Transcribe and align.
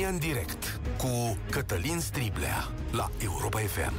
România 0.00 0.18
în 0.18 0.32
direct 0.32 0.80
cu 0.96 1.38
Cătălin 1.50 1.98
Striblea 1.98 2.68
la 2.92 3.10
Europa 3.22 3.58
FM. 3.58 3.92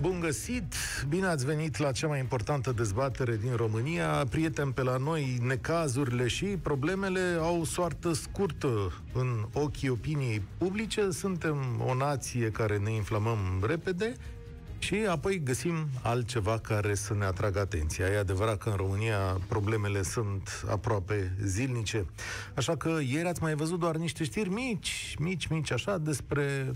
Bun 0.00 0.20
găsit! 0.20 0.74
Bine 1.08 1.26
ați 1.26 1.44
venit 1.44 1.76
la 1.76 1.92
cea 1.92 2.06
mai 2.06 2.18
importantă 2.18 2.72
dezbatere 2.72 3.36
din 3.36 3.56
România. 3.56 4.24
Prieteni 4.30 4.72
pe 4.72 4.82
la 4.82 4.96
noi, 4.96 5.38
necazurile 5.42 6.26
și 6.26 6.44
problemele 6.44 7.36
au 7.40 7.64
soartă 7.64 8.12
scurtă 8.12 9.02
în 9.12 9.44
ochii 9.52 9.88
opiniei 9.88 10.42
publice. 10.58 11.10
Suntem 11.10 11.82
o 11.86 11.94
nație 11.94 12.50
care 12.50 12.78
ne 12.78 12.90
inflamăm 12.90 13.64
repede 13.66 14.14
și 14.78 14.94
apoi 15.08 15.42
găsim 15.42 15.88
altceva 16.02 16.58
care 16.58 16.94
să 16.94 17.14
ne 17.14 17.24
atragă 17.24 17.58
atenția. 17.58 18.06
E 18.06 18.18
adevărat 18.18 18.58
că 18.58 18.68
în 18.68 18.76
România 18.76 19.40
problemele 19.48 20.02
sunt 20.02 20.64
aproape 20.68 21.36
zilnice. 21.44 22.06
Așa 22.54 22.76
că 22.76 22.98
ieri 23.08 23.28
ați 23.28 23.42
mai 23.42 23.54
văzut 23.54 23.78
doar 23.78 23.96
niște 23.96 24.24
știri 24.24 24.48
mici, 24.48 25.16
mici, 25.18 25.46
mici, 25.46 25.72
așa, 25.72 25.98
despre 25.98 26.70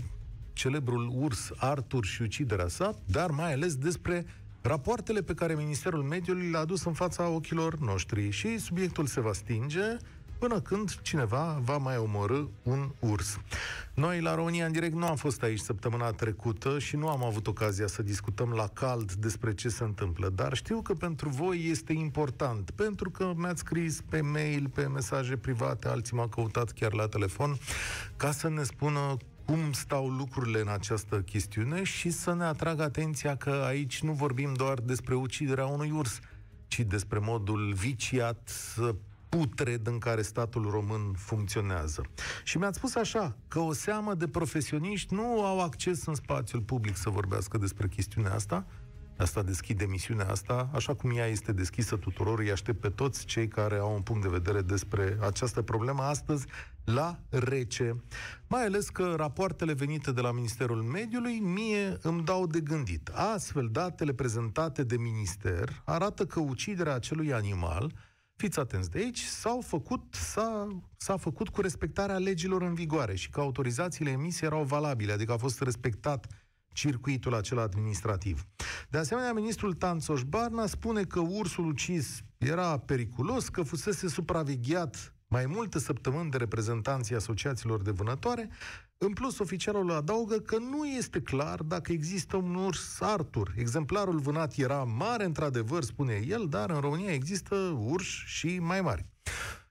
celebrul 0.53 1.11
urs 1.15 1.51
Artur 1.57 2.05
și 2.05 2.21
uciderea 2.21 2.67
sa, 2.67 2.95
dar 3.05 3.29
mai 3.29 3.53
ales 3.53 3.75
despre 3.75 4.25
rapoartele 4.61 5.21
pe 5.21 5.33
care 5.33 5.55
Ministerul 5.55 6.03
Mediului 6.03 6.49
le-a 6.49 6.59
adus 6.59 6.83
în 6.83 6.93
fața 6.93 7.27
ochilor 7.27 7.77
noștri. 7.79 8.29
Și 8.29 8.57
subiectul 8.57 9.05
se 9.05 9.21
va 9.21 9.33
stinge 9.33 9.97
până 10.47 10.61
când 10.61 11.01
cineva 11.01 11.59
va 11.63 11.77
mai 11.77 11.97
omorâ 11.97 12.43
un 12.63 12.91
urs. 12.99 13.39
Noi 13.93 14.21
la 14.21 14.35
România 14.35 14.65
în 14.65 14.71
direct 14.71 14.93
nu 14.93 15.05
am 15.05 15.15
fost 15.15 15.43
aici 15.43 15.59
săptămâna 15.59 16.11
trecută 16.11 16.79
și 16.79 16.95
nu 16.95 17.07
am 17.07 17.23
avut 17.23 17.47
ocazia 17.47 17.87
să 17.87 18.01
discutăm 18.01 18.49
la 18.49 18.67
cald 18.67 19.13
despre 19.13 19.53
ce 19.53 19.69
se 19.69 19.83
întâmplă, 19.83 20.29
dar 20.29 20.53
știu 20.53 20.81
că 20.81 20.93
pentru 20.93 21.29
voi 21.29 21.67
este 21.69 21.93
important, 21.93 22.71
pentru 22.71 23.09
că 23.09 23.33
mi-ați 23.35 23.59
scris 23.59 24.01
pe 24.09 24.21
mail, 24.21 24.69
pe 24.73 24.87
mesaje 24.87 25.37
private, 25.37 25.87
alții 25.87 26.15
m-au 26.15 26.27
căutat 26.27 26.71
chiar 26.71 26.93
la 26.93 27.07
telefon, 27.07 27.57
ca 28.17 28.31
să 28.31 28.49
ne 28.49 28.63
spună 28.63 29.17
cum 29.45 29.71
stau 29.71 30.07
lucrurile 30.07 30.59
în 30.59 30.67
această 30.67 31.21
chestiune 31.21 31.83
și 31.83 32.09
să 32.09 32.33
ne 32.33 32.43
atragă 32.43 32.83
atenția 32.83 33.35
că 33.35 33.63
aici 33.65 34.01
nu 34.01 34.11
vorbim 34.11 34.53
doar 34.53 34.79
despre 34.79 35.15
uciderea 35.15 35.65
unui 35.65 35.91
urs, 35.91 36.19
ci 36.67 36.79
despre 36.79 37.19
modul 37.19 37.73
viciat, 37.73 38.51
putred 39.37 39.87
în 39.87 39.97
care 39.97 40.21
statul 40.21 40.69
român 40.69 41.13
funcționează. 41.17 42.05
Și 42.43 42.57
mi-ați 42.57 42.77
spus 42.77 42.95
așa, 42.95 43.35
că 43.47 43.59
o 43.59 43.73
seamă 43.73 44.13
de 44.13 44.27
profesioniști 44.27 45.13
nu 45.13 45.45
au 45.45 45.61
acces 45.61 46.05
în 46.05 46.15
spațiul 46.15 46.61
public 46.61 46.95
să 46.95 47.09
vorbească 47.09 47.57
despre 47.57 47.87
chestiunea 47.87 48.33
asta, 48.33 48.65
asta 49.17 49.43
deschide 49.43 49.83
emisiunea 49.83 50.29
asta, 50.29 50.69
așa 50.73 50.93
cum 50.93 51.11
ea 51.17 51.25
este 51.25 51.51
deschisă 51.51 51.95
tuturor, 51.95 52.39
îi 52.39 52.51
aștept 52.51 52.79
pe 52.79 52.89
toți 52.89 53.25
cei 53.25 53.47
care 53.47 53.77
au 53.77 53.93
un 53.93 54.01
punct 54.01 54.21
de 54.21 54.29
vedere 54.29 54.61
despre 54.61 55.17
această 55.21 55.61
problemă 55.61 56.01
astăzi 56.01 56.45
la 56.83 57.19
rece. 57.29 58.03
Mai 58.47 58.65
ales 58.65 58.89
că 58.89 59.13
rapoartele 59.17 59.73
venite 59.73 60.11
de 60.11 60.21
la 60.21 60.31
Ministerul 60.31 60.81
Mediului 60.81 61.39
mie 61.39 61.97
îmi 62.01 62.23
dau 62.23 62.47
de 62.47 62.59
gândit. 62.59 63.09
Astfel, 63.13 63.69
datele 63.71 64.13
prezentate 64.13 64.83
de 64.83 64.97
minister 64.97 65.81
arată 65.85 66.25
că 66.25 66.39
uciderea 66.39 66.93
acelui 66.93 67.33
animal 67.33 67.91
fiți 68.43 68.59
atenți 68.59 68.89
de 68.89 68.99
aici, 68.99 69.21
s-au 69.21 69.61
făcut, 69.61 70.13
s-a, 70.13 70.67
s-a 70.97 71.17
făcut 71.17 71.49
cu 71.49 71.61
respectarea 71.61 72.17
legilor 72.17 72.61
în 72.61 72.73
vigoare 72.73 73.15
și 73.15 73.29
că 73.29 73.39
autorizațiile 73.39 74.11
emise 74.11 74.45
erau 74.45 74.63
valabile, 74.63 75.11
adică 75.11 75.31
a 75.31 75.37
fost 75.37 75.61
respectat 75.61 76.27
circuitul 76.73 77.33
acela 77.33 77.61
administrativ. 77.61 78.45
De 78.89 78.97
asemenea, 78.97 79.33
ministrul 79.33 79.73
Tanțoș 79.73 80.21
Barna 80.23 80.65
spune 80.65 81.03
că 81.03 81.19
ursul 81.19 81.65
ucis 81.65 82.21
era 82.37 82.77
periculos, 82.77 83.49
că 83.49 83.61
fusese 83.61 84.07
supravegheat 84.07 85.13
mai 85.27 85.45
multe 85.45 85.79
săptămâni 85.79 86.29
de 86.29 86.37
reprezentanții 86.37 87.15
asociațiilor 87.15 87.81
de 87.81 87.91
vânătoare. 87.91 88.49
În 89.05 89.13
plus, 89.13 89.39
oficialul 89.39 89.91
adaugă 89.91 90.35
că 90.35 90.57
nu 90.57 90.85
este 90.85 91.21
clar 91.21 91.61
dacă 91.61 91.91
există 91.91 92.37
un 92.37 92.55
urs 92.55 93.01
Artur. 93.01 93.53
Exemplarul 93.57 94.19
vânat 94.19 94.53
era 94.55 94.83
mare, 94.83 95.23
într-adevăr, 95.23 95.83
spune 95.83 96.23
el, 96.27 96.45
dar 96.49 96.69
în 96.69 96.79
România 96.79 97.13
există 97.13 97.55
urși 97.79 98.23
și 98.25 98.59
mai 98.59 98.81
mari. 98.81 99.05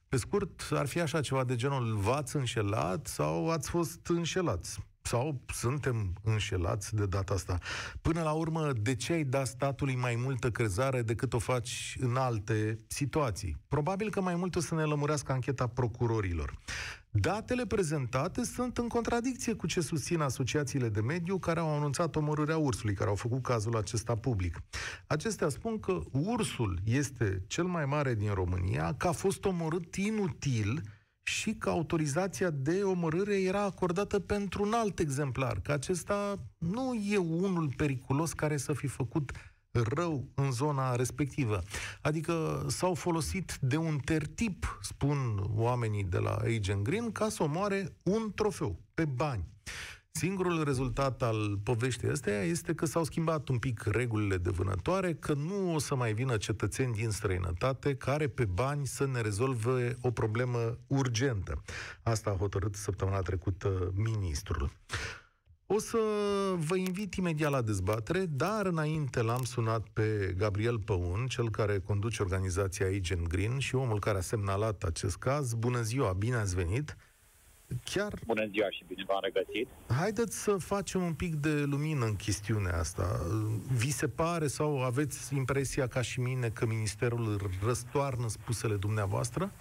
Pe 0.08 0.16
scurt, 0.16 0.68
ar 0.70 0.86
fi 0.86 1.00
așa 1.00 1.20
ceva 1.20 1.44
de 1.44 1.56
genul 1.56 1.96
v-ați 1.96 2.36
înșelat 2.36 3.06
sau 3.06 3.50
ați 3.50 3.70
fost 3.70 4.06
înșelați 4.06 4.78
sau 5.02 5.40
suntem 5.46 6.12
înșelați 6.22 6.94
de 6.94 7.06
data 7.06 7.34
asta. 7.34 7.58
Până 8.02 8.22
la 8.22 8.32
urmă, 8.32 8.72
de 8.80 8.94
ce 8.94 9.12
ai 9.12 9.24
dat 9.24 9.46
statului 9.46 9.96
mai 9.96 10.14
multă 10.16 10.50
crezare 10.50 11.02
decât 11.02 11.32
o 11.32 11.38
faci 11.38 11.96
în 12.00 12.16
alte 12.16 12.78
situații? 12.86 13.56
Probabil 13.68 14.10
că 14.10 14.20
mai 14.20 14.34
mult 14.34 14.56
o 14.56 14.60
să 14.60 14.74
ne 14.74 14.84
lămurească 14.84 15.32
ancheta 15.32 15.66
procurorilor. 15.66 16.58
Datele 17.14 17.66
prezentate 17.66 18.44
sunt 18.44 18.78
în 18.78 18.88
contradicție 18.88 19.54
cu 19.54 19.66
ce 19.66 19.80
susțin 19.80 20.20
asociațiile 20.20 20.88
de 20.88 21.00
mediu 21.00 21.38
care 21.38 21.60
au 21.60 21.76
anunțat 21.76 22.16
omorârea 22.16 22.56
ursului, 22.56 22.94
care 22.94 23.08
au 23.08 23.14
făcut 23.14 23.42
cazul 23.42 23.76
acesta 23.76 24.16
public. 24.16 24.62
Acestea 25.06 25.48
spun 25.48 25.80
că 25.80 26.00
ursul 26.10 26.78
este 26.84 27.42
cel 27.46 27.64
mai 27.64 27.84
mare 27.84 28.14
din 28.14 28.32
România, 28.34 28.94
că 28.94 29.08
a 29.08 29.12
fost 29.12 29.44
omorât 29.44 29.94
inutil 29.94 30.82
și 31.22 31.54
că 31.54 31.68
autorizația 31.68 32.50
de 32.50 32.82
omorâre 32.82 33.40
era 33.40 33.62
acordată 33.62 34.18
pentru 34.18 34.62
un 34.62 34.72
alt 34.72 34.98
exemplar, 34.98 35.60
că 35.60 35.72
acesta 35.72 36.38
nu 36.58 36.94
e 36.94 37.16
unul 37.16 37.72
periculos 37.76 38.32
care 38.32 38.56
să 38.56 38.72
fi 38.72 38.86
făcut 38.86 39.32
rău 39.72 40.28
în 40.34 40.52
zona 40.52 40.96
respectivă. 40.96 41.62
Adică 42.00 42.64
s-au 42.68 42.94
folosit 42.94 43.58
de 43.60 43.76
un 43.76 43.98
tertip, 43.98 44.78
spun 44.82 45.44
oamenii 45.54 46.04
de 46.04 46.18
la 46.18 46.36
Agent 46.36 46.82
Green, 46.82 47.12
ca 47.12 47.28
să 47.28 47.42
omoare 47.42 47.96
un 48.02 48.32
trofeu 48.34 48.80
pe 48.94 49.04
bani. 49.04 49.50
Singurul 50.14 50.64
rezultat 50.64 51.22
al 51.22 51.58
poveștii 51.62 52.08
astea 52.08 52.42
este 52.42 52.74
că 52.74 52.86
s-au 52.86 53.04
schimbat 53.04 53.48
un 53.48 53.58
pic 53.58 53.82
regulile 53.82 54.36
de 54.36 54.50
vânătoare, 54.50 55.14
că 55.14 55.32
nu 55.32 55.74
o 55.74 55.78
să 55.78 55.94
mai 55.94 56.12
vină 56.12 56.36
cetățeni 56.36 56.92
din 56.92 57.10
străinătate 57.10 57.94
care 57.94 58.28
pe 58.28 58.44
bani 58.44 58.86
să 58.86 59.06
ne 59.06 59.20
rezolve 59.20 59.96
o 60.00 60.10
problemă 60.10 60.78
urgentă. 60.86 61.62
Asta 62.02 62.30
a 62.30 62.36
hotărât 62.36 62.74
săptămâna 62.74 63.18
trecută 63.18 63.92
ministrul. 63.94 64.72
O 65.74 65.78
să 65.78 65.98
vă 66.56 66.76
invit 66.76 67.14
imediat 67.14 67.50
la 67.50 67.62
dezbatere, 67.62 68.26
dar 68.26 68.66
înainte 68.66 69.22
l-am 69.22 69.44
sunat 69.44 69.86
pe 69.92 70.34
Gabriel 70.38 70.78
Păun, 70.78 71.26
cel 71.26 71.50
care 71.50 71.78
conduce 71.78 72.22
organizația 72.22 72.86
Agent 72.86 73.26
Green 73.26 73.58
și 73.58 73.74
omul 73.74 73.98
care 73.98 74.18
a 74.18 74.20
semnalat 74.20 74.82
acest 74.82 75.16
caz. 75.16 75.54
Bună 75.54 75.82
ziua, 75.82 76.12
bine 76.12 76.36
ați 76.36 76.54
venit! 76.54 76.96
Chiar... 77.84 78.18
Bună 78.26 78.46
ziua 78.50 78.70
și 78.70 78.84
bine 78.86 79.04
v-am 79.06 79.18
regăsit. 79.22 79.68
Haideți 79.88 80.42
să 80.42 80.56
facem 80.56 81.02
un 81.02 81.14
pic 81.14 81.34
de 81.34 81.62
lumină 81.62 82.04
în 82.04 82.16
chestiunea 82.16 82.78
asta. 82.78 83.20
Vi 83.72 83.90
se 83.90 84.08
pare 84.08 84.46
sau 84.46 84.82
aveți 84.82 85.34
impresia 85.34 85.86
ca 85.86 86.02
și 86.02 86.20
mine 86.20 86.48
că 86.48 86.66
Ministerul 86.66 87.50
răstoarnă 87.64 88.28
spusele 88.28 88.74
dumneavoastră? 88.74 89.44
Mm, 89.44 89.52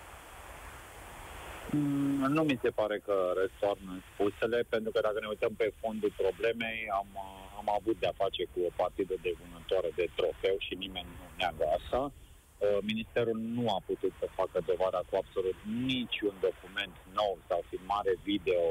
nu 2.36 2.44
mi 2.44 2.60
se 2.64 2.70
pare 2.70 2.98
că 3.06 3.16
răstoarnă 3.42 3.94
spusele, 4.10 4.60
pentru 4.74 4.92
că 4.92 5.00
dacă 5.08 5.20
ne 5.20 5.32
uităm 5.34 5.54
pe 5.62 5.74
fondul 5.82 6.14
problemei, 6.24 6.80
am, 7.00 7.10
am 7.60 7.68
avut 7.78 7.98
de-a 8.00 8.20
face 8.24 8.44
cu 8.54 8.60
o 8.70 8.72
partidă 8.82 9.16
de 9.26 9.32
vânătoare 9.40 9.90
de 10.00 10.06
trofeu 10.16 10.56
și 10.68 10.74
nimeni 10.84 11.10
nu 11.20 11.26
neagă 11.38 11.66
asta. 11.78 12.02
Uh, 12.12 12.78
ministerul 12.92 13.38
nu 13.58 13.64
a 13.76 13.80
putut 13.90 14.14
să 14.20 14.36
facă 14.40 14.58
dovada 14.66 15.02
cu 15.10 15.16
absolut 15.22 15.58
niciun 15.90 16.36
document 16.48 16.96
nou 17.20 17.34
sau 17.48 17.60
filmare 17.70 18.14
video 18.30 18.64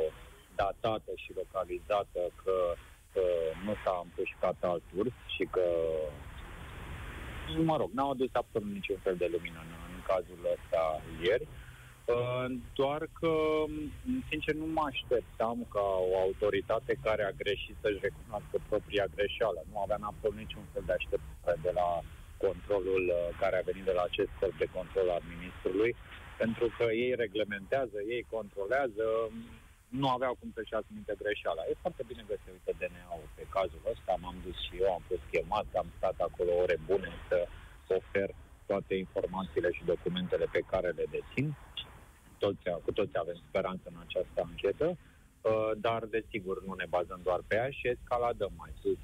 datată 0.55 1.13
și 1.23 1.39
localizată 1.43 2.21
că 2.43 2.57
uh, 2.75 3.51
nu 3.65 3.75
s-a 3.83 3.95
împușcat 4.05 4.57
alt 4.61 4.87
urs 4.99 5.17
și 5.37 5.45
că, 5.55 5.67
mă 7.71 7.77
rog, 7.77 7.91
n-au 7.93 8.11
adus 8.11 8.31
absolut 8.33 8.73
niciun 8.79 8.99
fel 9.07 9.17
de 9.23 9.29
lumină 9.35 9.61
în, 9.67 9.73
în 9.95 10.01
cazul 10.11 10.41
ăsta 10.57 10.83
ieri. 11.25 11.47
Uh, 11.49 11.60
doar 12.81 13.03
că, 13.21 13.33
sincer, 14.31 14.55
nu 14.63 14.67
mă 14.77 14.85
așteptam 14.93 15.59
ca 15.75 15.87
o 16.11 16.13
autoritate 16.25 16.93
care 17.07 17.23
a 17.25 17.39
greșit 17.43 17.77
să-și 17.83 18.05
recunoască 18.07 18.57
propria 18.69 19.07
greșeală. 19.15 19.61
Nu 19.71 19.77
aveam 19.81 20.03
absolut 20.05 20.39
niciun 20.45 20.65
fel 20.73 20.83
de 20.87 20.97
așteptare 20.99 21.59
de 21.67 21.73
la 21.81 21.89
controlul 22.47 23.05
uh, 23.09 23.21
care 23.43 23.57
a 23.57 23.69
venit 23.71 23.85
de 23.91 23.97
la 23.99 24.05
acest 24.11 24.33
corp 24.41 24.57
de 24.63 24.69
control 24.79 25.09
al 25.17 25.25
ministrului, 25.35 25.93
pentru 26.43 26.67
că 26.77 26.85
ei 27.05 27.13
reglementează, 27.25 27.99
ei 28.15 28.25
controlează, 28.37 29.07
nu 30.01 30.09
aveau 30.17 30.35
cum 30.41 30.51
să-și 30.57 30.79
asumite 30.81 31.15
greșeala. 31.23 31.63
E 31.65 31.83
foarte 31.85 32.03
bine 32.11 32.23
că 32.29 32.35
se 32.43 32.51
uită 32.57 32.71
DNA-ul 32.81 33.29
pe 33.37 33.45
cazul 33.57 33.83
ăsta, 33.93 34.13
m-am 34.23 34.39
dus 34.47 34.57
și 34.67 34.75
eu, 34.83 34.91
am 34.99 35.05
fost 35.11 35.25
chemat, 35.33 35.67
am 35.83 35.89
stat 35.99 36.17
acolo 36.29 36.53
ore 36.65 36.77
bune 36.89 37.11
să 37.29 37.39
ofer 37.99 38.31
toate 38.71 38.95
informațiile 39.05 39.71
și 39.77 39.91
documentele 39.93 40.47
pe 40.57 40.63
care 40.71 40.89
le 40.99 41.07
dețin. 41.17 41.47
Toți, 42.43 42.65
cu 42.85 42.93
toți 42.93 43.19
avem 43.23 43.39
speranță 43.49 43.85
în 43.93 43.99
această 44.07 44.39
anchetă, 44.49 44.87
uh, 44.95 45.71
dar 45.87 46.01
desigur 46.17 46.57
nu 46.67 46.75
ne 46.75 46.87
bazăm 46.97 47.21
doar 47.29 47.41
pe 47.47 47.55
ea 47.61 47.71
și 47.79 47.89
escaladăm 47.95 48.53
mai 48.63 48.73
sus. 48.81 49.03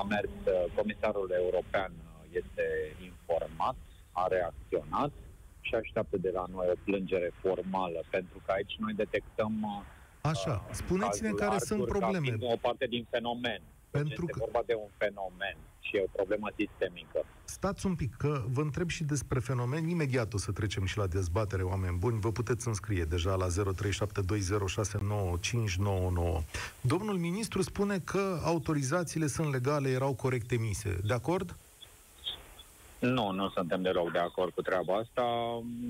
A 0.00 0.02
mers 0.02 0.34
uh, 0.46 0.64
comisarul 0.76 1.30
european 1.42 1.92
este 2.40 2.64
informat, 3.10 3.76
a 4.20 4.24
reacționat. 4.36 5.12
și 5.68 5.74
așteaptă 5.74 6.16
de 6.16 6.30
la 6.30 6.44
noi 6.54 6.66
o 6.74 6.76
plângere 6.84 7.30
formală, 7.42 8.00
pentru 8.10 8.38
că 8.44 8.52
aici 8.52 8.74
noi 8.78 8.94
detectăm 9.02 9.54
uh, 9.62 9.82
Așa, 10.32 10.64
spuneți-ne 10.70 11.30
care 11.30 11.58
sunt 11.58 11.84
probleme. 11.84 12.36
o 12.40 12.56
parte 12.60 12.86
din 12.86 13.06
fenomen. 13.10 13.62
Pentru 13.98 14.24
este 14.28 14.32
că... 14.32 14.38
vorba 14.38 14.62
de 14.66 14.74
un 14.74 14.90
fenomen 14.96 15.56
și 15.80 15.96
e 15.96 16.02
o 16.02 16.10
problemă 16.12 16.48
sistemică. 16.56 17.24
Stați 17.44 17.86
un 17.86 17.94
pic, 17.94 18.14
că 18.16 18.42
vă 18.52 18.60
întreb 18.60 18.88
și 18.88 19.04
despre 19.04 19.38
fenomen. 19.38 19.88
Imediat 19.88 20.34
o 20.34 20.38
să 20.38 20.52
trecem 20.52 20.84
și 20.84 20.98
la 20.98 21.06
dezbatere, 21.06 21.62
oameni 21.62 21.96
buni. 21.96 22.20
Vă 22.20 22.32
puteți 22.32 22.68
înscrie 22.68 23.04
deja 23.04 23.34
la 23.34 23.46
0372069599. 23.46 23.52
Domnul 26.80 27.18
ministru 27.18 27.62
spune 27.62 27.98
că 27.98 28.40
autorizațiile 28.42 29.26
sunt 29.26 29.52
legale, 29.52 29.88
erau 29.88 30.14
corect 30.14 30.50
emise. 30.50 30.98
De 31.06 31.12
acord? 31.12 31.56
Nu, 33.04 33.30
nu 33.30 33.48
suntem 33.48 33.82
deloc 33.82 34.12
de 34.12 34.18
acord 34.18 34.52
cu 34.52 34.62
treaba 34.62 34.94
asta. 34.94 35.24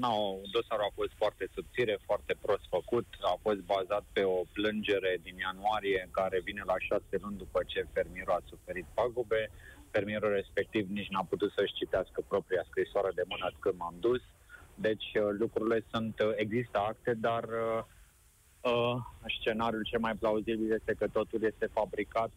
No, 0.05 0.17
dosarul 0.53 0.89
a 0.89 0.95
fost 0.95 1.13
foarte 1.17 1.49
subțire, 1.55 1.99
foarte 2.05 2.35
prost 2.41 2.65
făcut. 2.69 3.07
A 3.21 3.39
fost 3.43 3.61
bazat 3.75 4.05
pe 4.13 4.23
o 4.23 4.41
plângere 4.53 5.19
din 5.23 5.37
ianuarie 5.37 6.03
în 6.05 6.11
care 6.11 6.41
vine 6.45 6.63
la 6.67 6.79
șase 6.79 7.15
luni 7.23 7.37
după 7.37 7.61
ce 7.67 7.87
fermierul 7.93 8.33
a 8.33 8.49
suferit 8.49 8.87
pagube. 8.95 9.51
Fermierul 9.91 10.33
respectiv 10.33 10.91
nici 10.91 11.13
n-a 11.13 11.27
putut 11.33 11.53
să-și 11.57 11.79
citească 11.81 12.25
propria 12.29 12.65
scrisoare 12.71 13.11
de 13.15 13.25
mână 13.29 13.53
când 13.59 13.77
m-am 13.79 13.97
dus. 14.01 14.23
Deci 14.75 15.09
uh, 15.15 15.29
lucrurile 15.39 15.85
sunt, 15.93 16.21
uh, 16.21 16.33
există 16.37 16.79
acte, 16.79 17.13
dar 17.15 17.45
uh, 17.45 17.83
uh, 18.71 18.97
scenariul 19.39 19.89
cel 19.91 20.01
mai 20.01 20.15
plauzibil 20.15 20.73
este 20.73 20.93
că 20.99 21.07
totul 21.09 21.43
este 21.43 21.67
fabricat 21.79 22.31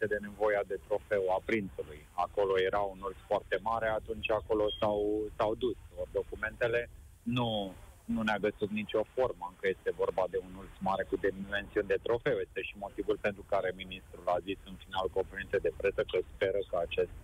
în 0.00 0.06
funcție 0.06 0.16
de 0.16 0.26
nevoia 0.28 0.62
de 0.72 0.78
trofeu 0.86 1.24
a 1.36 1.40
prințului. 1.48 2.00
Acolo 2.26 2.52
era 2.68 2.80
un 2.92 3.00
urs 3.06 3.20
foarte 3.30 3.56
mare, 3.70 3.88
atunci 4.00 4.30
acolo 4.30 4.64
s-au, 4.78 5.00
s-au 5.36 5.52
dus. 5.64 5.78
Or, 5.98 6.06
documentele 6.20 6.90
nu, 7.36 7.48
nu 8.14 8.20
ne-a 8.22 8.44
găsit 8.46 8.70
nicio 8.80 9.02
formă 9.14 9.44
încă 9.52 9.66
este 9.74 9.90
vorba 10.02 10.24
de 10.32 10.38
un 10.46 10.52
urs 10.60 10.74
mare 10.88 11.04
cu 11.10 11.16
dimensiuni 11.16 11.92
de 11.92 12.02
trofeu. 12.06 12.36
Este 12.46 12.60
și 12.68 12.74
motivul 12.84 13.18
pentru 13.26 13.42
care 13.52 13.80
ministrul 13.82 14.26
a 14.36 14.44
zis 14.48 14.58
în 14.70 14.76
final 14.84 15.06
cu 15.14 15.20
de 15.66 15.72
presă 15.80 16.02
că 16.10 16.18
speră 16.32 16.60
că 16.70 16.76
acest 16.86 17.14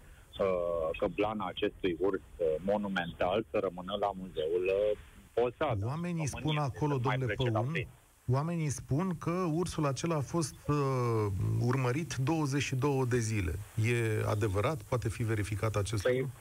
uh, 0.44 0.88
că 0.98 1.06
blana 1.16 1.44
acestui 1.54 1.94
urs 2.06 2.24
uh, 2.36 2.46
monumental 2.72 3.38
să 3.50 3.56
rămână 3.66 3.94
la 4.04 4.10
muzeul 4.20 4.64
uh, 4.78 4.98
Posada. 5.38 5.86
Oamenii 5.86 6.26
spun 6.26 6.56
acolo, 6.68 6.94
domnule 6.98 7.34
Păun, 7.34 7.86
Oamenii 8.32 8.68
spun 8.68 9.16
că 9.18 9.30
ursul 9.52 9.86
acela 9.86 10.16
a 10.16 10.20
fost 10.20 10.54
uh, 10.68 10.76
urmărit 11.60 12.14
22 12.14 13.06
de 13.08 13.18
zile. 13.18 13.52
E 13.90 14.24
adevărat? 14.26 14.82
Poate 14.82 15.08
fi 15.08 15.22
verificat 15.22 15.76
acest 15.76 16.02
păi, 16.02 16.18
lucru? 16.18 16.32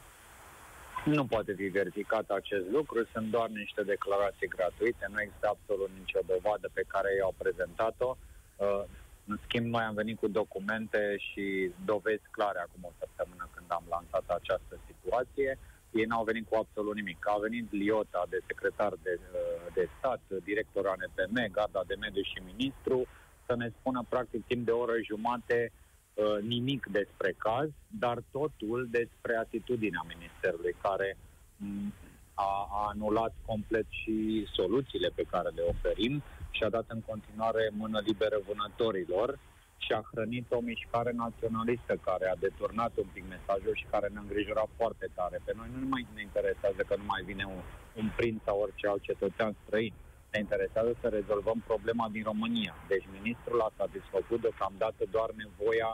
Nu 1.05 1.25
poate 1.25 1.53
fi 1.53 1.63
verificat 1.63 2.29
acest 2.29 2.65
lucru, 2.71 3.07
sunt 3.13 3.27
doar 3.29 3.49
niște 3.49 3.81
declarații 3.83 4.47
gratuite, 4.47 5.05
nu 5.13 5.21
există 5.21 5.47
absolut 5.55 5.89
nicio 5.99 6.19
dovadă 6.25 6.69
pe 6.73 6.83
care 6.87 7.09
ei 7.15 7.21
au 7.21 7.33
prezentat-o. 7.37 8.17
Uh, 8.55 8.83
în 9.25 9.39
schimb, 9.45 9.65
noi 9.65 9.83
am 9.83 9.93
venit 9.93 10.17
cu 10.19 10.27
documente 10.27 11.15
și 11.17 11.71
dovezi 11.85 12.27
clare 12.31 12.59
acum 12.59 12.81
o 12.83 12.93
săptămână 12.99 13.49
când 13.55 13.67
am 13.67 13.85
lansat 13.89 14.25
această 14.39 14.75
situație. 14.87 15.57
Uh, 15.59 15.72
ei 15.93 16.05
n-au 16.05 16.23
venit 16.23 16.45
cu 16.49 16.55
absolut 16.55 16.95
nimic. 16.95 17.27
A 17.27 17.37
venit 17.41 17.71
Liota 17.71 18.25
de 18.29 18.39
secretar 18.47 18.93
de, 19.03 19.19
uh, 19.19 19.73
de 19.73 19.89
stat, 19.97 20.21
director 20.43 20.83
ANPM, 20.87 21.51
garda 21.51 21.81
de 21.87 21.95
mediu 21.99 22.21
și 22.21 22.47
ministru, 22.51 23.07
să 23.45 23.55
ne 23.55 23.69
spună 23.79 24.05
practic 24.09 24.45
timp 24.45 24.65
de 24.65 24.71
o 24.71 24.79
oră 24.79 24.93
jumate 25.03 25.71
uh, 25.71 26.37
nimic 26.41 26.85
despre 26.91 27.35
caz, 27.37 27.69
dar 27.87 28.17
totul 28.31 28.87
despre 28.91 29.35
atitudinea 29.35 30.03
ministerului, 30.13 30.75
care 30.81 31.17
mm, 31.57 31.93
a, 32.33 32.67
a 32.71 32.87
anulat 32.93 33.33
complet 33.45 33.85
și 33.89 34.47
soluțiile 34.53 35.09
pe 35.15 35.23
care 35.23 35.49
le 35.49 35.61
oferim 35.61 36.23
și 36.49 36.63
a 36.63 36.69
dat 36.69 36.85
în 36.87 37.01
continuare 37.01 37.71
mână 37.71 37.99
liberă 38.05 38.37
vânătorilor 38.47 39.39
și 39.83 39.91
a 39.99 40.01
hrănit 40.11 40.47
o 40.57 40.59
mișcare 40.71 41.11
naționalistă 41.25 41.93
care 42.07 42.25
a 42.29 42.41
deturnat 42.45 42.93
un 43.03 43.09
pic 43.13 43.25
mesajul 43.35 43.75
și 43.81 43.91
care 43.93 44.07
ne 44.13 44.19
îngrijora 44.21 44.65
foarte 44.79 45.07
tare. 45.17 45.37
Pe 45.45 45.53
noi 45.59 45.69
nu 45.79 45.87
mai 45.93 46.03
ne 46.15 46.21
interesează 46.21 46.81
că 46.87 46.95
nu 46.97 47.05
mai 47.13 47.21
vine 47.29 47.45
un, 47.55 47.61
un 48.01 48.07
prinț 48.17 48.39
sau 48.47 48.55
orice 48.65 48.87
alt 48.87 49.01
cetățean 49.09 49.51
străin. 49.63 49.93
Ne 50.33 50.39
interesează 50.39 50.91
să 51.01 51.07
rezolvăm 51.07 51.59
problema 51.69 52.07
din 52.15 52.23
România. 52.31 52.73
Deci 52.91 53.05
ministrul 53.17 53.59
a 53.61 53.75
satisfăcut 53.81 54.39
deocamdată 54.41 55.03
doar 55.15 55.29
nevoia 55.43 55.91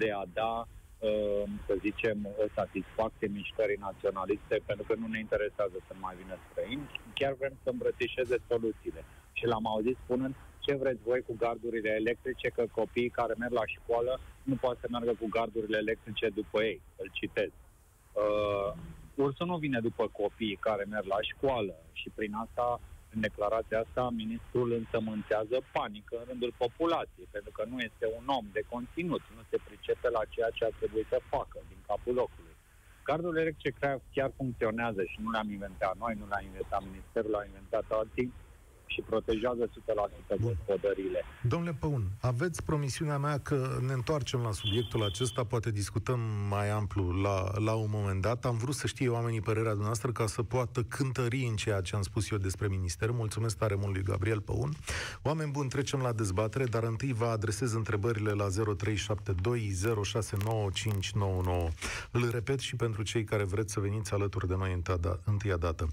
de 0.00 0.08
a 0.20 0.24
da 0.40 0.54
uh, 0.66 1.44
să 1.66 1.74
zicem, 1.86 2.18
o 2.42 2.44
satisfacție 2.54 3.34
mișcării 3.38 3.84
naționaliste, 3.88 4.56
pentru 4.68 4.84
că 4.88 4.94
nu 5.02 5.06
ne 5.06 5.18
interesează 5.18 5.76
să 5.86 5.92
mai 5.94 6.14
vină 6.20 6.36
străini, 6.46 6.90
chiar 7.18 7.32
vrem 7.40 7.54
să 7.62 7.68
îmbrățișeze 7.70 8.36
soluțiile. 8.50 9.02
Și 9.38 9.44
l-am 9.46 9.66
auzit 9.66 9.96
spunând, 10.04 10.34
ce 10.64 10.74
vreți 10.74 11.02
voi 11.02 11.20
cu 11.28 11.34
gardurile 11.44 11.90
electrice, 12.00 12.48
că 12.48 12.64
copiii 12.80 13.16
care 13.18 13.34
merg 13.38 13.52
la 13.52 13.66
școală 13.76 14.20
nu 14.42 14.54
pot 14.54 14.76
să 14.80 14.86
meargă 14.90 15.14
cu 15.20 15.26
gardurile 15.36 15.78
electrice 15.78 16.28
după 16.28 16.62
ei. 16.62 16.80
Îl 16.96 17.08
citez. 17.12 17.50
Uh, 18.22 18.70
ursul 19.14 19.46
nu 19.46 19.56
vine 19.56 19.80
după 19.80 20.04
copiii 20.20 20.62
care 20.66 20.84
merg 20.84 21.06
la 21.06 21.20
școală 21.30 21.74
și 21.92 22.08
prin 22.14 22.32
asta, 22.44 22.80
în 23.14 23.20
declarația 23.20 23.78
asta, 23.80 24.02
ministrul 24.22 24.68
însămânțează 24.80 25.56
panică 25.72 26.14
în 26.18 26.24
rândul 26.28 26.52
populației, 26.64 27.28
pentru 27.30 27.50
că 27.56 27.62
nu 27.70 27.78
este 27.88 28.06
un 28.18 28.26
om 28.38 28.46
de 28.52 28.62
conținut, 28.72 29.22
nu 29.36 29.42
se 29.50 29.58
pricepe 29.66 30.08
la 30.16 30.22
ceea 30.34 30.50
ce 30.56 30.64
ar 30.64 30.74
trebui 30.78 31.04
să 31.12 31.28
facă 31.34 31.58
din 31.68 31.80
capul 31.86 32.14
locului. 32.22 32.54
Gardurile 33.08 33.40
electrice 33.40 34.00
chiar 34.14 34.30
funcționează 34.36 35.02
și 35.04 35.18
nu 35.22 35.30
le-am 35.30 35.50
inventat 35.50 35.94
noi, 36.02 36.14
nu 36.20 36.26
le-a 36.30 36.42
inventat 36.50 36.82
ministerul, 36.90 37.30
l-a 37.30 37.44
inventat 37.50 37.86
alții 38.00 38.32
și 38.92 39.00
protejează 39.00 39.66
100% 39.66 39.70
gospodările. 40.40 41.24
Domnule 41.42 41.76
Păun, 41.80 42.08
aveți 42.20 42.64
promisiunea 42.64 43.18
mea 43.18 43.38
că 43.38 43.78
ne 43.86 43.92
întoarcem 43.92 44.40
la 44.40 44.52
subiectul 44.52 45.04
acesta, 45.04 45.44
poate 45.44 45.70
discutăm 45.70 46.20
mai 46.48 46.70
amplu 46.70 47.10
la, 47.10 47.58
la 47.58 47.74
un 47.74 47.88
moment 47.90 48.22
dat. 48.22 48.44
Am 48.44 48.56
vrut 48.56 48.74
să 48.74 48.86
știe 48.86 49.08
oamenii 49.08 49.40
părerea 49.40 49.70
dumneavoastră 49.70 50.12
ca 50.12 50.26
să 50.26 50.42
poată 50.42 50.82
cântări 50.82 51.44
în 51.44 51.56
ceea 51.56 51.80
ce 51.80 51.96
am 51.96 52.02
spus 52.02 52.30
eu 52.30 52.38
despre 52.38 52.68
minister. 52.68 53.10
Mulțumesc 53.10 53.56
tare 53.56 53.74
mult 53.74 53.94
lui 53.94 54.02
Gabriel 54.02 54.40
Păun. 54.40 54.72
Oameni 55.22 55.50
buni, 55.50 55.68
trecem 55.68 56.00
la 56.00 56.12
dezbatere, 56.12 56.64
dar 56.64 56.82
întâi 56.82 57.12
vă 57.12 57.24
adresez 57.24 57.72
întrebările 57.72 58.30
la 58.30 58.46
0372069599. 58.48 58.52
Îl 62.10 62.30
repet 62.30 62.58
și 62.58 62.76
pentru 62.76 63.02
cei 63.02 63.24
care 63.24 63.44
vreți 63.44 63.72
să 63.72 63.80
veniți 63.80 64.12
alături 64.12 64.48
de 64.48 64.56
noi 64.56 64.82
întâia 65.24 65.56
dată. 65.56 65.86
0372069599 65.86 65.90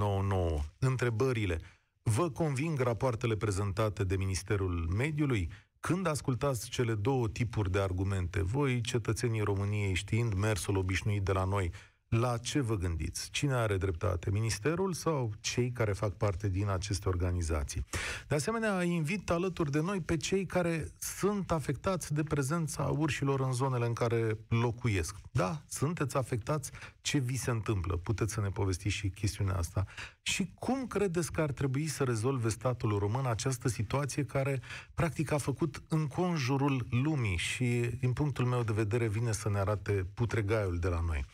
99. 0.00 0.60
Întrebările. 0.78 1.60
Vă 2.02 2.30
conving 2.30 2.80
rapoartele 2.80 3.36
prezentate 3.36 4.04
de 4.04 4.16
Ministerul 4.16 4.88
Mediului? 4.96 5.50
Când 5.80 6.06
ascultați 6.06 6.70
cele 6.70 6.94
două 6.94 7.28
tipuri 7.28 7.70
de 7.70 7.80
argumente, 7.80 8.42
voi, 8.42 8.80
cetățenii 8.80 9.40
României, 9.40 9.94
știind 9.94 10.34
mersul 10.34 10.76
obișnuit 10.76 11.22
de 11.22 11.32
la 11.32 11.44
noi, 11.44 11.72
la 12.10 12.36
ce 12.36 12.60
vă 12.60 12.76
gândiți? 12.76 13.30
Cine 13.30 13.52
are 13.52 13.76
dreptate? 13.76 14.30
Ministerul 14.30 14.92
sau 14.92 15.32
cei 15.40 15.70
care 15.70 15.92
fac 15.92 16.12
parte 16.12 16.48
din 16.48 16.68
aceste 16.68 17.08
organizații? 17.08 17.84
De 18.28 18.34
asemenea, 18.34 18.82
invit 18.82 19.30
alături 19.30 19.70
de 19.70 19.80
noi 19.80 20.00
pe 20.00 20.16
cei 20.16 20.46
care 20.46 20.90
sunt 20.98 21.50
afectați 21.50 22.14
de 22.14 22.22
prezența 22.22 22.82
urșilor 22.82 23.40
în 23.40 23.52
zonele 23.52 23.86
în 23.86 23.92
care 23.92 24.38
locuiesc. 24.48 25.16
Da, 25.30 25.62
sunteți 25.68 26.16
afectați? 26.16 26.70
Ce 27.00 27.18
vi 27.18 27.36
se 27.36 27.50
întâmplă? 27.50 27.96
Puteți 27.96 28.32
să 28.32 28.40
ne 28.40 28.48
povestiți 28.48 28.94
și 28.94 29.08
chestiunea 29.08 29.56
asta. 29.56 29.84
Și 30.22 30.50
cum 30.54 30.86
credeți 30.86 31.32
că 31.32 31.40
ar 31.40 31.50
trebui 31.50 31.86
să 31.86 32.04
rezolve 32.04 32.48
statul 32.48 32.98
român 32.98 33.26
această 33.26 33.68
situație 33.68 34.24
care, 34.24 34.60
practic, 34.94 35.32
a 35.32 35.38
făcut 35.38 35.82
în 35.88 36.06
conjurul 36.06 36.86
lumii 36.90 37.36
și, 37.36 37.64
din 38.00 38.12
punctul 38.12 38.44
meu 38.44 38.62
de 38.62 38.72
vedere, 38.72 39.08
vine 39.08 39.32
să 39.32 39.48
ne 39.48 39.58
arate 39.58 40.06
putregaiul 40.14 40.78
de 40.78 40.88
la 40.88 41.00
noi. 41.06 41.24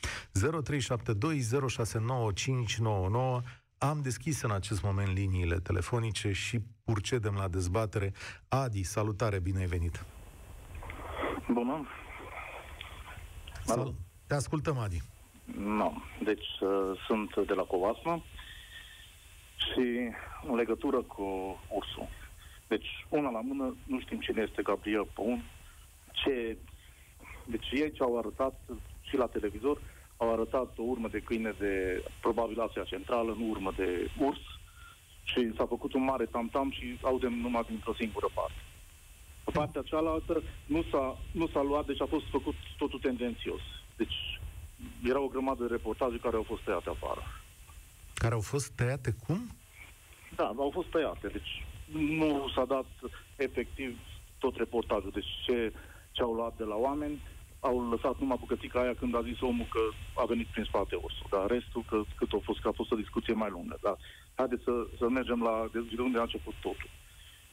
0372069599 0.66 0.70
am 3.78 4.00
deschis 4.02 4.42
în 4.42 4.50
acest 4.50 4.82
moment 4.82 5.08
liniile 5.08 5.58
telefonice 5.58 6.32
și 6.32 6.60
procedem 6.84 7.34
la 7.34 7.48
dezbatere. 7.48 8.12
Adi, 8.48 8.82
salutare, 8.82 9.38
bine 9.38 9.58
ai 9.58 9.66
venit! 9.66 10.04
Bună! 11.52 11.86
Sal- 13.64 13.94
te 14.26 14.34
ascultăm, 14.34 14.78
Adi. 14.78 15.02
No. 15.58 15.92
Deci 16.22 16.46
uh, 16.60 17.00
sunt 17.06 17.46
de 17.46 17.52
la 17.52 17.62
Covasna 17.62 18.22
și 19.56 20.10
în 20.48 20.54
legătură 20.54 21.02
cu 21.02 21.58
ursul. 21.68 22.08
Deci, 22.68 22.86
una 23.08 23.30
la 23.30 23.40
mână, 23.40 23.76
nu 23.86 24.00
știm 24.00 24.20
cine 24.20 24.44
este 24.48 24.62
Gabriel 24.62 25.06
Păun, 25.14 25.42
ce... 26.12 26.56
Deci 27.44 27.70
ei 27.70 27.92
ce-au 27.92 28.18
arătat 28.18 28.60
și 29.00 29.16
la 29.16 29.26
televizor, 29.26 29.80
au 30.16 30.32
arătat 30.32 30.78
o 30.78 30.82
urmă 30.82 31.08
de 31.08 31.20
câine 31.20 31.54
de, 31.58 32.02
probabil 32.20 32.60
Asia 32.60 32.84
Centrală, 32.84 33.34
nu 33.38 33.48
urmă 33.48 33.72
de 33.76 34.10
urs, 34.18 34.40
și 35.22 35.52
s-a 35.56 35.66
făcut 35.66 35.92
un 35.92 36.04
mare 36.04 36.24
tam-tam 36.24 36.70
și 36.70 36.98
audem 37.02 37.32
numai 37.32 37.64
dintr-o 37.68 37.94
singură 37.94 38.28
parte. 38.34 38.60
Pe 39.44 39.50
partea 39.50 39.82
cealaltă 39.82 40.42
nu 40.66 40.82
s-a, 40.90 41.18
nu 41.30 41.46
s-a 41.48 41.62
luat, 41.62 41.86
deci 41.86 42.00
a 42.00 42.06
fost 42.06 42.24
făcut 42.30 42.54
totul 42.78 42.98
tendențios. 42.98 43.60
Deci 43.96 44.40
era 45.04 45.20
o 45.20 45.28
grămadă 45.28 45.64
de 45.64 45.72
reportaje 45.72 46.16
care 46.16 46.36
au 46.36 46.42
fost 46.42 46.62
tăiate 46.62 46.88
afară. 46.88 47.22
Care 48.14 48.34
au 48.34 48.40
fost 48.40 48.70
tăiate 48.70 49.14
cum? 49.26 49.50
Da, 50.36 50.52
au 50.56 50.70
fost 50.74 50.88
tăiate, 50.88 51.28
deci 51.28 51.64
nu 52.18 52.48
s-a 52.54 52.64
dat 52.64 52.86
efectiv 53.36 53.98
tot 54.38 54.56
reportajul. 54.56 55.10
Deci 55.10 55.30
ce, 55.46 55.72
ce 56.10 56.22
au 56.22 56.32
luat 56.32 56.56
de 56.56 56.64
la 56.64 56.74
oameni, 56.74 57.20
au 57.60 57.90
lăsat 57.90 58.18
numai 58.18 58.36
bucățica 58.40 58.80
aia 58.80 58.94
când 58.94 59.16
a 59.16 59.22
zis 59.22 59.40
omul 59.40 59.66
că 59.70 59.80
a 60.14 60.24
venit 60.24 60.46
prin 60.46 60.64
spate 60.64 60.94
ursul. 60.94 61.26
Dar 61.30 61.46
restul, 61.46 61.84
că, 61.88 62.02
cât 62.16 62.32
a 62.32 62.38
fost, 62.42 62.60
că 62.60 62.68
a 62.68 62.72
fost 62.72 62.92
o 62.92 62.96
discuție 62.96 63.34
mai 63.34 63.50
lungă. 63.50 63.78
Dar 63.82 63.96
haideți 64.34 64.64
să, 64.64 64.86
să 64.98 65.08
mergem 65.08 65.42
la 65.42 65.68
de 65.72 66.00
unde 66.00 66.18
a 66.18 66.22
început 66.22 66.54
totul. 66.60 66.90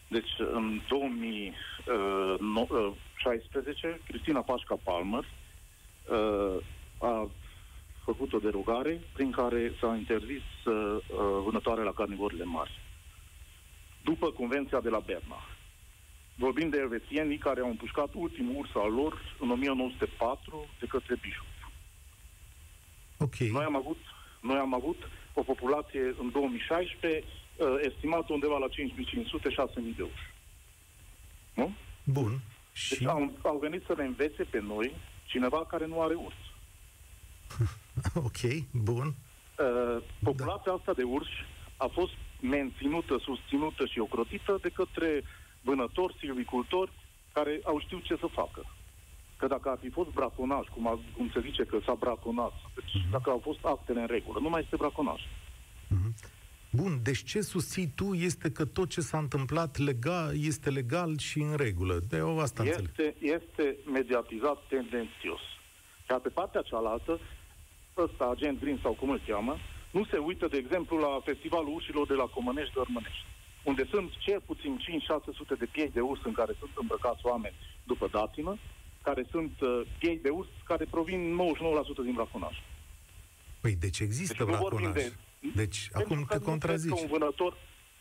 Deci, 0.07 0.39
în 0.51 0.81
2016, 0.87 3.87
uh, 3.87 3.95
Cristina 4.07 4.41
Pașca 4.41 4.75
Palmer 4.83 5.25
uh, 5.25 6.57
a 6.97 7.29
făcut 8.03 8.33
o 8.33 8.39
derogare 8.39 9.01
prin 9.13 9.31
care 9.31 9.73
s-a 9.79 9.95
interzis 9.95 10.43
uh, 10.65 10.97
vânătoare 11.43 11.83
la 11.83 11.93
carnivorile 11.93 12.43
mari. 12.43 12.81
După 14.03 14.31
Convenția 14.31 14.81
de 14.81 14.89
la 14.89 14.99
Berna. 14.99 15.52
Vorbim 16.35 16.69
de 16.69 16.77
elvețienii 16.77 17.37
care 17.37 17.59
au 17.59 17.69
împușcat 17.69 18.09
ultimul 18.13 18.55
urs 18.57 18.69
al 18.75 18.91
lor 18.91 19.35
în 19.39 19.49
1904 19.49 20.67
de 20.79 20.85
către 20.85 21.15
Bishop. 21.21 21.45
Okay. 23.17 23.47
Noi 23.47 23.63
am 23.63 23.75
avut 23.75 23.97
noi 24.41 24.57
am 24.57 24.73
avut 24.73 24.97
o 25.33 25.43
populație 25.43 26.15
în 26.19 26.31
2016 26.31 27.23
uh, 27.23 27.67
estimată 27.81 28.33
undeva 28.33 28.57
la 28.57 28.67
5.500-6.000 28.67 29.95
de 29.95 30.03
uși. 30.03 30.27
Nu? 31.53 31.73
Bun. 32.03 32.29
Deci 32.31 32.81
și... 32.81 32.97
Deci 32.97 33.07
au, 33.07 33.31
au 33.41 33.57
venit 33.57 33.83
să 33.85 33.93
ne 33.97 34.03
învețe 34.03 34.43
pe 34.43 34.59
noi 34.59 34.95
cineva 35.25 35.65
care 35.65 35.85
nu 35.85 36.01
are 36.01 36.13
urs. 36.13 36.35
ok, 38.27 38.41
bun. 38.71 39.05
Uh, 39.05 40.03
populația 40.23 40.71
da. 40.71 40.73
asta 40.73 40.93
de 40.93 41.03
urși 41.03 41.45
a 41.77 41.87
fost 41.87 42.13
menținută, 42.41 43.17
susținută 43.21 43.85
și 43.85 43.99
ocrotită 43.99 44.57
de 44.61 44.69
către 44.69 45.23
vânători, 45.63 46.15
silvicultori, 46.19 46.91
care 47.33 47.59
au 47.63 47.79
știut 47.79 48.03
ce 48.03 48.15
să 48.19 48.27
facă. 48.31 48.61
Că 49.37 49.47
dacă 49.47 49.69
ar 49.69 49.77
fi 49.81 49.89
fost 49.89 50.09
braconaj, 50.09 50.65
cum, 50.67 50.87
a, 50.87 50.99
cum 51.17 51.29
se 51.33 51.39
zice 51.39 51.63
că 51.63 51.77
s-a 51.85 51.95
braconat, 51.99 52.53
deci 52.75 53.01
uh-huh. 53.01 53.11
dacă 53.11 53.29
au 53.29 53.39
fost 53.43 53.59
actele 53.65 53.99
în 53.99 54.07
regulă, 54.07 54.39
nu 54.39 54.49
mai 54.49 54.61
este 54.61 54.75
braconaj. 54.75 55.21
Uh-huh. 55.21 56.11
Bun, 56.69 56.99
deci 57.03 57.23
ce 57.23 57.41
susții 57.41 57.87
tu 57.95 58.13
este 58.13 58.51
că 58.51 58.65
tot 58.65 58.89
ce 58.89 59.01
s-a 59.01 59.17
întâmplat 59.17 59.77
legal, 59.77 60.33
este 60.43 60.69
legal 60.69 61.17
și 61.17 61.39
în 61.39 61.55
regulă. 61.55 61.99
De 62.09 62.19
o 62.21 62.39
asta 62.39 62.63
este, 62.63 62.81
înțeleg. 62.81 63.15
este 63.19 63.77
mediatizat 63.91 64.67
tendențios. 64.67 65.41
Iar 66.09 66.19
pe 66.19 66.29
partea 66.29 66.61
cealaltă, 66.61 67.19
ăsta, 67.97 68.29
agent 68.35 68.59
Green 68.59 68.79
sau 68.81 68.93
cum 68.93 69.09
îl 69.09 69.21
cheamă, 69.27 69.55
nu 69.91 70.05
se 70.05 70.17
uită, 70.17 70.47
de 70.47 70.57
exemplu, 70.57 70.97
la 70.97 71.21
festivalul 71.23 71.73
ușilor 71.75 72.07
de 72.07 72.13
la 72.13 72.23
Comănești 72.23 72.73
de 72.73 72.79
Ormănești, 72.79 73.25
unde 73.63 73.87
sunt 73.89 74.11
cel 74.17 74.41
puțin 74.45 74.79
5-600 75.55 75.57
de 75.57 75.65
piei 75.71 75.89
de 75.89 75.99
urs 75.99 76.21
în 76.23 76.33
care 76.33 76.53
sunt 76.59 76.71
îmbrăcați 76.75 77.25
oameni 77.25 77.55
după 77.83 78.07
datină, 78.11 78.57
care 79.01 79.25
sunt 79.31 79.61
uh, 79.61 79.81
piei 79.99 80.17
de 80.17 80.29
urs 80.29 80.47
care 80.63 80.85
provin 80.89 81.39
99% 82.01 82.03
din 82.03 82.13
braconaj. 82.13 82.61
Păi, 83.61 83.75
deci 83.75 83.99
există 83.99 84.43
deci, 84.43 84.53
braconaj. 84.53 84.93
De, 84.93 85.13
deci, 85.55 85.89
acum 85.91 86.25
te 86.29 86.39
contrazici. 86.39 86.89
Nu 86.89 86.95
cred, 86.95 87.07
că 87.07 87.13
un 87.13 87.19
vânător, 87.19 87.57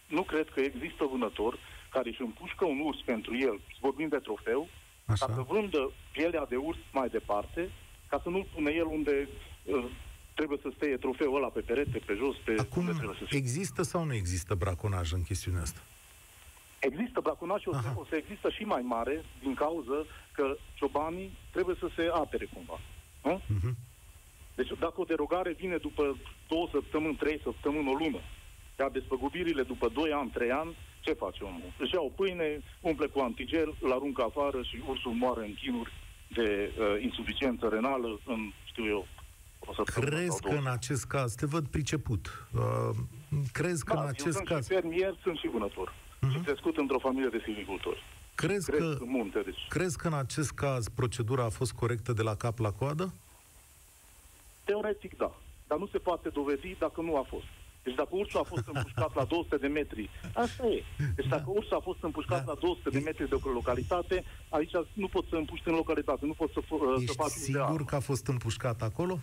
nu 0.06 0.22
cred 0.22 0.48
că 0.48 0.60
există 0.60 1.04
vânător 1.04 1.58
care 1.90 2.08
își 2.08 2.22
împușcă 2.22 2.64
un 2.64 2.80
urs 2.80 2.98
pentru 3.04 3.36
el, 3.36 3.60
vorbim 3.80 4.08
de 4.08 4.16
trofeu, 4.16 4.68
Așa. 5.04 5.26
ca 5.26 5.32
să 5.34 5.40
vândă 5.40 5.92
pielea 6.12 6.46
de 6.48 6.56
urs 6.56 6.78
mai 6.92 7.08
departe, 7.08 7.70
ca 8.08 8.20
să 8.22 8.28
nu-l 8.28 8.46
pune 8.54 8.70
el 8.70 8.86
unde 8.86 9.28
uh, 9.64 9.84
trebuie 10.34 10.58
să 10.62 10.68
stea 10.76 10.96
trofeul 10.96 11.36
ăla 11.36 11.48
pe 11.48 11.60
perete, 11.60 11.98
pe 12.06 12.14
jos, 12.14 12.36
pe... 12.44 12.54
Acum, 12.58 12.88
există 13.30 13.82
sau 13.82 14.04
nu 14.04 14.14
există 14.14 14.54
braconaj 14.54 15.12
în 15.12 15.22
chestiunea 15.22 15.60
asta? 15.60 15.80
Există 16.78 17.20
braconaj 17.20 17.60
și 17.60 17.68
o 17.68 17.72
să, 17.72 17.88
o 17.94 18.04
să 18.08 18.16
există 18.16 18.50
și 18.50 18.62
mai 18.62 18.82
mare 18.82 19.24
din 19.42 19.54
cauză 19.54 20.06
că 20.32 20.56
ciobanii 20.74 21.38
trebuie 21.50 21.76
să 21.78 21.88
se 21.96 22.10
apere 22.12 22.48
cumva. 22.54 22.80
Nu? 23.22 23.40
Uh-huh. 23.40 23.74
Deci 24.54 24.72
dacă 24.78 25.00
o 25.00 25.04
derogare 25.04 25.52
vine 25.52 25.76
după 25.76 26.16
două 26.48 26.68
săptămâni, 26.70 27.16
trei 27.16 27.40
săptămâni, 27.42 27.88
o 27.88 27.92
lună, 27.92 28.20
iar 28.78 28.90
despăgubirile 28.90 29.62
după 29.62 29.88
doi 29.88 30.12
ani, 30.12 30.30
trei 30.30 30.50
ani, 30.50 30.76
ce 31.00 31.12
face 31.12 31.44
omul? 31.44 31.72
Își 31.78 31.94
ia 31.94 32.00
o 32.00 32.08
pâine, 32.08 32.62
umple 32.80 33.06
cu 33.06 33.18
antigel, 33.20 33.74
îl 33.80 33.92
aruncă 33.92 34.22
afară 34.22 34.62
și 34.62 34.82
ursul 34.86 35.12
moare 35.12 35.44
în 35.46 35.54
chinuri 35.54 35.92
de 36.28 36.72
uh, 36.72 37.02
insuficiență 37.02 37.68
renală 37.68 38.20
în, 38.26 38.52
știu 38.64 38.86
eu, 38.86 38.98
o 38.98 39.04
să 39.06 39.21
Crezi 39.84 40.40
că 40.40 40.48
în 40.48 40.66
acest 40.66 41.04
caz, 41.04 41.34
te 41.34 41.46
văd 41.46 41.66
priceput, 41.66 42.46
uh, 42.54 42.96
crezi 43.52 43.84
că 43.84 43.94
da, 43.94 44.02
în 44.02 44.08
acest 44.08 44.26
eu 44.26 44.32
sunt 44.32 44.46
caz... 44.46 44.66
și 44.66 44.72
fermier, 44.72 45.16
sunt 45.22 45.36
și 45.38 45.48
vânător. 45.48 45.92
Uh-huh. 45.92 46.32
Și 46.32 46.38
crescut 46.38 46.76
într-o 46.76 46.98
familie 46.98 47.28
de 47.28 47.40
silvicultori. 47.44 48.02
Crezi 48.34 48.70
că, 48.70 48.96
în 49.00 49.08
munte, 49.08 49.40
deci. 49.44 49.66
crezi 49.68 49.96
că 49.96 50.06
în 50.06 50.14
acest 50.14 50.52
caz 50.52 50.88
procedura 50.88 51.44
a 51.44 51.48
fost 51.48 51.72
corectă 51.72 52.12
de 52.12 52.22
la 52.22 52.34
cap 52.34 52.58
la 52.58 52.70
coadă? 52.70 53.14
Teoretic, 54.64 55.16
da. 55.16 55.34
Dar 55.66 55.78
nu 55.78 55.86
se 55.86 55.98
poate 55.98 56.28
dovedi 56.28 56.76
dacă 56.78 57.00
nu 57.00 57.16
a 57.16 57.26
fost. 57.28 57.44
Deci 57.82 57.94
dacă 57.94 58.08
ursul 58.10 58.40
a 58.40 58.42
fost 58.42 58.66
împușcat 58.72 59.14
la 59.14 59.24
200 59.24 59.56
de 59.56 59.66
metri, 59.66 60.10
asta 60.32 60.66
e. 60.66 60.82
Deci 61.14 61.26
dacă 61.26 61.42
da. 61.46 61.50
ursul 61.50 61.76
a 61.76 61.80
fost 61.80 62.02
împușcat 62.02 62.44
da. 62.44 62.52
la 62.52 62.58
200 62.60 62.90
de 62.90 62.98
metri 62.98 63.28
de 63.28 63.38
o 63.44 63.50
localitate, 63.50 64.24
aici 64.48 64.72
nu 64.92 65.08
poți 65.08 65.28
să 65.28 65.36
împuști 65.36 65.68
în 65.68 65.74
localitate, 65.74 66.26
nu 66.26 66.32
poți 66.32 66.52
să, 66.52 66.60
Ești 66.96 67.06
să 67.06 67.12
faci 67.12 67.30
sigur 67.30 67.84
că 67.84 67.94
a 67.94 68.00
fost 68.00 68.26
împușcat 68.26 68.82
acolo? 68.82 69.20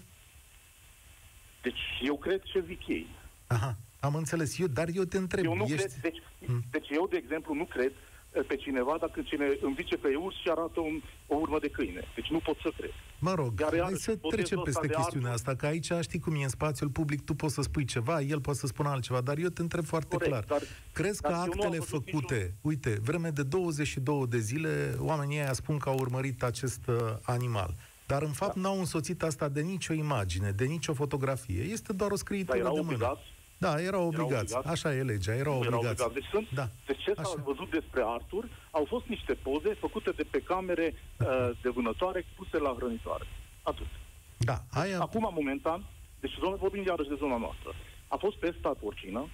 Deci 1.61 1.79
eu 2.01 2.17
cred 2.17 2.41
ce 2.43 2.63
zic 2.67 2.87
ei. 2.87 3.07
Aha, 3.47 3.77
am 3.99 4.15
înțeles. 4.15 4.59
Eu, 4.59 4.67
dar 4.67 4.87
eu 4.93 5.03
te 5.03 5.17
întreb. 5.17 5.45
Eu 5.45 5.55
nu 5.55 5.63
ești... 5.63 5.75
cred, 5.75 5.93
deci, 6.01 6.21
hmm. 6.45 6.63
deci 6.71 6.89
eu, 6.89 7.07
de 7.07 7.17
exemplu, 7.17 7.53
nu 7.53 7.65
cred 7.65 7.91
eh, 8.31 8.43
pe 8.47 8.55
cineva 8.55 8.97
dacă 8.99 9.21
cine 9.21 9.57
învice 9.61 9.97
pe 9.97 10.15
urs 10.15 10.35
și 10.35 10.49
arată 10.49 10.79
un, 10.79 11.01
o 11.27 11.35
urmă 11.35 11.59
de 11.59 11.69
câine. 11.69 12.03
Deci 12.15 12.29
nu 12.29 12.39
pot 12.39 12.57
să 12.61 12.71
cred. 12.77 12.91
Mă 13.19 13.33
rog, 13.33 13.59
Iar 13.59 13.79
hai 13.81 13.93
să 13.93 14.15
trecem 14.15 14.61
peste 14.63 14.87
chestiunea 14.87 15.31
asta, 15.31 15.55
că 15.55 15.65
aici 15.65 15.91
știi 16.01 16.19
cum 16.19 16.35
e 16.35 16.43
în 16.43 16.49
spațiul 16.49 16.89
public, 16.89 17.21
tu 17.21 17.33
poți 17.33 17.53
să 17.53 17.61
spui 17.61 17.85
ceva, 17.85 18.21
el 18.21 18.41
poate 18.41 18.59
să 18.59 18.67
spună 18.67 18.89
altceva, 18.89 19.21
dar 19.21 19.37
eu 19.37 19.47
te 19.47 19.61
întreb 19.61 19.85
foarte 19.85 20.15
Corect, 20.15 20.31
clar. 20.31 20.43
Dar, 20.43 20.61
Crezi 20.93 21.21
că 21.21 21.33
actele 21.33 21.77
făcute, 21.77 22.35
niciun... 22.35 22.53
uite, 22.61 22.99
vreme 23.01 23.29
de 23.29 23.43
22 23.43 24.25
de 24.27 24.39
zile, 24.39 24.95
oamenii 24.99 25.37
ăia 25.37 25.53
spun 25.53 25.77
că 25.77 25.89
au 25.89 25.97
urmărit 25.99 26.43
acest 26.43 26.87
uh, 26.87 26.95
animal. 27.21 27.75
Dar 28.11 28.21
în 28.21 28.31
fapt 28.41 28.55
da. 28.55 28.61
n-au 28.61 28.77
însoțit 28.79 29.23
asta 29.23 29.47
de 29.49 29.61
nicio 29.61 29.93
imagine, 29.93 30.49
de 30.51 30.65
nicio 30.65 30.93
fotografie. 30.93 31.61
Este 31.61 31.93
doar 31.93 32.11
o 32.11 32.15
scriitură 32.15 32.57
de 32.57 32.63
mână. 32.63 32.79
Obligați. 32.79 33.27
Da, 33.57 33.81
erau 33.81 34.05
obligați. 34.07 34.51
Erau 34.51 34.61
obligați. 34.61 34.67
Așa 34.73 34.89
e 34.95 35.01
legea, 35.03 35.33
erau 35.35 35.55
obligați. 35.55 36.01
Erau 36.01 36.07
obligați. 36.07 36.13
Deci, 36.13 36.29
sunt, 36.33 36.47
da. 36.59 36.67
deci 36.85 37.03
ce 37.03 37.13
s-a 37.13 37.43
văzut 37.49 37.69
despre 37.71 38.01
Artur 38.05 38.43
au 38.71 38.85
fost 38.93 39.05
niște 39.05 39.33
poze 39.33 39.73
făcute 39.73 40.11
de 40.19 40.25
pe 40.31 40.39
camere 40.39 40.87
uh, 40.93 41.49
de 41.61 41.69
vânătoare 41.69 42.25
puse 42.35 42.57
la 42.57 42.73
hrănitoare. 42.77 43.25
Atât. 43.61 43.89
Da, 44.37 44.57
aia... 44.81 44.99
Acum, 44.99 45.29
momentan, 45.33 45.85
deci 46.19 46.37
vorbim 46.59 46.83
iarăși 46.85 47.09
de 47.09 47.15
zona 47.23 47.37
noastră, 47.37 47.69
a 48.07 48.15
fost 48.15 48.37
pesta 48.37 48.71
porcină 48.83 49.29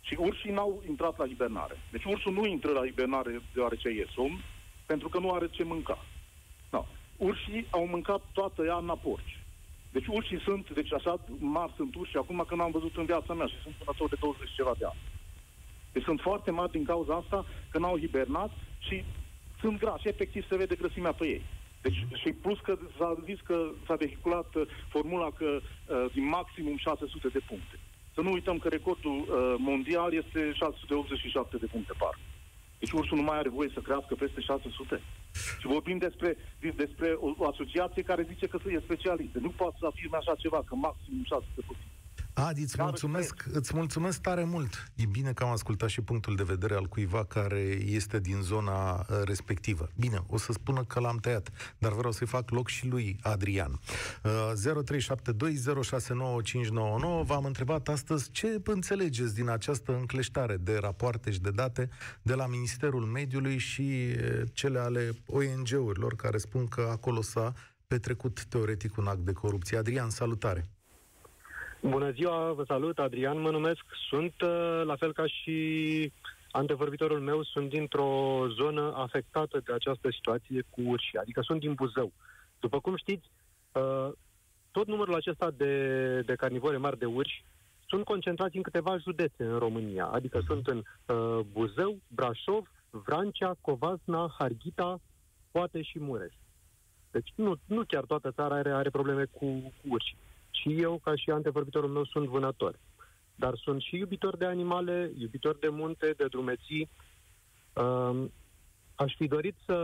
și 0.00 0.14
urșii 0.18 0.56
n-au 0.56 0.82
intrat 0.88 1.18
la 1.18 1.26
hibernare. 1.26 1.76
Deci 1.92 2.04
ursul 2.04 2.32
nu 2.32 2.44
intră 2.46 2.70
la 2.70 2.84
hibernare 2.84 3.42
deoarece 3.54 3.88
e 3.88 4.06
somn, 4.14 4.44
pentru 4.86 5.08
că 5.08 5.18
nu 5.18 5.30
are 5.30 5.48
ce 5.50 5.62
mânca. 5.64 5.98
No 7.18 7.26
urșii 7.26 7.66
au 7.70 7.86
mâncat 7.86 8.20
toată 8.32 8.64
iarna 8.64 8.94
porci. 8.94 9.38
Deci 9.92 10.06
urșii 10.06 10.40
sunt, 10.40 10.70
deci 10.70 10.92
așa 10.92 11.20
mari 11.38 11.72
sunt 11.76 11.94
urși 11.94 12.16
acum 12.16 12.44
când 12.48 12.60
am 12.60 12.70
văzut 12.70 12.96
în 12.96 13.04
viața 13.04 13.34
mea 13.34 13.46
și 13.46 13.62
sunt 13.62 13.74
vânători 13.78 14.10
de 14.10 14.16
20 14.20 14.50
ceva 14.54 14.74
de 14.78 14.84
ani. 14.84 14.98
Deci 15.92 16.02
sunt 16.02 16.20
foarte 16.20 16.50
mari 16.50 16.70
din 16.70 16.84
cauza 16.84 17.14
asta 17.14 17.44
că 17.70 17.78
n-au 17.78 17.98
hibernat 17.98 18.50
și 18.78 19.04
sunt 19.60 19.78
grași, 19.78 20.08
efectiv 20.08 20.46
se 20.48 20.56
vede 20.56 20.74
grăsimea 20.74 21.12
pe 21.12 21.26
ei. 21.26 21.42
Deci, 21.82 22.06
și 22.20 22.32
plus 22.32 22.58
că 22.60 22.78
s-a 22.98 23.16
zis 23.24 23.40
că 23.40 23.70
s-a 23.86 23.94
vehiculat 23.94 24.54
uh, 24.54 24.66
formula 24.88 25.30
că 25.30 25.60
uh, 25.60 26.04
din 26.12 26.28
maximum 26.28 26.76
600 26.76 27.28
de 27.28 27.38
puncte. 27.38 27.78
Să 28.14 28.20
nu 28.20 28.32
uităm 28.32 28.58
că 28.58 28.68
recordul 28.68 29.16
uh, 29.16 29.54
mondial 29.58 30.14
este 30.14 30.52
687 30.54 31.56
de 31.56 31.66
puncte 31.66 31.92
par. 31.98 32.18
Deci 32.78 32.92
ursul 32.92 33.16
nu 33.16 33.22
mai 33.22 33.38
are 33.38 33.48
voie 33.48 33.70
să 33.74 33.80
crească 33.80 34.14
peste 34.14 34.40
600. 34.40 35.02
Și 35.60 35.66
vorbim 35.66 35.98
despre, 35.98 36.36
despre 36.76 37.08
o, 37.20 37.34
o 37.36 37.46
asociație 37.46 38.02
care 38.02 38.30
zice 38.32 38.46
că 38.46 38.58
e 38.66 38.80
specialistă. 38.88 39.38
Nu 39.38 39.50
poate 39.50 39.76
să 39.80 39.86
afirme 39.86 40.16
așa 40.16 40.34
ceva, 40.34 40.62
că 40.66 40.74
maxim 40.74 41.24
600 41.24 41.60
puțin. 41.66 41.97
Adi, 42.46 42.62
îți 42.62 42.76
mulțumesc, 42.82 43.44
îți 43.52 43.74
mulțumesc 43.74 44.20
tare 44.20 44.44
mult. 44.44 44.90
E 44.94 45.06
bine 45.06 45.32
că 45.32 45.44
am 45.44 45.50
ascultat 45.50 45.88
și 45.88 46.00
punctul 46.00 46.36
de 46.36 46.42
vedere 46.42 46.74
al 46.74 46.84
cuiva 46.84 47.24
care 47.24 47.58
este 47.84 48.20
din 48.20 48.40
zona 48.42 48.94
uh, 48.94 49.04
respectivă. 49.24 49.88
Bine, 49.96 50.22
o 50.26 50.36
să 50.36 50.52
spună 50.52 50.84
că 50.84 51.00
l-am 51.00 51.16
tăiat, 51.16 51.50
dar 51.78 51.92
vreau 51.92 52.12
să-i 52.12 52.26
fac 52.26 52.50
loc 52.50 52.68
și 52.68 52.86
lui 52.86 53.18
Adrian. 53.22 53.80
Uh, 54.22 54.52
0372069599 57.22 57.24
V-am 57.24 57.44
întrebat 57.44 57.88
astăzi 57.88 58.30
ce 58.30 58.60
înțelegeți 58.64 59.34
din 59.34 59.48
această 59.48 59.96
încleștare 59.96 60.56
de 60.56 60.76
rapoarte 60.76 61.30
și 61.30 61.40
de 61.40 61.50
date 61.50 61.88
de 62.22 62.34
la 62.34 62.46
Ministerul 62.46 63.04
Mediului 63.04 63.58
și 63.58 63.80
uh, 63.80 64.42
cele 64.52 64.78
ale 64.78 65.10
ONG-urilor 65.26 66.14
care 66.16 66.38
spun 66.38 66.66
că 66.66 66.88
acolo 66.90 67.22
s-a 67.22 67.52
petrecut 67.86 68.44
teoretic 68.44 68.96
un 68.96 69.06
act 69.06 69.24
de 69.24 69.32
corupție. 69.32 69.78
Adrian, 69.78 70.10
salutare! 70.10 70.68
Bună 71.80 72.10
ziua, 72.10 72.52
vă 72.52 72.64
salut, 72.66 72.98
Adrian 72.98 73.40
mă 73.40 73.50
numesc. 73.50 73.84
Sunt, 74.08 74.34
uh, 74.42 74.82
la 74.84 74.96
fel 74.96 75.12
ca 75.12 75.26
și 75.26 76.12
antevorbitorul 76.50 77.20
meu, 77.20 77.42
sunt 77.42 77.68
dintr-o 77.68 78.44
zonă 78.48 78.92
afectată 78.96 79.60
de 79.64 79.72
această 79.72 80.08
situație 80.10 80.64
cu 80.70 80.80
urși, 80.80 81.16
adică 81.16 81.40
sunt 81.40 81.60
din 81.60 81.74
Buzău. 81.74 82.12
După 82.60 82.80
cum 82.80 82.96
știți, 82.96 83.30
uh, 83.72 84.08
tot 84.70 84.86
numărul 84.86 85.14
acesta 85.14 85.50
de, 85.50 86.20
de 86.20 86.34
carnivore 86.34 86.76
mari 86.76 86.98
de 86.98 87.04
urși 87.04 87.44
sunt 87.88 88.04
concentrați 88.04 88.56
în 88.56 88.62
câteva 88.62 88.98
județe 88.98 89.44
în 89.44 89.58
România, 89.58 90.06
adică 90.06 90.42
sunt 90.46 90.66
în 90.66 90.78
uh, 90.78 91.44
Buzău, 91.52 91.98
Brașov, 92.08 92.70
Vrancea, 92.90 93.56
Covasna, 93.60 94.34
Harghita, 94.38 95.00
poate 95.50 95.82
și 95.82 95.98
Mureș. 95.98 96.34
Deci 97.10 97.32
nu, 97.34 97.54
nu 97.66 97.82
chiar 97.86 98.04
toată 98.04 98.30
țara 98.30 98.54
are, 98.54 98.70
are 98.70 98.90
probleme 98.90 99.24
cu, 99.24 99.46
cu 99.60 99.88
urși. 99.88 100.16
Și 100.50 100.80
eu, 100.80 101.00
ca 101.04 101.16
și 101.16 101.30
antevorbitorul 101.30 101.90
meu, 101.90 102.04
sunt 102.04 102.26
vânător. 102.26 102.78
Dar 103.34 103.56
sunt 103.56 103.80
și 103.80 103.96
iubitor 103.96 104.36
de 104.36 104.44
animale, 104.44 105.12
iubitor 105.18 105.56
de 105.56 105.68
munte, 105.68 106.14
de 106.16 106.26
drumeții. 106.26 106.88
Uh, 107.72 108.24
aș 108.94 109.14
fi 109.16 109.26
dorit 109.26 109.54
să, 109.64 109.76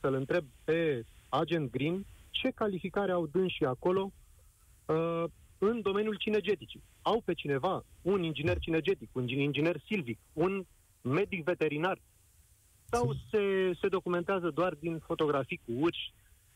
să-l 0.00 0.14
întreb 0.14 0.44
pe 0.64 1.04
Agent 1.28 1.70
Green 1.70 2.06
ce 2.30 2.50
calificare 2.50 3.12
au 3.12 3.26
dânsii 3.26 3.66
acolo 3.66 4.12
uh, 4.86 5.24
în 5.58 5.80
domeniul 5.80 6.16
cinegeticii. 6.16 6.82
Au 7.02 7.22
pe 7.24 7.34
cineva, 7.34 7.84
un 8.02 8.22
inginer 8.22 8.58
cinegetic, 8.58 9.08
un 9.12 9.28
inginer 9.28 9.80
silvic, 9.86 10.18
un 10.32 10.64
medic 11.00 11.44
veterinar, 11.44 11.98
sau 12.90 13.14
se, 13.30 13.72
se 13.80 13.88
documentează 13.88 14.50
doar 14.50 14.74
din 14.74 14.98
fotografii 14.98 15.60
cu 15.64 15.72
urși? 15.78 16.12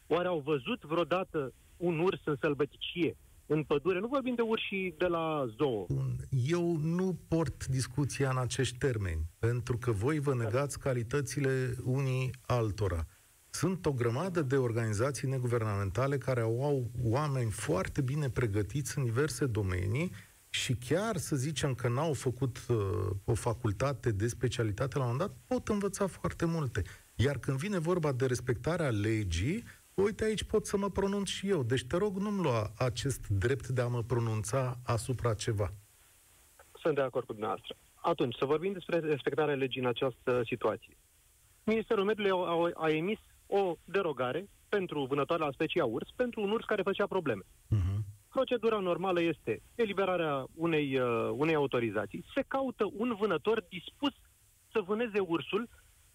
Oare 0.07 0.29
au 0.29 0.39
văzut 0.39 0.83
vreodată 0.83 1.53
un 1.77 1.99
urs 1.99 2.21
în 2.25 2.37
sălbăticie, 2.41 3.17
în 3.53 3.63
pădure? 3.63 4.01
Nu 4.01 4.07
vorbim 4.07 4.35
de 4.35 4.43
urși 4.43 4.95
de 4.99 5.07
la 5.07 5.47
zoo. 5.57 5.87
Eu 6.31 6.77
nu 6.77 7.19
port 7.29 7.67
discuția 7.67 8.31
în 8.31 8.39
acești 8.39 8.79
termeni, 8.79 9.25
pentru 9.39 9.79
că 9.79 9.91
voi 9.91 10.19
vă 10.19 10.35
negați 10.35 10.79
calitățile 10.79 11.75
unii 11.85 12.31
altora. 12.47 13.07
Sunt 13.51 13.87
o 13.87 13.93
grămadă 13.93 14.43
de 14.43 14.57
organizații 14.57 15.29
neguvernamentale 15.29 16.19
care 16.19 16.41
au 16.41 16.91
oameni 17.03 17.51
foarte 17.51 18.01
bine 18.01 18.31
pregătiți 18.31 18.99
în 18.99 19.05
diverse 19.05 19.47
domenii 19.47 20.13
și 20.49 20.75
chiar 20.75 21.17
să 21.17 21.37
zicem 21.37 21.75
că 21.75 21.89
n-au 21.89 22.13
făcut 22.13 22.67
uh, 22.69 22.77
o 23.25 23.35
facultate 23.35 24.11
de 24.11 24.27
specialitate 24.27 24.99
la 24.99 25.05
un 25.05 25.11
moment 25.11 25.31
dat, 25.31 25.39
pot 25.47 25.69
învăța 25.69 26.07
foarte 26.07 26.45
multe. 26.45 26.83
Iar 27.15 27.39
când 27.39 27.59
vine 27.59 27.79
vorba 27.79 28.13
de 28.13 28.27
respectarea 28.27 28.91
legii, 28.91 29.65
uite 30.01 30.25
aici 30.25 30.43
pot 30.43 30.67
să 30.67 30.77
mă 30.77 30.91
pronunț 30.91 31.29
și 31.29 31.49
eu. 31.49 31.63
Deci 31.63 31.85
te 31.85 31.97
rog, 31.97 32.17
nu-mi 32.17 32.43
lua 32.43 32.71
acest 32.79 33.27
drept 33.29 33.67
de 33.67 33.81
a 33.81 33.87
mă 33.87 34.03
pronunța 34.03 34.79
asupra 34.85 35.35
ceva. 35.35 35.73
Sunt 36.81 36.95
de 36.95 37.01
acord 37.01 37.27
cu 37.27 37.33
dumneavoastră. 37.33 37.77
Atunci, 37.95 38.37
să 38.37 38.45
vorbim 38.45 38.73
despre 38.73 38.99
respectarea 38.99 39.55
legii 39.55 39.81
în 39.81 39.87
această 39.87 40.43
situație. 40.45 40.97
Ministerul 41.65 42.05
Mediului 42.05 42.31
a, 42.31 42.85
a 42.85 42.89
emis 42.89 43.19
o 43.47 43.77
derogare 43.85 44.49
pentru 44.69 45.05
vânătoarea 45.05 45.47
la 45.47 45.53
specia 45.53 45.85
urs, 45.85 46.09
pentru 46.17 46.41
un 46.41 46.51
urs 46.51 46.65
care 46.65 46.83
făcea 46.83 47.07
probleme. 47.07 47.43
Uh-huh. 47.43 47.99
Procedura 48.29 48.79
normală 48.79 49.23
este 49.23 49.63
eliberarea 49.75 50.47
unei, 50.55 50.99
uh, 50.99 51.31
unei 51.33 51.55
autorizații. 51.55 52.25
Se 52.35 52.45
caută 52.49 52.85
un 52.97 53.17
vânător 53.19 53.67
dispus 53.69 54.13
să 54.73 54.81
vâneze 54.81 55.19
ursul 55.19 55.69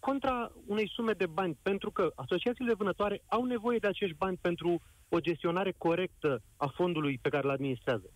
contra 0.08 0.52
unei 0.66 0.88
sume 0.96 1.12
de 1.12 1.26
bani, 1.26 1.58
pentru 1.62 1.90
că 1.90 2.12
asociațiile 2.14 2.74
vânătoare 2.74 3.22
au 3.26 3.44
nevoie 3.44 3.78
de 3.78 3.86
acești 3.86 4.16
bani 4.16 4.38
pentru 4.40 4.70
o 5.08 5.18
gestionare 5.20 5.72
corectă 5.78 6.42
a 6.56 6.66
fondului 6.66 7.18
pe 7.22 7.28
care 7.28 7.44
îl 7.44 7.50
administrează. 7.50 8.08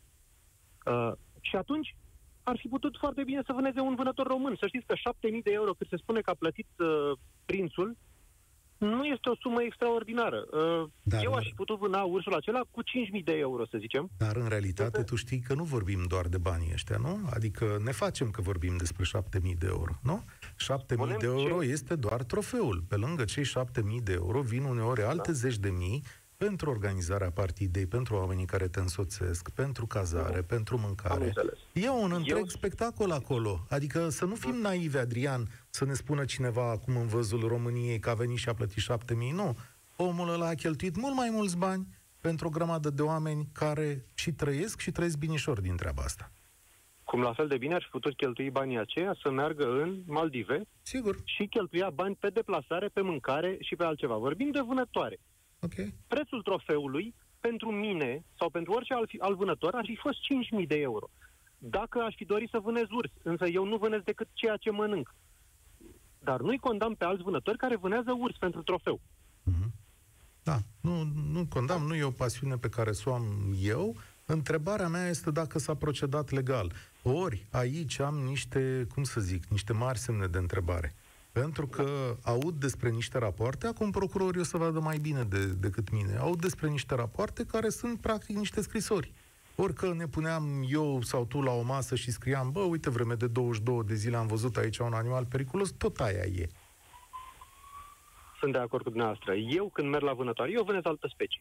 Uh, 0.87 1.13
și 1.41 1.57
atunci 1.57 1.97
ar 2.43 2.57
fi 2.59 2.69
putut 2.69 2.97
foarte 2.99 3.23
bine 3.25 3.43
să 3.47 3.53
vâneze 3.53 3.81
un 3.81 3.95
vânător 3.95 4.27
român. 4.27 4.57
Să 4.61 4.67
știți 4.67 4.87
că 4.87 4.95
7.000 4.95 5.43
de 5.43 5.53
euro 5.53 5.73
cât 5.73 5.89
se 5.89 5.97
spune 5.97 6.21
că 6.21 6.31
a 6.31 6.43
plătit 6.43 6.69
uh, 6.79 7.13
prințul 7.45 7.97
nu 8.79 9.05
este 9.05 9.29
o 9.29 9.37
sumă 9.41 9.63
extraordinară. 9.63 10.47
Uh, 10.53 10.89
dar, 11.03 11.25
Eu 11.25 11.33
aș 11.33 11.45
fi 11.45 11.55
putut 11.55 11.79
vâna 11.79 12.03
ursul 12.03 12.35
acela 12.35 12.61
cu 12.71 12.83
5.000 12.83 13.25
de 13.25 13.33
euro, 13.33 13.67
să 13.67 13.79
zicem. 13.79 14.11
Dar 14.19 14.37
în 14.37 14.49
realitate 14.49 15.03
tu 15.03 15.17
știi 15.17 15.41
că 15.41 15.55
nu 15.55 15.65
vorbim 15.65 16.05
doar 16.09 16.27
de 16.27 16.39
banii 16.39 16.71
ăștia, 16.73 16.97
nu? 16.97 17.21
Adică 17.35 17.77
ne 17.85 17.93
facem 17.93 18.31
că 18.31 18.41
vorbim 18.41 18.77
despre 18.77 19.05
7.000 19.51 19.59
de 19.59 19.67
euro, 19.67 19.93
nu? 20.03 20.25
7.000 20.63 21.17
de 21.19 21.27
euro 21.27 21.63
ce... 21.63 21.69
este 21.69 21.95
doar 21.95 22.23
trofeul. 22.23 22.85
Pe 22.89 22.97
lângă 22.97 23.25
cei 23.25 23.45
7.000 23.45 23.83
de 24.03 24.13
euro 24.13 24.41
vin 24.41 24.65
uneori 24.65 25.03
alte 25.03 25.31
da. 25.31 25.37
zeci 25.37 25.59
de 25.59 25.71
mii 25.71 26.03
pentru 26.37 26.71
organizarea 26.71 27.31
partidei, 27.31 27.87
pentru 27.87 28.15
oamenii 28.15 28.45
care 28.45 28.69
te 28.69 28.81
însoțesc, 28.81 29.51
pentru 29.51 29.87
cazare, 29.87 30.43
uh-huh. 30.43 30.47
pentru 30.47 30.79
mâncare. 30.79 31.33
E 31.73 31.91
un 31.91 32.13
întreg 32.13 32.37
Eu... 32.37 32.47
spectacol 32.47 33.11
acolo. 33.11 33.67
Adică 33.69 34.09
să 34.09 34.25
nu 34.25 34.35
fim 34.35 34.55
naivi, 34.55 34.97
Adrian, 34.97 35.49
să 35.71 35.85
ne 35.85 35.95
spună 35.95 36.25
cineva 36.25 36.71
acum 36.71 36.97
în 36.97 37.07
văzul 37.07 37.49
României 37.49 37.99
că 37.99 38.11
a 38.11 38.15
venit 38.15 38.39
și 38.39 38.49
a 38.49 38.55
plătit 38.55 38.83
șapte 38.83 39.15
mii. 39.15 39.33
Nu. 39.33 39.57
Omul 39.97 40.33
ăla 40.33 40.49
a 40.49 40.55
cheltuit 40.55 40.97
mult 40.97 41.15
mai 41.15 41.31
mulți 41.33 41.57
bani 41.57 41.87
pentru 42.21 42.47
o 42.47 42.51
grămadă 42.51 42.91
de 42.91 43.03
oameni 43.03 43.49
care 43.53 44.05
și 44.15 44.33
trăiesc 44.33 44.81
și 44.81 44.91
trăiesc 44.91 45.17
binișor 45.17 45.61
din 45.61 45.77
treaba 45.77 46.03
asta. 46.03 46.33
Cum 47.11 47.21
la 47.21 47.33
fel 47.33 47.49
de 47.49 47.57
bine 47.59 47.75
ar 47.75 47.83
fi 47.83 47.89
putut 47.89 48.17
cheltui 48.17 48.51
banii 48.51 48.79
aceia 48.79 49.17
să 49.23 49.31
meargă 49.31 49.65
în 49.65 50.03
Maldive 50.07 50.63
Sigur. 50.83 51.17
și 51.25 51.47
cheltuia 51.47 51.91
bani 51.91 52.15
pe 52.15 52.29
deplasare, 52.29 52.89
pe 52.89 53.01
mâncare 53.01 53.57
și 53.61 53.77
pe 53.77 53.85
altceva. 53.85 54.17
Vorbim 54.17 54.51
de 54.51 54.61
vânătoare. 54.61 55.19
Okay. 55.61 55.95
Prețul 56.07 56.43
trofeului 56.43 57.15
pentru 57.41 57.71
mine 57.71 58.25
sau 58.39 58.51
pentru 58.51 58.73
orice 58.73 58.95
alt, 58.95 59.11
alt 59.19 59.37
vânător 59.37 59.75
ar 59.75 59.85
fi 59.85 59.97
fost 59.97 60.19
5.000 60.61 60.67
de 60.67 60.75
euro. 60.79 61.11
Dacă 61.59 61.99
aș 62.01 62.15
fi 62.15 62.25
dorit 62.25 62.49
să 62.49 62.59
vânez 62.59 62.87
urs, 62.91 63.11
însă 63.23 63.47
eu 63.47 63.65
nu 63.65 63.77
vânez 63.77 64.01
decât 64.05 64.29
ceea 64.33 64.57
ce 64.57 64.71
mănânc. 64.71 65.15
Dar 66.19 66.41
nu-i 66.41 66.59
condamn 66.59 66.95
pe 66.95 67.05
alți 67.05 67.23
vânători 67.23 67.59
care 67.59 67.77
vânează 67.77 68.17
urs 68.19 68.37
pentru 68.37 68.63
trofeu. 68.63 69.01
Mm-hmm. 69.51 69.71
Da, 70.43 70.59
nu, 70.81 71.03
nu 71.33 71.47
condamn, 71.49 71.87
nu 71.87 71.95
e 71.95 72.05
o 72.05 72.11
pasiune 72.11 72.57
pe 72.57 72.69
care 72.69 72.93
să 72.93 73.11
o 73.11 73.15
am 73.15 73.55
eu. 73.61 73.97
Întrebarea 74.27 74.89
mea 74.89 75.09
este 75.09 75.31
dacă 75.31 75.59
s-a 75.59 75.75
procedat 75.75 76.31
legal. 76.31 76.73
Ori 77.03 77.47
aici 77.51 77.99
am 77.99 78.15
niște, 78.15 78.87
cum 78.95 79.03
să 79.03 79.21
zic, 79.21 79.45
niște 79.45 79.73
mari 79.73 79.99
semne 79.99 80.27
de 80.27 80.39
întrebare. 80.39 80.95
Pentru 81.33 81.67
că 81.67 82.17
aud 82.25 82.55
despre 82.55 82.91
niște 82.91 83.19
rapoarte, 83.19 83.67
acum 83.67 83.91
procurorii 83.91 84.41
o 84.41 84.45
să 84.45 84.57
vadă 84.57 84.81
mai 84.81 84.99
bine 84.99 85.23
de, 85.23 85.47
decât 85.47 85.91
mine, 85.91 86.17
aud 86.17 86.41
despre 86.41 86.69
niște 86.69 86.95
rapoarte 86.95 87.45
care 87.45 87.69
sunt 87.69 88.01
practic 88.01 88.37
niște 88.37 88.61
scrisori. 88.61 89.13
Orică 89.57 89.93
ne 89.93 90.07
puneam 90.07 90.65
eu 90.69 91.03
sau 91.03 91.25
tu 91.25 91.41
la 91.41 91.53
o 91.53 91.63
masă 91.63 91.95
și 91.95 92.11
scriam, 92.11 92.51
bă, 92.51 92.61
uite, 92.61 92.91
vreme 92.91 93.15
de 93.15 93.27
22 93.27 93.83
de 93.85 93.95
zile 93.95 94.17
am 94.17 94.27
văzut 94.27 94.57
aici 94.57 94.79
un 94.79 94.93
animal 94.93 95.25
periculos, 95.25 95.71
tot 95.71 96.01
aia 96.01 96.25
e. 96.25 96.47
Sunt 98.39 98.53
de 98.53 98.59
acord 98.59 98.83
cu 98.83 98.89
dumneavoastră. 98.89 99.35
Eu 99.35 99.69
când 99.69 99.89
merg 99.89 100.03
la 100.03 100.13
vânătoare, 100.13 100.51
eu 100.51 100.65
vânez 100.65 100.85
altă 100.85 101.09
specie. 101.13 101.41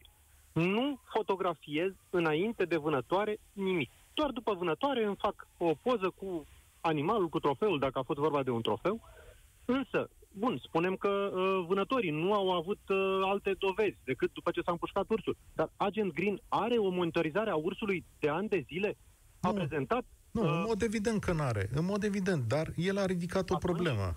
Nu 0.52 1.00
fotografiez 1.12 1.92
înainte 2.10 2.64
de 2.64 2.76
vânătoare 2.76 3.38
nimic. 3.52 3.90
Doar 4.14 4.30
după 4.30 4.54
vânătoare 4.54 5.04
îmi 5.04 5.16
fac 5.16 5.46
o 5.58 5.74
poză 5.82 6.10
cu 6.10 6.46
animalul, 6.80 7.28
cu 7.28 7.40
trofeul, 7.40 7.78
dacă 7.78 7.98
a 7.98 8.02
fost 8.02 8.18
vorba 8.18 8.42
de 8.42 8.50
un 8.50 8.62
trofeu, 8.62 9.00
Însă, 9.64 10.10
bun, 10.32 10.60
spunem 10.62 10.96
că 10.96 11.08
uh, 11.08 11.64
vânătorii 11.68 12.10
nu 12.10 12.32
au 12.32 12.50
avut 12.50 12.80
uh, 12.88 13.20
alte 13.22 13.54
dovezi 13.58 13.96
decât 14.04 14.32
după 14.32 14.50
ce 14.50 14.60
s-a 14.64 14.70
împușcat 14.70 15.04
ursul. 15.08 15.36
Dar 15.54 15.70
Agent 15.76 16.12
Green 16.12 16.40
are 16.48 16.76
o 16.76 16.88
monitorizare 16.88 17.50
a 17.50 17.54
ursului 17.54 18.04
de 18.18 18.28
ani 18.28 18.48
de 18.48 18.64
zile? 18.66 18.96
A 19.40 19.48
nu, 19.48 19.54
prezentat? 19.54 20.04
Nu, 20.30 20.42
uh, 20.42 20.48
în 20.48 20.64
mod 20.66 20.82
evident 20.82 21.20
că 21.20 21.32
nu 21.32 21.42
are. 21.42 21.70
În 21.74 21.84
mod 21.84 22.02
evident, 22.04 22.48
dar 22.48 22.72
el 22.76 22.98
a 22.98 23.06
ridicat 23.06 23.50
o 23.50 23.54
atunci? 23.54 23.60
problemă. 23.60 24.14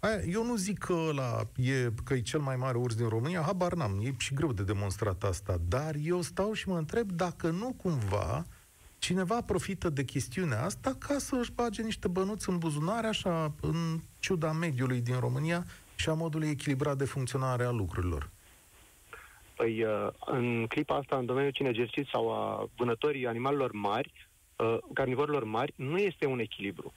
Aia, 0.00 0.20
eu 0.20 0.44
nu 0.44 0.56
zic 0.56 0.78
că 0.78 0.92
ăla 1.08 1.40
e, 1.56 1.90
că 2.04 2.14
e 2.14 2.20
cel 2.20 2.40
mai 2.40 2.56
mare 2.56 2.78
urs 2.78 2.94
din 2.94 3.08
România, 3.08 3.42
habar 3.42 3.74
n-am, 3.74 4.00
e 4.02 4.14
și 4.18 4.34
greu 4.34 4.52
de 4.52 4.62
demonstrat 4.62 5.22
asta, 5.22 5.56
dar 5.68 5.94
eu 6.02 6.20
stau 6.20 6.52
și 6.52 6.68
mă 6.68 6.78
întreb 6.78 7.10
dacă 7.10 7.50
nu 7.50 7.74
cumva 7.82 8.44
cineva 9.02 9.42
profită 9.42 9.88
de 9.88 10.04
chestiunea 10.04 10.64
asta 10.64 10.96
ca 10.98 11.18
să 11.18 11.36
își 11.36 11.52
bage 11.52 11.82
niște 11.82 12.08
bănuți 12.08 12.48
în 12.48 12.58
buzunare, 12.58 13.06
așa, 13.06 13.54
în 13.60 13.98
ciuda 14.18 14.52
mediului 14.52 15.00
din 15.00 15.18
România 15.18 15.64
și 15.94 16.08
a 16.08 16.12
modului 16.12 16.48
echilibrat 16.48 16.96
de 16.96 17.04
funcționare 17.04 17.64
a 17.64 17.70
lucrurilor. 17.70 18.30
Păi, 19.56 19.84
uh, 19.84 20.08
în 20.26 20.66
clipa 20.66 20.96
asta, 20.96 21.16
în 21.16 21.26
domeniul 21.26 21.52
cinegercit 21.52 22.06
sau 22.06 22.32
a 22.32 22.68
vânătorii 22.76 23.26
animalelor 23.26 23.72
mari, 23.72 24.28
uh, 24.56 24.78
carnivorilor 24.94 25.44
mari, 25.44 25.72
nu 25.76 25.98
este 25.98 26.26
un 26.26 26.38
echilibru 26.38 26.92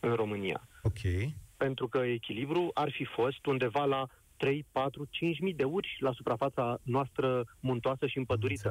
în 0.00 0.12
România. 0.14 0.68
Ok. 0.82 1.32
Pentru 1.56 1.88
că 1.88 1.98
echilibru 1.98 2.70
ar 2.74 2.90
fi 2.90 3.04
fost 3.04 3.46
undeva 3.46 3.84
la 3.84 4.06
3, 4.36 4.66
4, 4.72 5.06
5 5.10 5.40
mii 5.40 5.54
de 5.54 5.64
urși 5.64 6.02
la 6.02 6.12
suprafața 6.12 6.78
noastră 6.82 7.44
muntoasă 7.60 8.06
și 8.06 8.18
împădurită. 8.18 8.70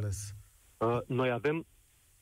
Uh, 0.78 0.98
noi 1.08 1.32
avem 1.32 1.66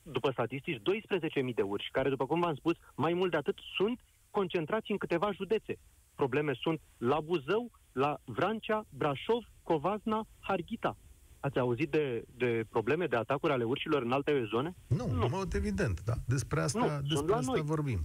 după 0.04 0.32
statistici, 0.32 0.82
12.000 0.82 1.54
de 1.56 1.62
urși, 1.62 1.92
care, 1.92 2.10
după 2.10 2.26
cum 2.26 2.40
v-am 2.40 2.56
spus, 2.56 2.76
mai 2.96 3.14
mult 3.14 3.32
de 3.32 3.38
atât 3.38 3.58
sunt 3.76 4.00
concentrați 4.32 4.92
în 4.92 4.98
câteva 4.98 5.32
județe. 5.32 5.76
Probleme 6.16 6.54
sunt 6.62 6.82
la 6.98 7.20
Buzău, 7.20 7.72
la 7.92 8.18
Vrancea, 8.26 8.86
Brașov, 8.90 9.44
Covazna, 9.64 10.26
Harghita. 10.40 10.98
Ați 11.40 11.60
auzit 11.60 11.90
de, 11.92 12.24
de 12.36 12.66
probleme, 12.70 13.06
de 13.06 13.16
atacuri 13.16 13.54
ale 13.54 13.64
urșilor 13.64 14.02
în 14.02 14.12
alte 14.12 14.44
zone? 14.54 14.76
Nu, 14.88 15.08
nu. 15.12 15.22
în 15.22 15.28
mod 15.32 15.54
evident, 15.54 16.02
da. 16.02 16.14
Despre 16.28 16.62
asta, 16.62 16.80
Nu, 16.80 16.86
despre 17.00 17.16
sunt 17.16 17.30
la 17.30 17.36
asta 17.38 17.52
noi. 17.52 17.62
vorbim. 17.62 18.00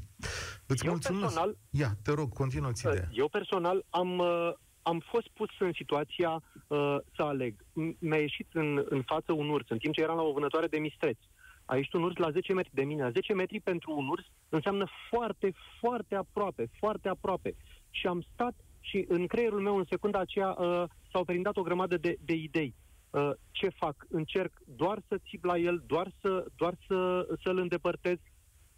Îți 0.67 0.85
Eu 0.85 0.91
mulțumesc. 0.91 1.23
personal- 1.25 1.57
Ia, 1.71 1.91
te 2.03 2.13
rog, 2.13 2.33
continuă-ți 2.33 2.87
ideea. 2.87 3.09
Eu 3.13 3.29
personal 3.29 3.85
am, 3.91 4.19
uh, 4.19 4.53
am 4.83 4.99
fost 5.11 5.29
pus 5.29 5.49
în 5.59 5.73
situația 5.75 6.31
uh, 6.31 6.97
să 7.17 7.23
aleg. 7.23 7.55
M- 7.63 7.99
Mi-a 7.99 8.19
ieșit 8.19 8.47
în, 8.53 8.85
în 8.89 9.03
față 9.03 9.33
un 9.33 9.49
urs, 9.49 9.69
în 9.69 9.79
timp 9.79 9.95
ce 9.95 10.01
eram 10.03 10.17
la 10.17 10.23
o 10.23 10.33
vânătoare 10.33 10.67
de 10.67 10.79
mistreți. 10.79 11.21
A 11.71 11.77
ieșit 11.77 11.93
un 11.93 12.03
urs 12.03 12.17
la 12.17 12.31
10 12.31 12.53
metri 12.53 12.75
de 12.75 12.85
mine. 12.85 13.03
La 13.03 13.11
10 13.11 13.33
metri 13.33 13.61
pentru 13.61 13.95
un 13.97 14.09
urs 14.09 14.25
înseamnă 14.49 14.87
foarte, 15.09 15.53
foarte 15.81 16.15
aproape, 16.15 16.71
foarte 16.79 17.09
aproape. 17.09 17.55
Și 17.91 18.07
am 18.07 18.25
stat 18.33 18.55
și 18.81 19.05
în 19.09 19.27
creierul 19.27 19.61
meu 19.61 19.77
în 19.77 19.85
secunda 19.89 20.19
aceea 20.19 20.49
uh, 20.49 20.85
s-au 21.13 21.25
perindat 21.25 21.57
o 21.57 21.63
grămadă 21.63 21.97
de, 21.97 22.17
de 22.21 22.35
idei. 22.35 22.75
Uh, 23.11 23.31
ce 23.51 23.69
fac? 23.69 24.07
Încerc 24.09 24.53
doar 24.65 24.99
să 25.09 25.19
țip 25.29 25.45
la 25.45 25.57
el, 25.57 25.83
doar, 25.87 26.11
să, 26.21 26.47
doar 26.57 26.75
să, 26.87 27.27
să-l 27.43 27.59
îndepărtez. 27.59 28.17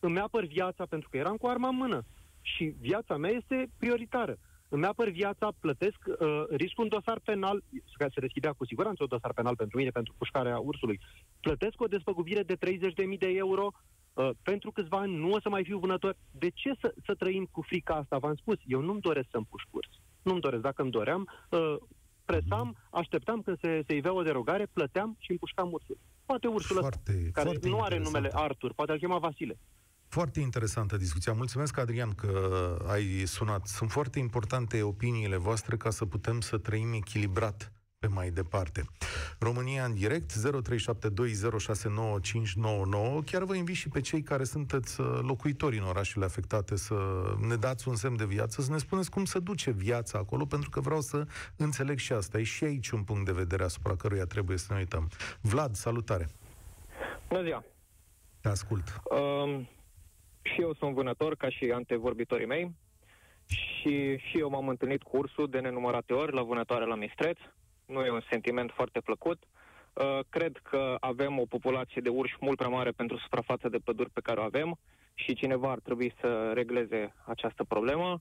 Îmi 0.00 0.18
apăr 0.18 0.44
viața 0.44 0.86
pentru 0.86 1.08
că 1.08 1.16
eram 1.16 1.36
cu 1.36 1.46
arma 1.46 1.68
în 1.68 1.76
mână. 1.76 2.04
Și 2.42 2.64
viața 2.64 3.16
mea 3.16 3.30
este 3.30 3.70
prioritară. 3.78 4.36
Îmi 4.72 4.84
apăr 4.84 5.08
viața, 5.08 5.52
plătesc, 5.60 5.98
uh, 6.06 6.44
risc 6.50 6.78
un 6.78 6.88
dosar 6.88 7.18
penal, 7.24 7.62
care 7.92 8.10
se 8.14 8.20
deschidea 8.20 8.52
cu 8.52 8.66
siguranță 8.66 9.02
un 9.02 9.08
dosar 9.08 9.32
penal 9.32 9.56
pentru 9.56 9.78
mine, 9.78 9.90
pentru 9.90 10.14
pușcarea 10.18 10.58
ursului. 10.58 11.00
Plătesc 11.40 11.80
o 11.80 11.86
despăgubire 11.86 12.42
de 12.42 12.56
30.000 12.56 13.18
de 13.18 13.28
euro, 13.28 13.70
uh, 14.14 14.30
pentru 14.42 14.70
câțiva 14.70 14.98
ani 14.98 15.16
nu 15.16 15.30
o 15.30 15.40
să 15.40 15.48
mai 15.48 15.64
fiu 15.64 15.78
vânător. 15.78 16.16
De 16.30 16.48
ce 16.48 16.72
să, 16.80 16.94
să 17.06 17.14
trăim 17.14 17.48
cu 17.50 17.60
frica 17.62 17.94
asta? 17.94 18.18
V-am 18.18 18.34
spus, 18.34 18.56
eu 18.66 18.80
nu-mi 18.80 19.00
doresc 19.00 19.28
să-mi 19.30 19.46
pușc 19.50 19.66
urs. 19.70 19.88
Nu-mi 20.22 20.40
doresc. 20.40 20.62
Dacă 20.62 20.82
îmi 20.82 20.90
doream, 20.90 21.28
uh, 21.50 21.76
presam, 22.24 22.76
așteptam 22.90 23.42
când 23.42 23.58
se, 23.60 23.82
se 23.86 23.94
ivea 23.94 24.12
o 24.12 24.22
derogare, 24.22 24.66
plăteam 24.72 25.16
și 25.18 25.30
împușcam 25.30 25.72
ursul. 25.72 25.98
Poate 26.26 26.46
ursul 26.46 26.76
ăsta, 26.76 26.88
Foarte, 26.88 27.30
care 27.32 27.48
foarte 27.48 27.68
nu 27.68 27.80
are 27.80 27.94
interesant. 27.94 28.14
numele 28.14 28.44
Artur, 28.44 28.72
poate 28.72 28.92
îl 28.92 28.98
chema 28.98 29.18
Vasile. 29.18 29.58
Foarte 30.10 30.40
interesantă 30.40 30.96
discuția. 30.96 31.32
Mulțumesc, 31.32 31.78
Adrian, 31.78 32.10
că 32.10 32.76
ai 32.86 33.22
sunat. 33.26 33.66
Sunt 33.66 33.90
foarte 33.90 34.18
importante 34.18 34.82
opiniile 34.82 35.36
voastre 35.36 35.76
ca 35.76 35.90
să 35.90 36.04
putem 36.04 36.40
să 36.40 36.58
trăim 36.58 36.92
echilibrat 36.92 37.72
pe 37.98 38.06
mai 38.06 38.30
departe. 38.30 38.84
România 39.38 39.84
în 39.84 39.94
direct, 39.94 40.32
0372069599. 40.32 40.36
Chiar 43.24 43.44
vă 43.44 43.54
invit 43.54 43.74
și 43.74 43.88
pe 43.88 44.00
cei 44.00 44.22
care 44.22 44.44
sunteți 44.44 45.00
uh, 45.00 45.18
locuitori 45.22 45.78
în 45.78 45.84
orașele 45.84 46.24
afectate 46.24 46.76
să 46.76 46.94
ne 47.48 47.56
dați 47.56 47.88
un 47.88 47.96
semn 47.96 48.16
de 48.16 48.24
viață, 48.24 48.62
să 48.62 48.70
ne 48.70 48.78
spuneți 48.78 49.10
cum 49.10 49.24
se 49.24 49.38
duce 49.38 49.70
viața 49.70 50.18
acolo, 50.18 50.44
pentru 50.44 50.70
că 50.70 50.80
vreau 50.80 51.00
să 51.00 51.26
înțeleg 51.56 51.98
și 51.98 52.12
asta. 52.12 52.38
E 52.38 52.42
și 52.42 52.64
aici 52.64 52.90
un 52.90 53.02
punct 53.02 53.24
de 53.24 53.32
vedere 53.32 53.64
asupra 53.64 53.96
căruia 53.96 54.24
trebuie 54.24 54.56
să 54.56 54.72
ne 54.72 54.78
uităm. 54.78 55.10
Vlad, 55.40 55.74
salutare! 55.74 56.28
Bună 57.28 57.42
ziua! 57.42 57.64
Te 58.40 58.48
ascult. 58.48 59.00
Um, 59.04 59.68
și 60.54 60.60
eu 60.60 60.74
sunt 60.74 60.94
vânător, 60.94 61.36
ca 61.36 61.48
și 61.50 61.70
antevorbitorii 61.74 62.46
mei, 62.46 62.74
și, 63.46 64.16
și 64.16 64.38
eu 64.38 64.50
m-am 64.50 64.68
întâlnit 64.68 65.02
cu 65.02 65.16
ursul 65.16 65.48
de 65.48 65.58
nenumărate 65.58 66.12
ori 66.12 66.34
la 66.34 66.42
vânătoare 66.42 66.84
la 66.84 66.94
Mistreț. 66.94 67.38
Nu 67.86 68.00
e 68.04 68.10
un 68.10 68.22
sentiment 68.30 68.70
foarte 68.74 69.00
plăcut. 69.00 69.42
Uh, 69.92 70.18
cred 70.28 70.56
că 70.62 70.96
avem 71.00 71.38
o 71.38 71.44
populație 71.44 72.00
de 72.00 72.08
urși 72.08 72.36
mult 72.40 72.56
prea 72.56 72.68
mare 72.68 72.90
pentru 72.90 73.16
suprafața 73.18 73.68
de 73.68 73.78
păduri 73.78 74.10
pe 74.10 74.20
care 74.20 74.40
o 74.40 74.42
avem 74.42 74.78
și 75.14 75.34
cineva 75.34 75.70
ar 75.70 75.78
trebui 75.78 76.14
să 76.20 76.50
regleze 76.54 77.14
această 77.24 77.64
problemă. 77.64 78.20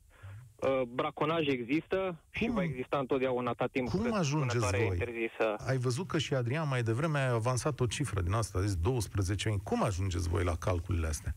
Uh, 0.56 0.82
braconaj 0.82 1.48
există 1.48 2.24
și 2.30 2.46
Cum? 2.46 2.54
va 2.56 2.64
exista 2.64 2.98
întotdeauna 2.98 3.50
atât 3.50 3.72
timp 3.72 3.90
Cum 3.90 4.02
cât 4.02 4.14
ajungeți 4.14 4.58
vânătoarea 4.58 4.80
e 4.80 4.88
voi? 4.88 4.98
interzisă. 4.98 5.56
Ai 5.68 5.78
văzut 5.78 6.08
că 6.08 6.18
și 6.18 6.34
Adrian 6.34 6.68
mai 6.68 6.84
devreme 6.84 7.20
a 7.20 7.34
avansat 7.34 7.80
o 7.80 7.86
cifră 7.86 8.22
din 8.22 8.34
asta, 8.34 8.58
a 8.58 8.62
zis 8.62 8.76
12 8.76 9.50
ani. 9.50 9.60
Cum 9.64 9.84
ajungeți 9.84 10.30
voi 10.30 10.44
la 10.44 10.56
calculele 10.56 11.08
astea? 11.08 11.36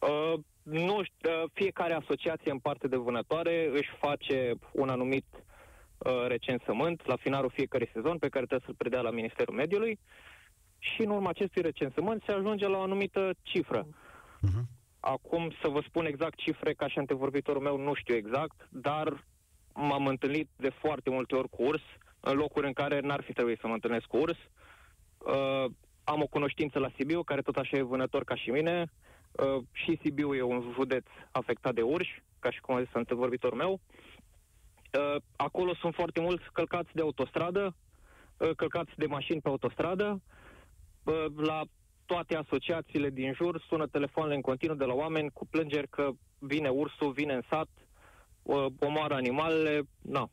Uh, 0.00 0.40
nu 0.62 1.02
știu, 1.02 1.30
uh, 1.30 1.50
fiecare 1.52 1.92
asociație 1.92 2.50
în 2.50 2.58
parte 2.58 2.88
de 2.88 2.96
vânătoare 2.96 3.70
își 3.72 3.90
face 3.98 4.52
un 4.72 4.88
anumit 4.88 5.24
uh, 5.32 6.26
recensământ 6.26 7.06
la 7.06 7.16
finalul 7.16 7.50
fiecărui 7.50 7.90
sezon 7.92 8.18
pe 8.18 8.28
care 8.28 8.46
trebuie 8.46 8.66
să-l 8.66 8.74
predea 8.78 9.00
la 9.00 9.10
Ministerul 9.10 9.54
Mediului 9.54 9.98
și 10.78 11.02
în 11.02 11.10
urma 11.10 11.28
acestui 11.28 11.62
recensământ 11.62 12.22
se 12.26 12.32
ajunge 12.32 12.66
la 12.68 12.78
o 12.78 12.82
anumită 12.82 13.30
cifră. 13.42 13.86
Uh-huh. 13.86 14.62
Acum 15.00 15.52
să 15.62 15.68
vă 15.68 15.80
spun 15.86 16.06
exact 16.06 16.34
cifre, 16.36 16.72
ca 16.72 16.88
și 16.88 16.98
antevorbitorul 16.98 17.62
meu, 17.62 17.76
nu 17.76 17.94
știu 17.94 18.14
exact, 18.14 18.68
dar 18.70 19.24
m-am 19.74 20.06
întâlnit 20.06 20.48
de 20.56 20.68
foarte 20.68 21.10
multe 21.10 21.34
ori 21.34 21.48
cu 21.48 21.62
urs, 21.62 21.82
în 22.20 22.36
locuri 22.36 22.66
în 22.66 22.72
care 22.72 23.00
n-ar 23.00 23.22
fi 23.22 23.32
trebuit 23.32 23.58
să 23.60 23.66
mă 23.66 23.72
întâlnesc 23.72 24.06
cu 24.06 24.16
urs. 24.16 24.38
Uh, 25.18 25.64
am 26.04 26.22
o 26.22 26.26
cunoștință 26.26 26.78
la 26.78 26.90
Sibiu, 26.96 27.22
care 27.22 27.42
tot 27.42 27.56
așa 27.56 27.76
e 27.76 27.82
vânător 27.82 28.24
ca 28.24 28.34
și 28.34 28.50
mine. 28.50 28.90
Uh, 29.38 29.62
și 29.72 29.98
Sibiu 30.02 30.34
e 30.34 30.42
un 30.42 30.72
județ 30.74 31.04
afectat 31.30 31.74
de 31.74 31.82
urși, 31.82 32.22
ca 32.38 32.50
și 32.50 32.60
cum 32.60 32.74
a 32.74 32.82
zis 32.82 32.94
antevorbitorul 32.94 33.58
meu. 33.58 33.80
Uh, 34.98 35.22
acolo 35.36 35.74
sunt 35.74 35.94
foarte 35.94 36.20
mulți 36.20 36.44
călcați 36.52 36.90
de 36.92 37.00
autostradă, 37.00 37.74
uh, 38.36 38.50
călcați 38.56 38.90
de 38.96 39.06
mașini 39.06 39.40
pe 39.40 39.48
autostradă. 39.48 40.22
Uh, 41.04 41.24
la 41.36 41.62
toate 42.06 42.36
asociațiile 42.36 43.10
din 43.10 43.32
jur 43.32 43.64
sună 43.68 43.86
telefoanele 43.86 44.34
în 44.34 44.40
continuu 44.40 44.76
de 44.76 44.84
la 44.84 44.94
oameni 44.94 45.30
cu 45.30 45.46
plângeri 45.46 45.88
că 45.88 46.10
vine 46.38 46.68
ursul, 46.68 47.12
vine 47.12 47.34
în 47.34 47.42
sat, 47.50 47.68
uh, 48.42 48.66
omoară 48.78 49.14
animalele. 49.14 49.82
Na, 50.02 50.30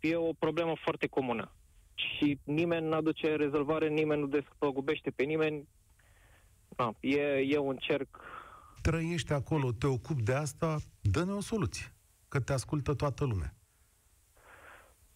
e 0.00 0.16
o 0.16 0.32
problemă 0.38 0.74
foarte 0.84 1.06
comună. 1.06 1.52
Și 1.94 2.38
nimeni 2.44 2.86
nu 2.86 2.94
aduce 2.94 3.34
rezolvare, 3.34 3.88
nimeni 3.88 4.20
nu 4.20 4.26
despăgubește 4.26 5.10
pe 5.10 5.22
nimeni. 5.22 5.68
Na, 6.76 6.94
e, 7.00 7.20
e 7.46 7.58
un 7.58 7.76
cerc 7.76 8.39
Trăiești 8.80 9.32
acolo, 9.32 9.72
te 9.72 9.86
ocupi 9.86 10.22
de 10.22 10.34
asta, 10.34 10.76
dă-ne 11.00 11.32
o 11.32 11.40
soluție, 11.40 11.92
că 12.28 12.40
te 12.40 12.52
ascultă 12.52 12.94
toată 12.94 13.24
lumea. 13.24 13.54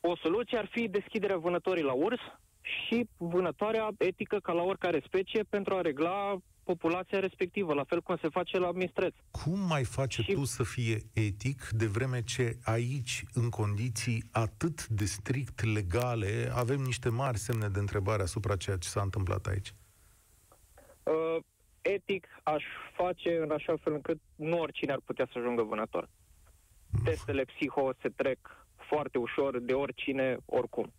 O 0.00 0.16
soluție 0.16 0.58
ar 0.58 0.68
fi 0.70 0.88
deschiderea 0.88 1.36
vânătorii 1.36 1.82
la 1.82 1.92
urs 1.92 2.20
și 2.60 3.08
vânătoarea 3.16 3.90
etică 3.98 4.38
ca 4.38 4.52
la 4.52 4.62
oricare 4.62 5.02
specie 5.06 5.42
pentru 5.42 5.74
a 5.74 5.80
regla 5.80 6.36
populația 6.64 7.18
respectivă, 7.20 7.74
la 7.74 7.84
fel 7.84 8.00
cum 8.02 8.16
se 8.20 8.28
face 8.28 8.58
la 8.58 8.72
mistreț. 8.72 9.14
Cum 9.30 9.58
mai 9.58 9.84
face 9.84 10.22
Și- 10.22 10.32
tu 10.32 10.44
să 10.44 10.62
fie 10.62 10.98
etic, 11.12 11.68
de 11.70 11.86
vreme 11.86 12.22
ce 12.22 12.58
aici, 12.64 13.24
în 13.32 13.48
condiții 13.48 14.24
atât 14.32 14.86
de 14.86 15.04
strict 15.04 15.62
legale, 15.64 16.52
avem 16.54 16.80
niște 16.80 17.08
mari 17.08 17.38
semne 17.38 17.68
de 17.68 17.78
întrebare 17.78 18.22
asupra 18.22 18.56
ceea 18.56 18.76
ce 18.76 18.88
s-a 18.88 19.00
întâmplat 19.02 19.46
aici? 19.46 19.74
Uh, 21.02 21.36
etic 21.84 22.26
aș 22.42 22.64
face 22.92 23.36
în 23.36 23.50
așa 23.50 23.74
fel 23.82 23.92
încât 23.92 24.20
nu 24.36 24.58
oricine 24.58 24.92
ar 24.92 25.00
putea 25.04 25.28
să 25.32 25.38
ajungă 25.38 25.62
vânător. 25.62 26.08
Testele 27.04 27.44
psiho 27.44 27.92
se 28.00 28.08
trec 28.08 28.38
foarte 28.76 29.18
ușor 29.18 29.58
de 29.60 29.72
oricine, 29.72 30.36
oricum, 30.44 30.92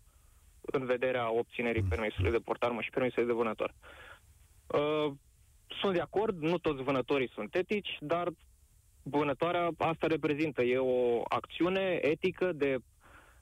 în 0.62 0.86
vederea 0.86 1.32
obținerii 1.32 1.84
permisului 1.84 2.32
de 2.32 2.38
portarmă 2.38 2.82
și 2.82 2.90
permisului 2.90 3.28
de 3.28 3.34
vânător. 3.34 3.74
Uh, 4.68 5.14
sunt 5.82 5.94
de 5.94 6.00
acord, 6.00 6.42
nu 6.42 6.58
toți 6.58 6.84
vânătorii 6.84 7.30
sunt 7.34 7.56
etici, 7.56 7.98
dar 8.00 8.30
vânătoarea 9.04 9.70
asta 9.78 10.08
reprezintă, 10.08 10.62
e 10.62 10.78
o 10.78 11.22
acțiune 11.28 12.00
etică 12.02 12.52
de 12.52 12.78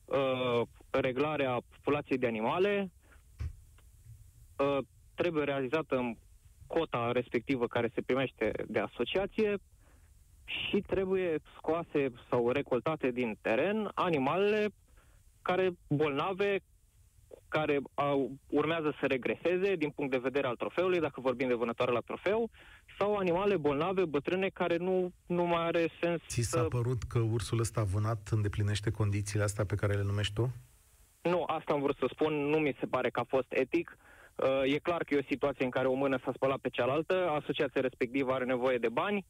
uh, 0.06 0.62
reglare 0.89 1.45
a 1.45 1.58
populației 1.75 2.17
de 2.17 2.27
animale, 2.27 2.91
uh, 4.58 4.77
trebuie 5.15 5.43
realizată 5.43 5.95
în 5.95 6.15
cota 6.73 7.12
respectivă 7.12 7.67
care 7.67 7.91
se 7.93 8.01
primește 8.01 8.51
de 8.67 8.79
asociație 8.79 9.57
și 10.45 10.77
trebuie 10.88 11.39
scoase 11.57 12.12
sau 12.29 12.49
recoltate 12.49 13.12
din 13.12 13.38
teren 13.41 13.91
animalele 13.93 14.67
care 15.41 15.71
bolnave, 15.88 16.59
care 17.47 17.79
au, 17.93 18.31
urmează 18.49 18.95
să 18.99 19.05
regreseze 19.05 19.75
din 19.75 19.89
punct 19.89 20.12
de 20.12 20.17
vedere 20.17 20.47
al 20.47 20.55
trofeului, 20.55 20.99
dacă 20.99 21.21
vorbim 21.21 21.47
de 21.47 21.53
vânătoare 21.53 21.91
la 21.91 21.99
trofeu, 21.99 22.49
sau 22.97 23.15
animale 23.15 23.57
bolnave, 23.57 24.05
bătrâne, 24.05 24.49
care 24.49 24.77
nu, 24.77 25.12
nu 25.25 25.43
mai 25.43 25.65
are 25.65 25.89
sens 26.01 26.21
Ți 26.27 26.41
s-a 26.41 26.62
să... 26.62 26.67
părut 26.67 27.03
că 27.03 27.19
ursul 27.19 27.59
ăsta 27.59 27.83
vânat 27.83 28.27
îndeplinește 28.31 28.91
condițiile 28.91 29.43
astea 29.43 29.65
pe 29.65 29.75
care 29.75 29.93
le 29.93 30.03
numești 30.03 30.33
tu? 30.33 30.53
Nu, 31.21 31.43
asta 31.47 31.73
am 31.73 31.81
vrut 31.81 31.97
să 31.97 32.05
spun, 32.09 32.33
nu 32.33 32.57
mi 32.57 32.75
se 32.79 32.86
pare 32.86 33.09
că 33.09 33.19
a 33.19 33.25
fost 33.27 33.47
etic. 33.49 33.97
Uh, 33.97 34.12
e 34.63 34.78
clar 34.78 35.04
că 35.04 35.13
e 35.13 35.17
o 35.17 35.30
situație 35.30 35.65
în 35.65 35.72
care 35.72 35.88
o 35.88 35.93
mână 35.93 36.19
s-a 36.24 36.32
spălat 36.36 36.58
pe 36.58 36.69
cealaltă, 36.69 37.30
asociația 37.30 37.82
respectivă 37.82 38.32
are 38.34 38.46
nevoie 38.46 38.78
de 38.78 38.89
bani, 38.89 39.26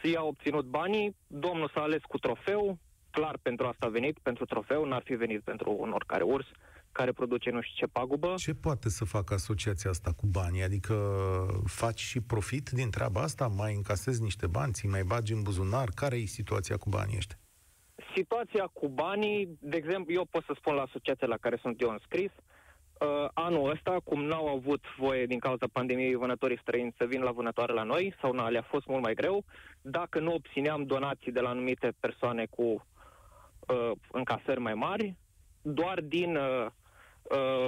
și 0.00 0.14
a 0.14 0.22
obținut 0.22 0.64
banii, 0.64 1.16
domnul 1.26 1.70
s-a 1.74 1.80
ales 1.80 2.02
cu 2.02 2.18
trofeu, 2.18 2.78
clar 3.10 3.38
pentru 3.42 3.66
asta 3.66 3.86
a 3.86 3.88
venit, 3.88 4.18
pentru 4.18 4.44
trofeu, 4.44 4.84
n-ar 4.84 5.02
fi 5.04 5.14
venit 5.14 5.42
pentru 5.42 5.76
un 5.78 5.90
oricare 5.90 6.22
urs 6.22 6.46
care 6.92 7.12
produce 7.12 7.50
nu 7.50 7.60
știu 7.60 7.86
ce 7.86 7.92
pagubă. 7.92 8.34
Ce 8.36 8.54
poate 8.54 8.88
să 8.88 9.04
facă 9.04 9.34
asociația 9.34 9.90
asta 9.90 10.12
cu 10.12 10.26
banii? 10.26 10.62
Adică 10.62 10.94
faci 11.64 12.00
și 12.00 12.20
profit 12.20 12.70
din 12.70 12.90
treaba 12.90 13.20
asta? 13.20 13.46
Mai 13.46 13.74
încasezi 13.74 14.22
niște 14.22 14.46
bani? 14.46 14.72
Ți 14.72 14.86
mai 14.86 15.02
bagi 15.02 15.32
în 15.32 15.42
buzunar? 15.42 15.88
Care 15.94 16.16
e 16.16 16.24
situația 16.24 16.76
cu 16.76 16.88
banii 16.88 17.16
ăștia? 17.16 17.38
Situația 18.14 18.64
cu 18.72 18.88
banii, 18.88 19.58
de 19.60 19.76
exemplu, 19.76 20.12
eu 20.12 20.24
pot 20.30 20.44
să 20.44 20.52
spun 20.56 20.74
la 20.74 20.82
asociația 20.82 21.26
la 21.26 21.36
care 21.36 21.58
sunt 21.62 21.80
eu 21.80 21.90
înscris, 21.90 22.30
Uh, 22.30 22.57
anul 23.34 23.70
ăsta, 23.70 23.96
cum 24.04 24.24
n-au 24.24 24.46
avut 24.48 24.84
voie 24.98 25.26
din 25.26 25.38
cauza 25.38 25.66
pandemiei 25.72 26.14
vânătorii 26.14 26.58
străini 26.60 26.94
să 26.96 27.04
vină 27.04 27.24
la 27.24 27.30
vânătoare 27.30 27.72
la 27.72 27.82
noi, 27.82 28.14
sau 28.20 28.32
na, 28.32 28.48
le-a 28.48 28.66
fost 28.68 28.86
mult 28.86 29.02
mai 29.02 29.14
greu, 29.14 29.44
dacă 29.80 30.20
nu 30.20 30.34
obțineam 30.34 30.84
donații 30.84 31.32
de 31.32 31.40
la 31.40 31.48
anumite 31.48 31.92
persoane 32.00 32.46
cu 32.50 32.62
uh, 32.62 33.90
încasări 34.12 34.60
mai 34.60 34.74
mari, 34.74 35.16
doar 35.62 36.00
din, 36.00 36.36
uh, 36.36 36.66
uh, 37.22 37.66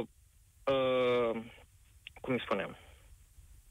uh, 0.65 1.43
cum 2.21 2.33
îi 2.33 2.43
spunem, 2.45 2.77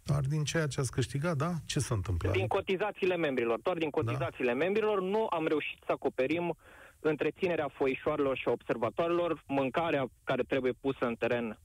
Doar 0.04 0.22
din 0.30 0.44
ceea 0.44 0.68
ce 0.68 0.80
ați 0.80 0.92
câștigat, 0.92 1.36
da? 1.36 1.52
Ce 1.66 1.80
s-a 1.80 1.96
întâmplat? 1.96 2.34
din 2.34 2.48
cotizațiile 2.48 3.16
membrilor, 3.16 3.60
doar 3.60 3.78
din 3.78 3.90
cotizațiile 3.90 4.54
membrilor, 4.54 5.02
nu 5.02 5.28
am 5.30 5.48
reușit 5.48 5.84
să 5.86 5.92
acoperim 5.92 6.56
întreținerea 7.00 7.68
foișoarelor 7.74 8.38
și 8.38 8.48
a 8.48 8.52
observatoarelor, 8.52 9.44
mâncarea 9.48 10.08
care 10.24 10.44
trebuie 10.44 10.72
pusă 10.72 11.06
în 11.06 11.16
teren 11.16 11.60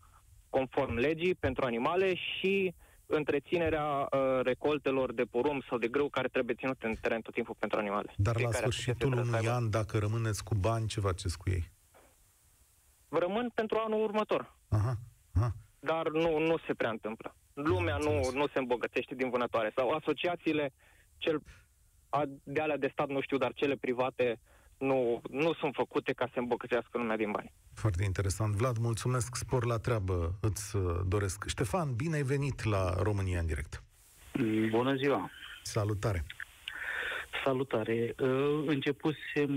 conform 0.50 0.94
legii 0.94 1.34
pentru 1.34 1.64
animale 1.64 2.14
și 2.14 2.74
întreținerea 3.06 3.84
uh, 3.84 4.08
recoltelor 4.42 5.12
de 5.12 5.22
porumb 5.24 5.62
sau 5.68 5.78
de 5.78 5.88
grâu 5.88 6.08
care 6.08 6.28
trebuie 6.28 6.54
ținut 6.58 6.82
în 6.82 6.94
teren 7.00 7.20
tot 7.20 7.34
timpul 7.34 7.56
pentru 7.58 7.78
animale. 7.78 8.12
Dar 8.16 8.32
la 8.34 8.38
Fiecare 8.40 8.56
sfârșitul 8.58 8.92
asociație 8.92 8.94
trebuie 9.08 9.20
unui 9.20 9.30
să 9.30 9.36
aibă. 9.50 9.64
an, 9.64 9.70
dacă 9.70 9.98
rămâneți 9.98 10.44
cu 10.44 10.54
bani, 10.54 10.86
ce 10.86 11.00
faceți 11.00 11.38
cu 11.38 11.50
ei? 11.50 11.72
Rămân 13.08 13.50
pentru 13.54 13.78
anul 13.86 14.02
următor, 14.02 14.54
Aha, 14.68 14.94
aha. 15.34 15.52
dar 15.80 16.08
nu, 16.08 16.38
nu 16.38 16.56
se 16.66 16.74
prea 16.74 16.90
întâmplă. 16.90 17.36
Lumea 17.54 17.96
nu, 17.96 18.10
Înțeles. 18.10 18.32
nu 18.32 18.46
se 18.46 18.58
îmbogățește 18.58 19.14
din 19.14 19.30
vânătoare 19.30 19.72
sau 19.76 19.90
asociațiile 19.90 20.72
cel, 21.16 21.42
a- 22.08 22.22
de 22.42 22.60
alea 22.60 22.76
de 22.76 22.88
stat 22.92 23.08
nu 23.08 23.20
știu, 23.20 23.36
dar 23.36 23.52
cele 23.52 23.76
private 23.76 24.40
nu, 24.78 25.20
nu 25.30 25.52
sunt 25.52 25.74
făcute 25.74 26.12
ca 26.12 26.28
să 26.32 26.38
îmbogățească 26.38 26.98
lumea 26.98 27.16
din 27.16 27.30
bani. 27.30 27.52
Foarte 27.74 28.04
interesant. 28.04 28.54
Vlad, 28.54 28.76
mulțumesc, 28.76 29.36
spor 29.36 29.64
la 29.66 29.78
treabă, 29.78 30.34
îți 30.40 30.76
uh, 30.76 30.82
doresc. 31.08 31.44
Ștefan, 31.48 31.94
bine 31.96 32.16
ai 32.16 32.22
venit 32.22 32.64
la 32.64 32.94
România 33.02 33.38
în 33.38 33.46
direct. 33.46 33.82
Bună 34.70 34.94
ziua! 34.94 35.30
Salutare. 35.62 36.24
Salutare! 37.44 38.14
Uh, 38.18 38.64
Începusem 38.66 39.52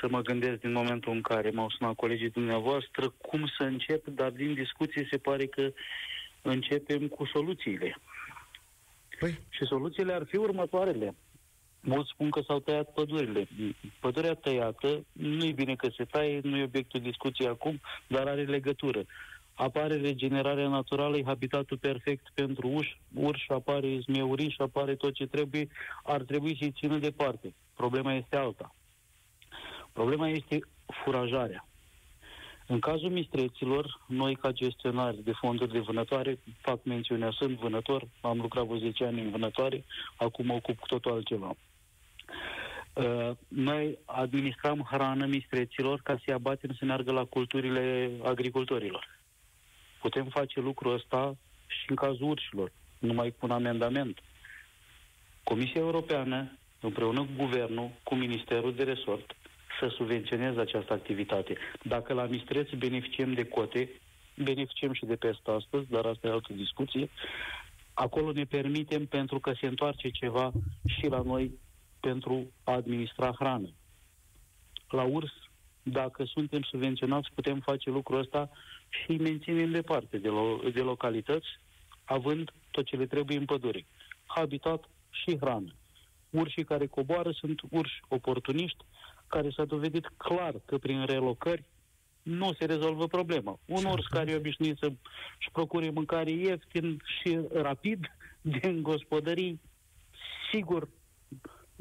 să 0.00 0.06
mă 0.08 0.20
gândesc 0.20 0.60
din 0.60 0.72
momentul 0.72 1.12
în 1.12 1.20
care 1.20 1.50
m-au 1.50 1.70
sunat 1.70 1.94
colegii 1.94 2.30
dumneavoastră 2.30 3.08
cum 3.08 3.46
să 3.58 3.64
încep, 3.64 4.06
dar 4.06 4.30
din 4.30 4.54
discuție 4.54 5.06
se 5.10 5.18
pare 5.18 5.46
că 5.46 5.72
începem 6.42 7.08
cu 7.08 7.24
soluțiile. 7.26 7.96
Păi, 9.18 9.38
Și 9.48 9.64
soluțiile 9.64 10.12
ar 10.12 10.24
fi 10.28 10.36
următoarele. 10.36 11.14
Mulți 11.84 12.10
spun 12.12 12.30
că 12.30 12.40
s-au 12.46 12.58
tăiat 12.58 12.92
pădurile. 12.92 13.48
Pădurea 14.00 14.34
tăiată, 14.34 15.04
nu 15.12 15.44
e 15.44 15.52
bine 15.52 15.74
că 15.74 15.88
se 15.96 16.04
taie, 16.04 16.40
nu 16.42 16.56
e 16.56 16.62
obiectul 16.64 17.00
discuției 17.00 17.48
acum, 17.48 17.80
dar 18.06 18.26
are 18.26 18.44
legătură. 18.44 19.04
Apare 19.54 19.96
regenerarea 19.96 20.68
naturală, 20.68 21.16
e 21.16 21.24
habitatul 21.24 21.78
perfect 21.78 22.30
pentru 22.34 22.68
uși, 22.68 23.00
urși, 23.14 23.50
apare 23.50 23.98
zmeuriș, 23.98 24.58
apare 24.58 24.94
tot 24.94 25.14
ce 25.14 25.26
trebuie, 25.26 25.68
ar 26.02 26.22
trebui 26.22 26.56
să-i 26.58 26.72
țină 26.78 26.98
departe. 26.98 27.54
Problema 27.74 28.12
este 28.14 28.36
alta. 28.36 28.74
Problema 29.92 30.28
este 30.28 30.60
furajarea. 31.04 31.66
În 32.66 32.78
cazul 32.78 33.10
mistreților, 33.10 34.00
noi 34.06 34.34
ca 34.34 34.50
gestionari 34.50 35.22
de 35.22 35.32
fonduri 35.32 35.72
de 35.72 35.78
vânătoare, 35.78 36.38
fac 36.60 36.84
mențiunea, 36.84 37.30
sunt 37.30 37.58
vânător, 37.58 38.08
am 38.20 38.40
lucrat 38.40 38.64
vreo 38.64 38.78
10 38.78 39.04
ani 39.04 39.20
în 39.20 39.30
vânătoare, 39.30 39.84
acum 40.16 40.46
mă 40.46 40.52
ocup 40.52 40.78
cu 40.78 40.86
totul 40.86 41.12
altceva. 41.12 41.54
Uh, 42.92 43.30
Noi 43.48 43.98
administram 44.04 44.86
hrană 44.90 45.26
mistreților 45.26 46.00
ca 46.02 46.18
să-i 46.24 46.34
abatem 46.34 46.74
să 46.78 46.84
meargă 46.84 47.12
la 47.12 47.24
culturile 47.24 48.10
agricultorilor. 48.22 49.20
Putem 50.00 50.24
face 50.24 50.60
lucrul 50.60 50.94
ăsta 50.94 51.36
și 51.66 51.84
în 51.88 51.96
cazul 51.96 52.28
urșilor, 52.28 52.72
numai 52.98 53.30
cu 53.30 53.46
un 53.46 53.50
amendament. 53.50 54.20
Comisia 55.44 55.80
Europeană, 55.80 56.58
împreună 56.80 57.20
cu 57.20 57.30
Guvernul, 57.36 57.90
cu 58.02 58.14
Ministerul 58.14 58.74
de 58.74 58.82
Resort, 58.82 59.36
să 59.80 59.88
subvenționeze 59.88 60.60
această 60.60 60.92
activitate. 60.92 61.56
Dacă 61.82 62.12
la 62.12 62.24
mistreți 62.24 62.76
beneficiem 62.76 63.32
de 63.32 63.44
cote, 63.44 63.88
beneficiem 64.36 64.92
și 64.92 65.04
de 65.04 65.16
peste 65.16 65.50
astăzi, 65.50 65.90
dar 65.90 66.04
asta 66.04 66.26
e 66.26 66.30
altă 66.30 66.52
discuție, 66.52 67.08
acolo 67.94 68.32
ne 68.32 68.44
permitem 68.44 69.06
pentru 69.06 69.38
că 69.38 69.52
se 69.60 69.66
întoarce 69.66 70.08
ceva 70.08 70.52
și 70.86 71.06
la 71.06 71.22
noi 71.22 71.58
pentru 72.08 72.52
a 72.64 72.72
administra 72.72 73.32
hrană. 73.38 73.68
La 74.88 75.02
urs, 75.02 75.32
dacă 75.82 76.24
suntem 76.24 76.62
subvenționați, 76.62 77.28
putem 77.34 77.60
face 77.60 77.90
lucrul 77.90 78.18
ăsta 78.18 78.50
și 78.88 79.10
îi 79.10 79.18
menținem 79.18 79.70
departe 79.70 80.18
de, 80.18 80.28
lo- 80.28 80.72
de 80.72 80.80
localități, 80.80 81.46
având 82.04 82.52
tot 82.70 82.84
ce 82.84 82.96
le 82.96 83.06
trebuie 83.06 83.38
în 83.38 83.44
pădure. 83.44 83.86
Habitat 84.26 84.84
și 85.10 85.36
hrană. 85.40 85.74
Urșii 86.30 86.64
care 86.64 86.86
coboară 86.86 87.30
sunt 87.30 87.60
urși 87.70 88.00
oportuniști, 88.08 88.84
care 89.26 89.50
s-a 89.50 89.64
dovedit 89.64 90.06
clar 90.16 90.54
că 90.64 90.78
prin 90.78 91.04
relocări 91.04 91.64
nu 92.22 92.52
se 92.52 92.64
rezolvă 92.64 93.06
problema. 93.06 93.58
Un 93.66 93.84
urs 93.84 94.06
care 94.06 94.30
e 94.30 94.36
obișnuit 94.36 94.78
să-și 94.78 95.50
procure 95.52 95.90
mâncare 95.90 96.30
ieftin 96.30 97.02
și 97.18 97.38
rapid 97.52 98.16
din 98.60 98.82
gospodării, 98.82 99.60
sigur, 100.52 100.88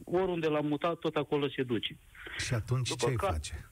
oriunde 0.06 0.48
l-am 0.48 0.66
mutat, 0.66 0.96
tot 1.00 1.16
acolo 1.16 1.48
se 1.50 1.64
duce. 1.64 1.98
și 2.38 2.54
atunci 2.54 2.90
După 2.90 3.04
ce 3.04 3.10
ai 3.10 3.16
ca- 3.16 3.28
face? 3.32 3.66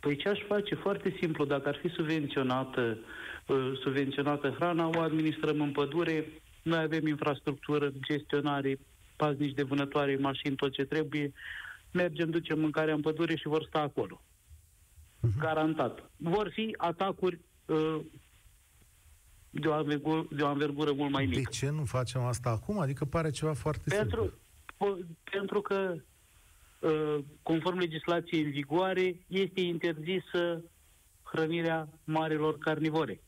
Păi 0.00 0.16
ce 0.16 0.28
aș 0.28 0.38
face? 0.46 0.74
Foarte 0.74 1.14
simplu. 1.20 1.44
Dacă 1.44 1.68
ar 1.68 1.76
fi 1.76 1.88
subvenționată, 1.88 2.98
uh, 3.46 3.72
subvenționată 3.82 4.50
hrana, 4.50 4.86
o 4.94 5.00
administrăm 5.00 5.60
în 5.60 5.72
pădure, 5.72 6.26
noi 6.62 6.78
avem 6.78 7.06
infrastructură, 7.06 7.92
gestionare, 8.06 8.78
paznici 9.16 9.54
de 9.54 9.62
vânătoare, 9.62 10.16
mașini, 10.16 10.56
tot 10.56 10.72
ce 10.72 10.84
trebuie, 10.84 11.32
mergem, 11.92 12.30
ducem 12.30 12.60
mâncarea 12.60 12.94
în 12.94 13.00
pădure 13.00 13.36
și 13.36 13.46
vor 13.48 13.64
sta 13.68 13.78
acolo. 13.80 14.22
Mhm. 15.20 15.38
Garantat. 15.38 16.10
Vor 16.16 16.50
fi 16.52 16.74
atacuri 16.76 17.40
uh, 17.66 18.00
de 19.50 19.68
o, 19.68 19.72
anvergură, 19.72 20.26
de 20.30 20.42
o 20.42 20.46
anvergură 20.46 20.92
mult 20.92 21.10
mai 21.10 21.26
De 21.26 21.36
mică. 21.36 21.50
ce 21.50 21.70
nu 21.70 21.84
facem 21.84 22.20
asta 22.22 22.50
acum? 22.50 22.78
Adică 22.78 23.04
pare 23.04 23.30
ceva 23.30 23.52
foarte 23.52 23.82
Pentru, 23.96 24.20
simplu. 24.20 24.38
Po- 24.78 25.06
pentru 25.30 25.60
că, 25.60 25.94
uh, 26.80 27.18
conform 27.42 27.78
legislației 27.78 28.42
în 28.42 28.50
vigoare, 28.50 29.24
este 29.26 29.60
interzisă 29.60 30.62
hrănirea 31.22 31.88
marilor 32.04 32.58
carnivore. 32.58 33.20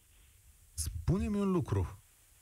Spune-mi 0.74 1.40
un 1.40 1.50
lucru. 1.50 1.94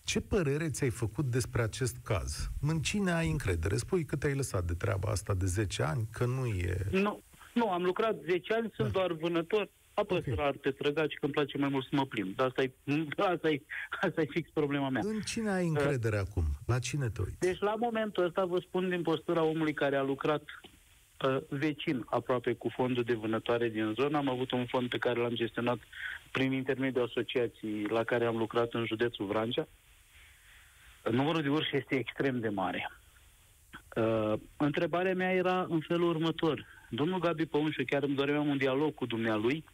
Ce 0.04 0.20
părere 0.20 0.70
ți-ai 0.70 0.90
făcut 0.90 1.24
despre 1.24 1.62
acest 1.62 1.96
caz? 2.02 2.50
În 2.60 2.80
cine 2.80 3.12
ai 3.12 3.30
încredere? 3.30 3.76
Spui 3.76 4.04
că 4.04 4.16
te-ai 4.16 4.34
lăsat 4.34 4.64
de 4.64 4.74
treaba 4.74 5.10
asta 5.10 5.34
de 5.34 5.46
10 5.46 5.82
ani, 5.82 6.08
că 6.12 6.24
nu 6.26 6.46
e... 6.46 6.86
Nu, 6.90 7.22
nu, 7.54 7.70
am 7.70 7.82
lucrat 7.82 8.16
10 8.24 8.54
ani, 8.54 8.70
sunt 8.74 8.92
Da. 8.92 8.98
doar 8.98 9.12
vânător, 9.12 9.70
apăs 9.98 10.24
Ok. 10.26 10.34
rar 10.34 10.52
pe 10.52 10.70
trăgaci 10.70 11.14
când 11.14 11.20
îmi 11.22 11.32
place 11.32 11.58
mai 11.58 11.68
mult 11.68 11.84
să 11.84 11.90
mă 11.92 12.04
plimb. 12.06 12.36
Dar 12.36 12.46
asta 12.46 12.62
e, 12.62 12.72
asta 13.34 13.50
e, 13.50 13.60
asta 14.00 14.20
e 14.20 14.26
fix 14.30 14.50
problema 14.52 14.88
mea. 14.88 15.02
În 15.04 15.20
cine 15.20 15.50
ai 15.50 15.66
încredere 15.66 16.16
acum? 16.18 16.44
La 16.66 16.78
cine 16.78 17.08
te 17.08 17.20
uiți? 17.22 17.38
Deci 17.38 17.60
la 17.60 17.74
momentul 17.78 18.24
ăsta 18.24 18.44
vă 18.44 18.58
spun 18.58 18.88
din 18.88 19.02
postura 19.02 19.42
omului 19.42 19.74
care 19.74 19.96
a 19.96 20.02
lucrat 20.02 20.42
uh, 21.24 21.36
vecin 21.48 22.04
aproape 22.06 22.52
cu 22.52 22.68
fondul 22.68 23.02
de 23.02 23.14
vânătoare 23.14 23.68
din 23.68 23.92
zonă. 23.98 24.16
Am 24.16 24.28
avut 24.28 24.50
un 24.50 24.66
fond 24.66 24.88
pe 24.88 24.98
care 24.98 25.20
l-am 25.20 25.34
gestionat 25.34 25.78
prin 26.32 26.52
intermediul 26.52 27.04
asociației 27.04 27.82
la 27.82 28.04
care 28.04 28.24
am 28.24 28.36
lucrat 28.36 28.72
în 28.72 28.84
județul 28.86 29.26
Vrancea. 29.26 29.68
Numărul 31.10 31.42
de 31.42 31.48
urși 31.48 31.76
este 31.76 31.94
extrem 31.94 32.40
de 32.40 32.48
mare. 32.48 32.90
Uh, 33.96 34.32
întrebarea 34.56 35.14
mea 35.14 35.32
era 35.32 35.66
în 35.68 35.80
felul 35.80 36.08
următor. 36.08 36.66
Domnul 36.90 37.18
Gabi 37.18 37.46
Păunșu, 37.46 37.82
chiar 37.86 38.02
îmi 38.02 38.14
doream 38.14 38.48
un 38.48 38.56
dialog 38.56 38.94
cu 38.94 39.06
dumnealui, 39.06 39.64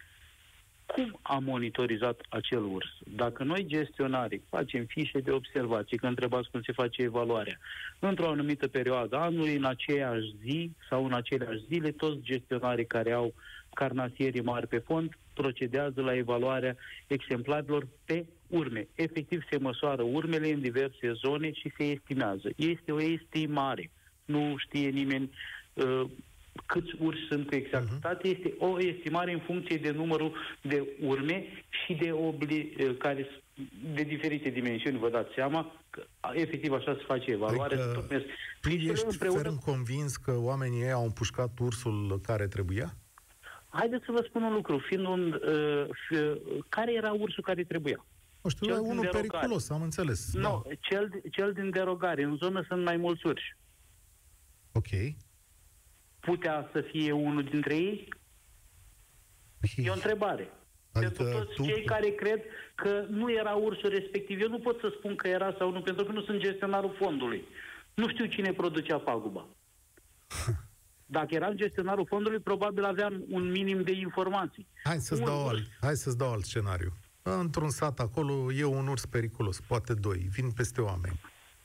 cum 0.86 1.18
a 1.22 1.38
monitorizat 1.38 2.20
acel 2.28 2.64
urs? 2.64 2.88
Dacă 3.16 3.44
noi, 3.44 3.64
gestionarii, 3.66 4.42
facem 4.48 4.84
fișe 4.84 5.18
de 5.18 5.30
observații, 5.30 5.96
că 5.96 6.06
întrebați 6.06 6.50
cum 6.50 6.62
se 6.62 6.72
face 6.72 7.02
evaluarea, 7.02 7.58
într-o 7.98 8.28
anumită 8.28 8.68
perioadă 8.68 9.16
anului, 9.16 9.56
în 9.56 9.64
aceeași 9.64 10.34
zi 10.42 10.70
sau 10.88 11.04
în 11.04 11.12
aceleași 11.12 11.64
zile, 11.66 11.90
toți 11.90 12.20
gestionarii 12.22 12.86
care 12.86 13.12
au 13.12 13.34
carnasierii 13.72 14.42
mari 14.42 14.66
pe 14.66 14.78
fond 14.78 15.18
procedează 15.34 16.00
la 16.00 16.16
evaluarea 16.16 16.76
exemplarilor 17.06 17.86
pe 18.04 18.26
urme. 18.46 18.88
Efectiv 18.94 19.42
se 19.50 19.58
măsoară 19.58 20.02
urmele 20.02 20.52
în 20.52 20.60
diverse 20.60 21.12
zone 21.12 21.52
și 21.52 21.72
se 21.76 21.84
estimează. 21.84 22.50
Este 22.56 22.92
o 22.92 23.02
estimare. 23.02 23.90
Nu 24.24 24.54
știe 24.56 24.88
nimeni 24.88 25.30
uh, 25.72 26.04
câți 26.66 26.94
urși 26.98 27.26
sunt 27.28 27.46
cu 27.46 27.54
exactitate. 27.54 28.28
Este 28.28 28.54
o 28.58 28.80
estimare 28.80 29.32
în 29.32 29.40
funcție 29.40 29.76
de 29.76 29.90
numărul 29.90 30.34
de 30.62 30.88
urme 31.00 31.44
și 31.84 31.94
de 31.94 32.12
obli, 32.12 32.74
uh, 32.80 32.96
care 32.98 33.22
s- 33.22 33.42
de 33.94 34.02
diferite 34.02 34.48
dimensiuni, 34.50 34.98
vă 34.98 35.10
dați 35.10 35.32
seama, 35.34 35.72
că 35.90 36.04
a, 36.20 36.30
efectiv 36.34 36.72
așa 36.72 36.94
se 36.94 37.02
face 37.06 37.30
evaluarea. 37.30 37.76
Adică 37.76 37.82
se 37.88 37.94
tocmesc 38.00 38.24
Tu 38.60 38.68
fișele 38.68 38.92
ești 38.92 39.06
împreună 39.10 39.40
ferm 39.42 39.58
convins 39.60 40.16
că 40.16 40.36
oamenii 40.36 40.80
ei 40.82 40.92
au 40.92 41.04
împușcat 41.04 41.58
ursul 41.60 42.20
care 42.22 42.46
trebuia? 42.46 42.94
haideți 43.68 44.04
să 44.04 44.12
vă 44.12 44.24
spun 44.28 44.42
un 44.42 44.52
lucru, 44.52 44.78
fiind 44.78 45.06
un, 45.06 45.32
uh, 45.32 45.86
fi, 46.08 46.16
care 46.68 46.92
era 46.94 47.12
ursul 47.12 47.42
care 47.42 47.64
trebuia? 47.64 48.04
Nu 48.42 48.50
știu, 48.50 48.66
Cel 48.66 48.74
e 48.74 48.78
din 48.78 48.88
unul 48.90 49.00
derogare. 49.02 49.26
periculos, 49.28 49.70
am 49.70 49.82
înțeles. 49.82 50.32
Nu, 50.34 50.40
Da. 50.42 50.62
cel, 50.80 51.10
cel 51.30 51.52
din 51.52 51.70
derogare, 51.70 52.22
în 52.22 52.36
zonă 52.36 52.64
sunt 52.68 52.84
mai 52.84 52.96
mulți 52.96 53.26
urși. 53.26 53.56
Ok. 54.72 54.86
Putea 56.24 56.68
să 56.72 56.80
fie 56.80 57.12
unul 57.12 57.44
dintre 57.44 57.74
ei? 57.74 58.08
E 59.76 59.90
o 59.90 59.92
întrebare. 59.92 60.48
Adică 60.92 61.10
pentru 61.12 61.38
toți 61.38 61.54
tu- 61.54 61.64
cei 61.64 61.84
care 61.84 62.08
cred 62.08 62.40
că 62.74 63.06
nu 63.08 63.32
era 63.32 63.54
ursul 63.54 63.88
respectiv. 63.88 64.40
Eu 64.40 64.48
nu 64.48 64.58
pot 64.58 64.80
să 64.80 64.94
spun 64.98 65.16
că 65.16 65.28
era 65.28 65.54
sau 65.58 65.70
nu, 65.72 65.80
pentru 65.82 66.04
că 66.04 66.12
nu 66.12 66.22
sunt 66.22 66.40
gestionarul 66.40 66.94
fondului. 66.98 67.44
Nu 67.94 68.08
știu 68.08 68.26
cine 68.26 68.52
producea 68.52 68.98
paguba. 68.98 69.46
Dacă 71.06 71.34
eram 71.34 71.54
gestionarul 71.56 72.06
fondului, 72.06 72.38
probabil 72.38 72.84
aveam 72.84 73.24
un 73.28 73.50
minim 73.50 73.82
de 73.82 73.92
informații. 73.92 74.66
Hai 74.82 74.98
să-ți 74.98 75.20
Un 75.20 75.26
dau 75.26 75.40
urs- 75.46 75.48
alt, 75.50 75.68
hai 75.80 75.96
să-ți 75.96 76.18
dau 76.18 76.32
alt 76.32 76.44
scenariu. 76.44 76.92
Într-un 77.22 77.70
sat 77.70 78.00
acolo 78.00 78.52
e 78.52 78.64
un 78.64 78.86
urs 78.86 79.06
periculos, 79.06 79.60
poate 79.60 79.94
doi, 79.94 80.18
vin 80.30 80.50
peste 80.50 80.80
oameni. 80.80 81.20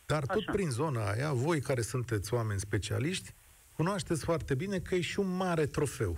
Dar 0.06 0.26
tot 0.26 0.38
Așa. 0.38 0.52
prin 0.52 0.70
zona 0.70 1.10
aia, 1.10 1.34
voi 1.34 1.60
care 1.62 1.82
sunteți 1.82 2.34
oameni 2.34 2.60
specialiști, 2.60 3.34
cunoașteți 3.80 4.24
foarte 4.24 4.56
bine 4.56 4.80
că 4.80 4.96
e 4.96 5.02
și 5.02 5.20
un 5.20 5.36
mare 5.36 5.66
trofeu. 5.66 6.18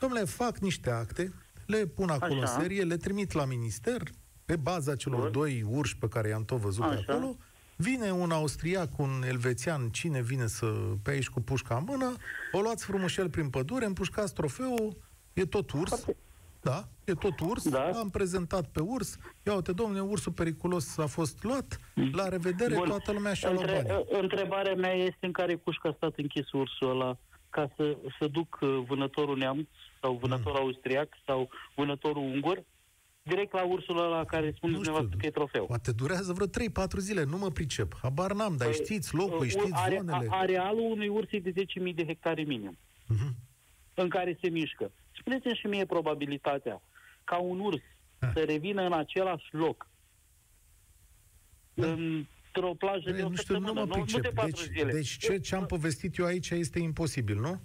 Domnule, 0.00 0.24
fac 0.24 0.58
niște 0.58 0.90
acte, 0.90 1.32
le 1.66 1.86
pun 1.86 2.08
acolo 2.08 2.40
Așa. 2.40 2.52
în 2.54 2.60
serie, 2.60 2.82
le 2.82 2.96
trimit 2.96 3.32
la 3.32 3.44
minister, 3.44 4.02
pe 4.44 4.56
baza 4.56 4.96
celor 4.96 5.20
Bun. 5.20 5.32
doi 5.32 5.64
urși 5.68 5.96
pe 5.96 6.08
care 6.08 6.28
i-am 6.28 6.44
tot 6.44 6.58
văzut 6.58 6.88
pe 6.88 6.94
Așa. 6.94 7.12
acolo, 7.12 7.36
vine 7.76 8.10
un 8.10 8.30
austriac, 8.30 8.98
un 8.98 9.22
elvețian, 9.26 9.88
cine 9.88 10.22
vine 10.22 10.46
să 10.46 10.66
pe 11.02 11.10
aici 11.10 11.28
cu 11.28 11.40
pușca 11.40 11.76
în 11.76 11.84
mână, 11.86 12.16
o 12.52 12.60
luați 12.60 12.84
frumușel 12.84 13.30
prin 13.30 13.48
pădure, 13.50 13.84
împușcați 13.84 14.34
trofeul, 14.34 14.96
e 15.32 15.44
tot 15.44 15.70
urs, 15.70 16.04
da, 16.62 16.88
e 17.04 17.12
tot 17.14 17.40
urs, 17.40 17.68
Da. 17.68 17.84
am 17.90 18.10
prezentat 18.10 18.66
pe 18.68 18.80
urs, 18.80 19.16
ia 19.46 19.54
uite, 19.54 19.72
domnule, 19.72 20.00
ursul 20.00 20.32
periculos 20.32 20.98
a 20.98 21.06
fost 21.06 21.42
luat, 21.42 21.80
la 22.12 22.28
revedere, 22.28 22.74
Bun. 22.74 22.88
toată 22.88 23.12
lumea 23.12 23.34
și-a 23.34 23.50
luat 23.52 23.68
Între, 23.68 23.82
banii. 23.88 24.06
întrebarea 24.22 24.74
mea 24.74 24.92
este 24.92 25.26
în 25.26 25.32
care 25.32 25.54
cușcă 25.54 25.88
a 25.88 25.92
stat 25.96 26.12
închis 26.16 26.50
ursul 26.52 26.90
ăla 26.90 27.16
ca 27.50 27.70
să, 27.76 27.96
să 28.18 28.26
duc 28.26 28.58
uh, 28.60 28.82
vânătorul 28.88 29.36
neamț 29.36 29.68
sau 30.00 30.14
vânătorul 30.20 30.58
Mm. 30.60 30.66
austriac 30.66 31.08
sau 31.26 31.48
vânătorul 31.74 32.22
ungur 32.22 32.62
direct 33.22 33.52
la 33.52 33.64
ursul 33.64 33.98
ăla 34.04 34.24
care 34.24 34.52
spune 34.56 34.72
Nu 34.72 34.78
știu, 34.78 34.92
dumneavoastră 34.92 35.16
că 35.20 35.26
e 35.26 35.30
trofeu. 35.30 35.66
Poate 35.66 35.92
durează 35.92 36.32
vreo 36.32 36.46
3-4 36.46 36.98
zile, 36.98 37.24
nu 37.24 37.38
mă 37.38 37.48
pricep. 37.50 37.94
Habar 38.02 38.32
n-am, 38.32 38.56
dar 38.56 38.68
Păi, 38.68 38.76
știți 38.84 39.14
locul, 39.14 39.40
uh, 39.44 39.48
știți 39.48 39.72
are, 39.72 39.96
zonele. 39.96 40.26
a- 40.30 40.36
Arealul 40.38 40.90
unui 40.90 41.08
urs 41.08 41.28
e 41.30 41.38
de 41.38 41.50
10.000 41.50 41.94
de 41.94 42.04
hectare 42.06 42.42
minim 42.42 42.78
Mhm. 43.06 43.34
în 43.94 44.08
care 44.08 44.38
se 44.40 44.48
mișcă. 44.48 44.92
Spuneți-mi 45.18 45.54
și 45.60 45.66
mie 45.66 45.86
probabilitatea 45.86 46.82
ca 47.24 47.36
un 47.38 47.60
urs 47.60 47.80
Ah. 48.18 48.30
să 48.34 48.40
revină 48.44 48.82
în 48.82 48.92
același 48.92 49.46
loc 49.50 49.86
Da. 51.74 51.86
într-o 51.86 52.74
plajă 52.78 53.10
de 53.10 53.10
Băi, 53.12 53.22
o 53.22 53.28
nu 53.28 53.34
știu, 53.36 53.58
nu 53.58 53.66
săptămână, 53.66 53.72
mă 53.72 53.94
nu, 53.96 53.96
nu 53.98 54.04
de 54.04 54.12
pricep. 54.12 54.34
patru 54.34 54.50
Deci, 54.66 54.76
zile. 54.78 54.92
deci 54.92 55.16
ce, 55.16 55.38
ce 55.38 55.54
am 55.54 55.66
povestit 55.66 56.16
eu 56.16 56.24
aici 56.24 56.50
este 56.50 56.78
imposibil, 56.78 57.40
nu? 57.40 57.60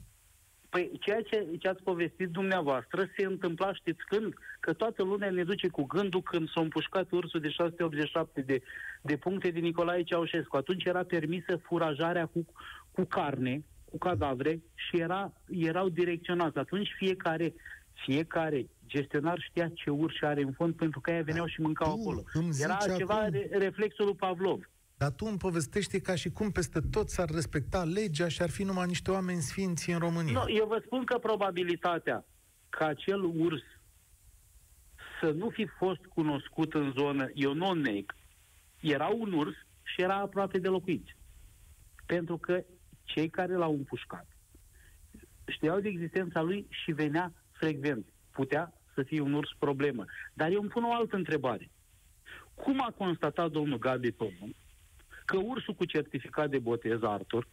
Păi 0.70 0.92
ceea 1.00 1.22
ce, 1.22 1.48
ce 1.60 1.68
ați 1.68 1.84
povestit 1.84 2.30
dumneavoastră 2.30 3.10
se 3.18 3.26
întâmpla, 3.26 3.74
știți 3.74 4.04
când? 4.06 4.34
Că 4.60 4.74
toată 4.74 5.04
lumea 5.04 5.30
ne 5.30 5.44
duce 5.44 5.68
cu 5.68 5.84
gândul 5.84 6.22
când 6.22 6.50
s-a 6.50 6.62
împușcat 6.62 7.12
ursul 7.12 7.40
de 7.40 7.50
687 7.50 8.42
de, 8.42 8.62
de 9.02 9.18
puncte 9.18 9.50
din 9.50 9.64
Nicolae 9.64 10.04
Ceaușescu. 10.04 10.56
Atunci 10.58 10.84
era 10.84 11.04
permisă 11.04 11.58
furajarea 11.64 12.26
cu, 12.26 12.46
cu 12.92 13.04
carne, 13.04 13.64
cu 13.90 13.98
cadavre 13.98 14.62
și 14.76 14.98
era, 15.00 15.34
erau 15.50 15.90
direcționați. 15.90 16.58
Atunci 16.58 16.88
fiecare, 16.98 17.54
fiecare 18.06 18.70
gestionar 18.88 19.40
știa 19.50 19.70
ce 19.74 19.90
urși 19.90 20.24
are 20.26 20.42
în 20.42 20.52
fond 20.52 20.76
pentru 20.76 21.00
că 21.00 21.12
aia 21.12 21.22
veneau 21.22 21.46
și 21.48 21.62
mâncau 21.62 21.94
Tu 21.96 22.00
acolo. 22.02 22.24
îmi 22.34 22.52
zici 22.52 22.64
Era 22.64 22.78
ceva 22.98 23.16
acum- 23.26 23.32
re, 23.32 23.50
reflexul 23.58 24.06
lui 24.06 24.16
Pavlov. 24.16 24.70
Dar 24.98 25.12
tu 25.12 25.26
îmi 25.26 25.38
povestești 25.38 26.00
ca 26.02 26.16
și 26.16 26.30
cum 26.30 26.52
peste 26.52 26.80
tot 26.92 27.10
s-ar 27.10 27.30
respecta 27.30 27.84
legea 27.84 28.28
și 28.28 28.42
ar 28.42 28.50
fi 28.50 28.64
numai 28.64 28.86
niște 28.88 29.12
oameni 29.12 29.42
sfinți 29.42 29.90
în 29.90 30.00
România. 30.00 30.32
Nu, 30.44 30.54
eu 30.54 30.66
vă 30.68 30.82
spun 30.86 31.04
că 31.04 31.18
probabilitatea 31.18 32.26
ca 32.70 32.86
acel 32.86 33.24
urs 33.24 33.62
să 35.22 35.32
nu 35.32 35.50
fi 35.50 35.66
fost 35.78 36.06
cunoscut 36.06 36.74
în 36.74 36.92
zonă, 36.98 37.30
eu 37.34 37.54
nu 37.54 37.68
o 37.68 37.74
neg, 37.74 38.16
era 38.80 39.08
un 39.08 39.34
urs 39.34 39.56
și 39.84 40.02
era 40.02 40.16
aproape 40.16 40.60
de 40.60 40.68
locuiți. 40.68 41.16
Pentru 42.06 42.38
că 42.38 42.64
cei 43.08 43.30
care 43.30 43.54
l-au 43.54 43.74
împușcat 43.74 44.28
știau 45.48 45.80
de 45.80 45.88
existența 45.88 46.42
lui 46.42 46.68
și 46.70 46.92
venea 46.92 47.34
frecvent. 47.52 48.06
Putea 48.32 48.74
să 48.94 49.04
fie 49.04 49.22
un 49.22 49.34
urs 49.34 49.50
problemă. 49.60 50.06
Dar 50.34 50.52
eu 50.52 50.60
îmi 50.62 50.70
pun 50.70 50.84
o 50.84 50.94
altă 50.94 51.16
întrebare. 51.16 51.70
Cum 52.54 52.82
a 52.82 52.94
constatat 52.98 53.52
domnul 53.52 53.78
Gabi 53.78 54.12
Pământ 54.12 54.56
că 55.26 55.38
ursul 55.38 55.74
cu 55.74 55.86
certificat 55.86 56.50
de 56.50 56.60
botez 56.60 57.02
Arthur 57.02 57.48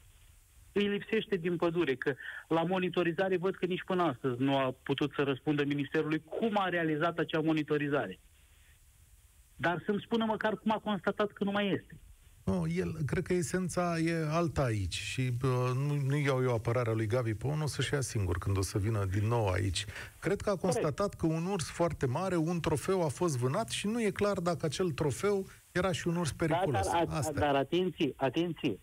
îi 0.72 0.88
lipsește 0.88 1.36
din 1.36 1.56
pădure, 1.56 1.94
că 1.94 2.14
la 2.48 2.62
monitorizare 2.62 3.36
văd 3.36 3.54
că 3.54 3.66
nici 3.66 3.84
până 3.84 4.02
astăzi 4.02 4.40
nu 4.40 4.56
a 4.56 4.74
putut 4.82 5.12
să 5.16 5.22
răspundă 5.22 5.64
Ministerului 5.64 6.22
cum 6.24 6.58
a 6.58 6.68
realizat 6.68 7.18
acea 7.18 7.40
monitorizare. 7.40 8.18
Dar 9.56 9.82
să-mi 9.84 10.00
spună 10.00 10.24
măcar 10.24 10.58
cum 10.58 10.70
a 10.70 10.78
constatat 10.78 11.32
că 11.32 11.44
nu 11.44 11.50
mai 11.50 11.72
este. 11.72 11.98
Nu, 12.44 12.66
el, 12.76 12.96
cred 13.06 13.22
că 13.22 13.32
esența 13.32 13.98
e 13.98 14.26
alta 14.30 14.62
aici 14.62 14.94
și 14.94 15.20
uh, 15.20 15.70
nu, 15.74 15.94
nu 15.94 16.16
iau 16.16 16.42
eu 16.42 16.54
apărarea 16.54 16.92
lui 16.92 17.06
Gabi 17.06 17.34
Păun, 17.34 17.60
o 17.60 17.66
să-și 17.66 17.94
ia 17.94 18.00
singur 18.00 18.38
când 18.38 18.56
o 18.56 18.62
să 18.62 18.78
vină 18.78 19.04
din 19.04 19.26
nou 19.28 19.48
aici. 19.48 19.84
Cred 20.18 20.40
că 20.40 20.50
a 20.50 20.56
constatat 20.56 21.14
că 21.14 21.26
un 21.26 21.46
urs 21.46 21.70
foarte 21.70 22.06
mare, 22.06 22.36
un 22.36 22.60
trofeu 22.60 23.04
a 23.04 23.08
fost 23.08 23.36
vânat 23.36 23.68
și 23.68 23.86
nu 23.86 24.02
e 24.02 24.10
clar 24.10 24.38
dacă 24.38 24.66
acel 24.66 24.90
trofeu 24.90 25.46
era 25.72 25.92
și 25.92 26.08
un 26.08 26.16
urs 26.16 26.32
periculos. 26.32 26.86
Dar, 26.86 27.04
dar, 27.04 27.18
Asta. 27.18 27.40
dar 27.40 27.54
atenție, 27.54 28.12
atenție. 28.16 28.78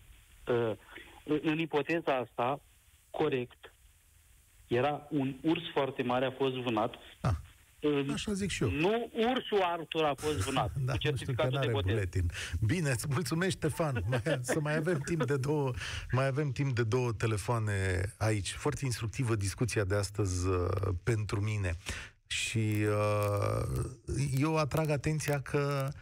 Uh, 0.46 0.72
în 1.42 1.58
ipoteza 1.58 2.16
asta, 2.16 2.60
corect, 3.10 3.74
era 4.66 5.06
un 5.10 5.36
urs 5.42 5.62
foarte 5.72 6.02
mare, 6.02 6.24
a 6.24 6.30
fost 6.30 6.54
vânat. 6.54 6.94
Da. 7.20 7.30
Uh, 7.82 8.06
Așa 8.12 8.32
zic 8.32 8.50
și 8.50 8.62
eu. 8.62 8.70
Nu 8.70 9.10
ursul 9.14 9.60
Arthur 9.62 10.04
a 10.04 10.14
fost 10.16 10.36
vânat 10.36 10.72
Da, 10.84 10.92
cu 10.92 10.98
nu 11.10 11.16
știu 11.16 11.32
că 11.32 11.42
certificatul 11.42 11.50
de 11.50 11.56
n-are 11.56 11.70
botez. 11.70 11.92
buletin. 11.92 12.30
Bine, 12.66 12.90
îți 12.90 13.06
mulțumesc, 13.10 13.50
Ștefan. 13.50 14.04
Mai, 14.08 14.22
să 14.40 14.60
mai 14.60 14.76
avem 14.76 15.00
timp 15.04 15.24
de 15.26 15.36
două, 15.36 15.70
mai 16.10 16.26
avem 16.26 16.50
timp 16.50 16.74
de 16.74 16.82
două 16.82 17.12
telefoane 17.12 18.02
aici. 18.18 18.52
Foarte 18.52 18.84
instructivă 18.84 19.34
discuția 19.36 19.84
de 19.84 19.94
astăzi 19.94 20.48
uh, 20.48 20.68
pentru 21.02 21.40
mine. 21.40 21.76
Și 22.26 22.76
uh, 22.88 23.84
eu 24.38 24.56
atrag 24.56 24.90
atenția 24.90 25.40
că 25.40 25.88
uh, 25.88 26.00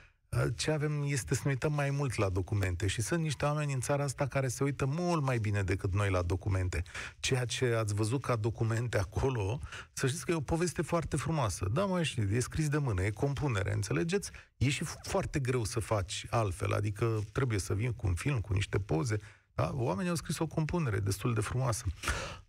ce 0.56 0.70
avem 0.70 1.02
este 1.06 1.34
să 1.34 1.40
ne 1.44 1.50
uităm 1.50 1.72
mai 1.72 1.90
mult 1.90 2.14
la 2.14 2.28
documente 2.28 2.86
și 2.86 3.00
sunt 3.02 3.22
niște 3.22 3.44
oameni 3.44 3.72
în 3.72 3.80
țara 3.80 4.04
asta 4.04 4.26
care 4.26 4.48
se 4.48 4.64
uită 4.64 4.86
mult 4.86 5.22
mai 5.22 5.38
bine 5.38 5.62
decât 5.62 5.94
noi 5.94 6.10
la 6.10 6.22
documente. 6.22 6.82
Ceea 7.20 7.44
ce 7.44 7.74
ați 7.74 7.94
văzut 7.94 8.22
ca 8.22 8.36
documente 8.36 8.98
acolo, 8.98 9.60
să 9.92 10.06
știți 10.06 10.24
că 10.24 10.30
e 10.30 10.34
o 10.34 10.40
poveste 10.40 10.82
foarte 10.82 11.16
frumoasă. 11.16 11.68
Da, 11.72 11.84
mai 11.84 12.04
știți, 12.04 12.34
e 12.34 12.40
scris 12.40 12.68
de 12.68 12.78
mână, 12.78 13.02
e 13.02 13.10
compunere, 13.10 13.72
înțelegeți? 13.72 14.30
E 14.56 14.68
și 14.68 14.84
foarte 14.84 15.38
greu 15.38 15.64
să 15.64 15.80
faci 15.80 16.26
altfel, 16.30 16.72
adică 16.72 17.24
trebuie 17.32 17.58
să 17.58 17.74
vin 17.74 17.92
cu 17.92 18.06
un 18.06 18.14
film, 18.14 18.40
cu 18.40 18.52
niște 18.52 18.78
poze. 18.78 19.18
Da? 19.54 19.70
Oamenii 19.74 20.10
au 20.10 20.16
scris 20.16 20.38
o 20.38 20.46
compunere 20.46 20.98
destul 20.98 21.34
de 21.34 21.40
frumoasă. 21.40 21.84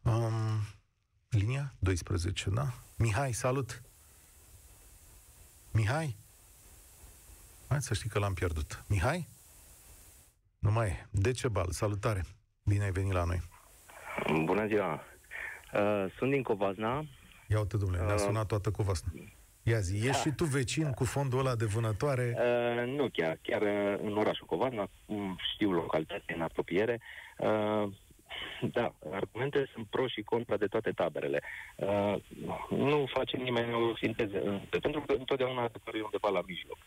Um, 0.01 0.33
linia 1.29 1.73
12, 1.79 2.49
da? 2.49 2.73
Mihai, 2.97 3.33
salut! 3.33 3.81
Mihai? 5.71 6.20
Hai 7.71 7.81
să 7.81 7.93
știi 7.93 8.09
că 8.09 8.19
l-am 8.19 8.33
pierdut. 8.33 8.83
Mihai? 8.87 9.27
Nu 10.59 10.71
mai 10.71 10.87
e. 10.87 11.05
Decebal, 11.11 11.67
salutare! 11.69 12.21
Bine 12.65 12.83
ai 12.83 12.91
venit 12.91 13.11
la 13.11 13.23
noi. 13.23 13.41
Bună 14.45 14.67
ziua! 14.67 14.93
Uh, 15.73 16.05
sunt 16.17 16.31
din 16.31 16.43
Covazna. 16.43 17.05
Ia 17.47 17.59
uite, 17.59 17.77
domnule, 17.77 18.03
ne-a 18.03 18.13
Uh. 18.13 18.19
sunat 18.19 18.45
toată 18.45 18.71
covasna. 18.71 19.11
Ia 19.63 19.79
zi, 19.79 19.95
ești 20.07 20.21
și 20.21 20.31
tu 20.35 20.43
vecin 20.43 20.91
cu 20.91 21.05
fondul 21.05 21.39
ăla 21.39 21.55
de 21.55 21.65
vânătoare? 21.65 22.35
Uh, 22.37 22.93
nu 22.95 23.09
chiar, 23.13 23.37
chiar 23.41 23.61
uh, 23.61 23.99
în 24.03 24.17
orașul 24.17 24.45
Covazna, 24.47 24.87
mm, 25.05 25.37
știu 25.53 25.71
localitatea 25.71 26.35
în 26.35 26.41
apropiere. 26.41 27.01
Uh, 27.37 27.91
da, 28.71 28.93
argumente 29.11 29.69
sunt 29.73 29.85
pro 29.89 30.07
și 30.07 30.21
contra 30.21 30.57
de 30.57 30.65
toate 30.67 30.91
taberele. 30.91 31.41
Uh, 31.75 32.15
nu 32.69 33.05
face 33.13 33.37
nimeni 33.37 33.73
o 33.73 33.95
sinteză, 33.95 34.37
uh, 34.45 34.79
pentru 34.81 35.01
că 35.01 35.13
întotdeauna 35.13 35.61
adevărul 35.63 35.99
e 35.99 36.03
undeva 36.03 36.29
la 36.29 36.41
mijloc. 36.47 36.77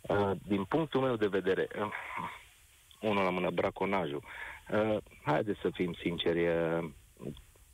Uh, 0.00 0.30
din 0.46 0.64
punctul 0.64 1.00
meu 1.00 1.16
de 1.16 1.26
vedere, 1.26 1.68
uh, 1.78 1.92
unul 3.00 3.24
la 3.24 3.30
mână, 3.30 3.50
braconajul. 3.50 4.22
Uh, 4.70 4.96
haideți 5.22 5.60
să 5.60 5.70
fim 5.72 5.92
sinceri, 5.92 6.48
uh, 6.48 6.90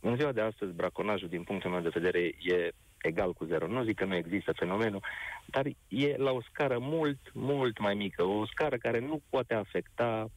în 0.00 0.16
ziua 0.16 0.32
de 0.32 0.40
astăzi, 0.40 0.72
braconajul, 0.72 1.28
din 1.28 1.42
punctul 1.42 1.70
meu 1.70 1.80
de 1.80 1.88
vedere, 1.92 2.18
e 2.40 2.70
egal 3.02 3.32
cu 3.32 3.44
zero. 3.44 3.66
Nu 3.66 3.84
zic 3.84 3.96
că 3.96 4.04
nu 4.04 4.14
există 4.14 4.52
fenomenul, 4.52 5.02
dar 5.46 5.66
e 5.88 6.16
la 6.16 6.30
o 6.30 6.42
scară 6.42 6.78
mult, 6.78 7.18
mult 7.32 7.78
mai 7.78 7.94
mică, 7.94 8.22
o 8.22 8.46
scară 8.46 8.76
care 8.76 8.98
nu 8.98 9.20
poate 9.30 9.54
afecta 9.54 10.24
uh, 10.24 10.30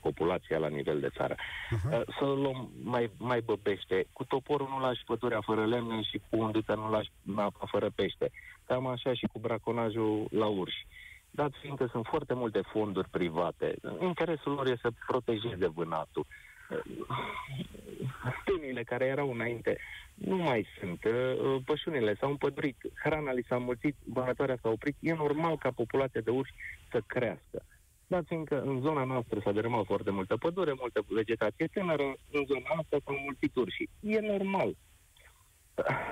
populația 0.00 0.58
la 0.58 0.68
nivel 0.68 1.00
de 1.00 1.08
țară. 1.16 1.34
Uh-huh. 1.34 1.92
Uh, 1.92 2.02
să 2.18 2.24
luăm 2.24 2.70
mai, 2.82 3.10
mai 3.18 3.40
băpește. 3.40 4.06
Cu 4.12 4.24
toporul 4.24 4.68
nu 4.70 4.80
lași 4.80 5.04
pădurea 5.06 5.40
fără 5.40 5.66
lemne 5.66 6.02
și 6.02 6.20
cu 6.30 6.36
undița 6.36 6.74
nu 6.74 6.90
lași 6.90 7.10
apa 7.36 7.66
fără 7.66 7.90
pește. 7.94 8.30
Cam 8.66 8.86
așa 8.86 9.14
și 9.14 9.26
cu 9.32 9.38
braconajul 9.38 10.26
la 10.30 10.46
urși. 10.46 10.86
Dat 11.30 11.52
fiindcă 11.60 11.88
sunt 11.90 12.06
foarte 12.06 12.34
multe 12.34 12.60
fonduri 12.72 13.08
private, 13.08 13.74
interesul 14.00 14.52
lor 14.52 14.66
este 14.66 14.80
să 14.82 14.90
protejeze 15.06 15.66
vânatul. 15.66 16.26
Stânile 18.40 18.82
care 18.82 19.04
erau 19.04 19.30
înainte 19.30 19.78
nu 20.14 20.36
mai 20.36 20.66
sunt. 20.78 21.04
Uh, 21.04 21.56
pășunile 21.64 22.14
s-au 22.14 22.30
împădurit, 22.30 22.76
hrana 23.04 23.32
li 23.32 23.44
s-a 23.48 23.58
mulțit, 23.58 23.96
vânătoarea 24.04 24.58
s-a 24.62 24.68
oprit. 24.68 24.96
E 25.00 25.14
normal 25.14 25.58
ca 25.58 25.70
populația 25.70 26.20
de 26.20 26.30
urși 26.30 26.54
să 26.90 27.02
crească. 27.06 27.64
Dar 28.06 28.22
fiindcă 28.26 28.62
în 28.62 28.80
zona 28.80 29.04
noastră 29.04 29.40
s-a 29.44 29.52
dărâmat 29.52 29.84
foarte 29.84 30.10
multă 30.10 30.36
pădure, 30.36 30.72
multă 30.78 31.04
vegetație 31.08 31.66
tânără, 31.66 32.02
în 32.30 32.44
zona 32.46 32.68
asta 32.80 32.96
s-au 33.04 33.16
mulțit 33.24 33.56
urși. 33.56 33.88
E 34.00 34.20
normal. 34.20 34.76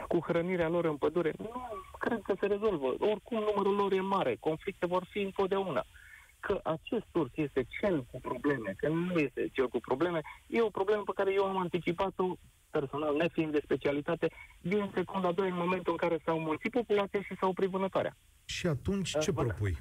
Cu 0.09 0.19
hrănirea 0.27 0.69
lor 0.69 0.85
în 0.85 0.97
pădure, 0.97 1.33
nu 1.39 1.51
cred 1.99 2.21
că 2.23 2.35
se 2.41 2.47
rezolvă. 2.47 2.87
Oricum 2.99 3.39
numărul 3.39 3.75
lor 3.75 3.93
e 3.93 4.01
mare, 4.01 4.37
conflicte 4.41 4.87
vor 4.87 5.07
fi 5.11 5.19
întotdeauna 5.19 5.85
că 6.41 6.61
acest 6.63 7.07
urs 7.13 7.31
este 7.35 7.67
cel 7.81 8.05
cu 8.11 8.21
probleme, 8.21 8.75
că 8.77 8.89
nu 8.89 9.19
este 9.19 9.49
cel 9.53 9.69
cu 9.69 9.81
probleme, 9.81 10.21
e 10.47 10.61
o 10.61 10.77
problemă 10.79 11.03
pe 11.03 11.13
care 11.15 11.33
eu 11.33 11.45
am 11.45 11.57
anticipat-o 11.57 12.37
personal, 12.71 13.17
nefiind 13.17 13.53
de 13.53 13.61
specialitate, 13.65 14.31
din 14.61 14.91
secunda 14.95 15.33
2, 15.33 15.49
în 15.49 15.57
momentul 15.57 15.93
în 15.93 16.09
care 16.09 16.19
s-au 16.25 16.39
mulțit 16.39 16.71
populația 16.71 17.23
și 17.23 17.37
s-au 17.41 17.49
oprit 17.49 17.69
vânătoarea. 17.69 18.17
Și 18.45 18.67
atunci 18.67 19.11
ce 19.11 19.31
uh, 19.31 19.37
propui? 19.37 19.79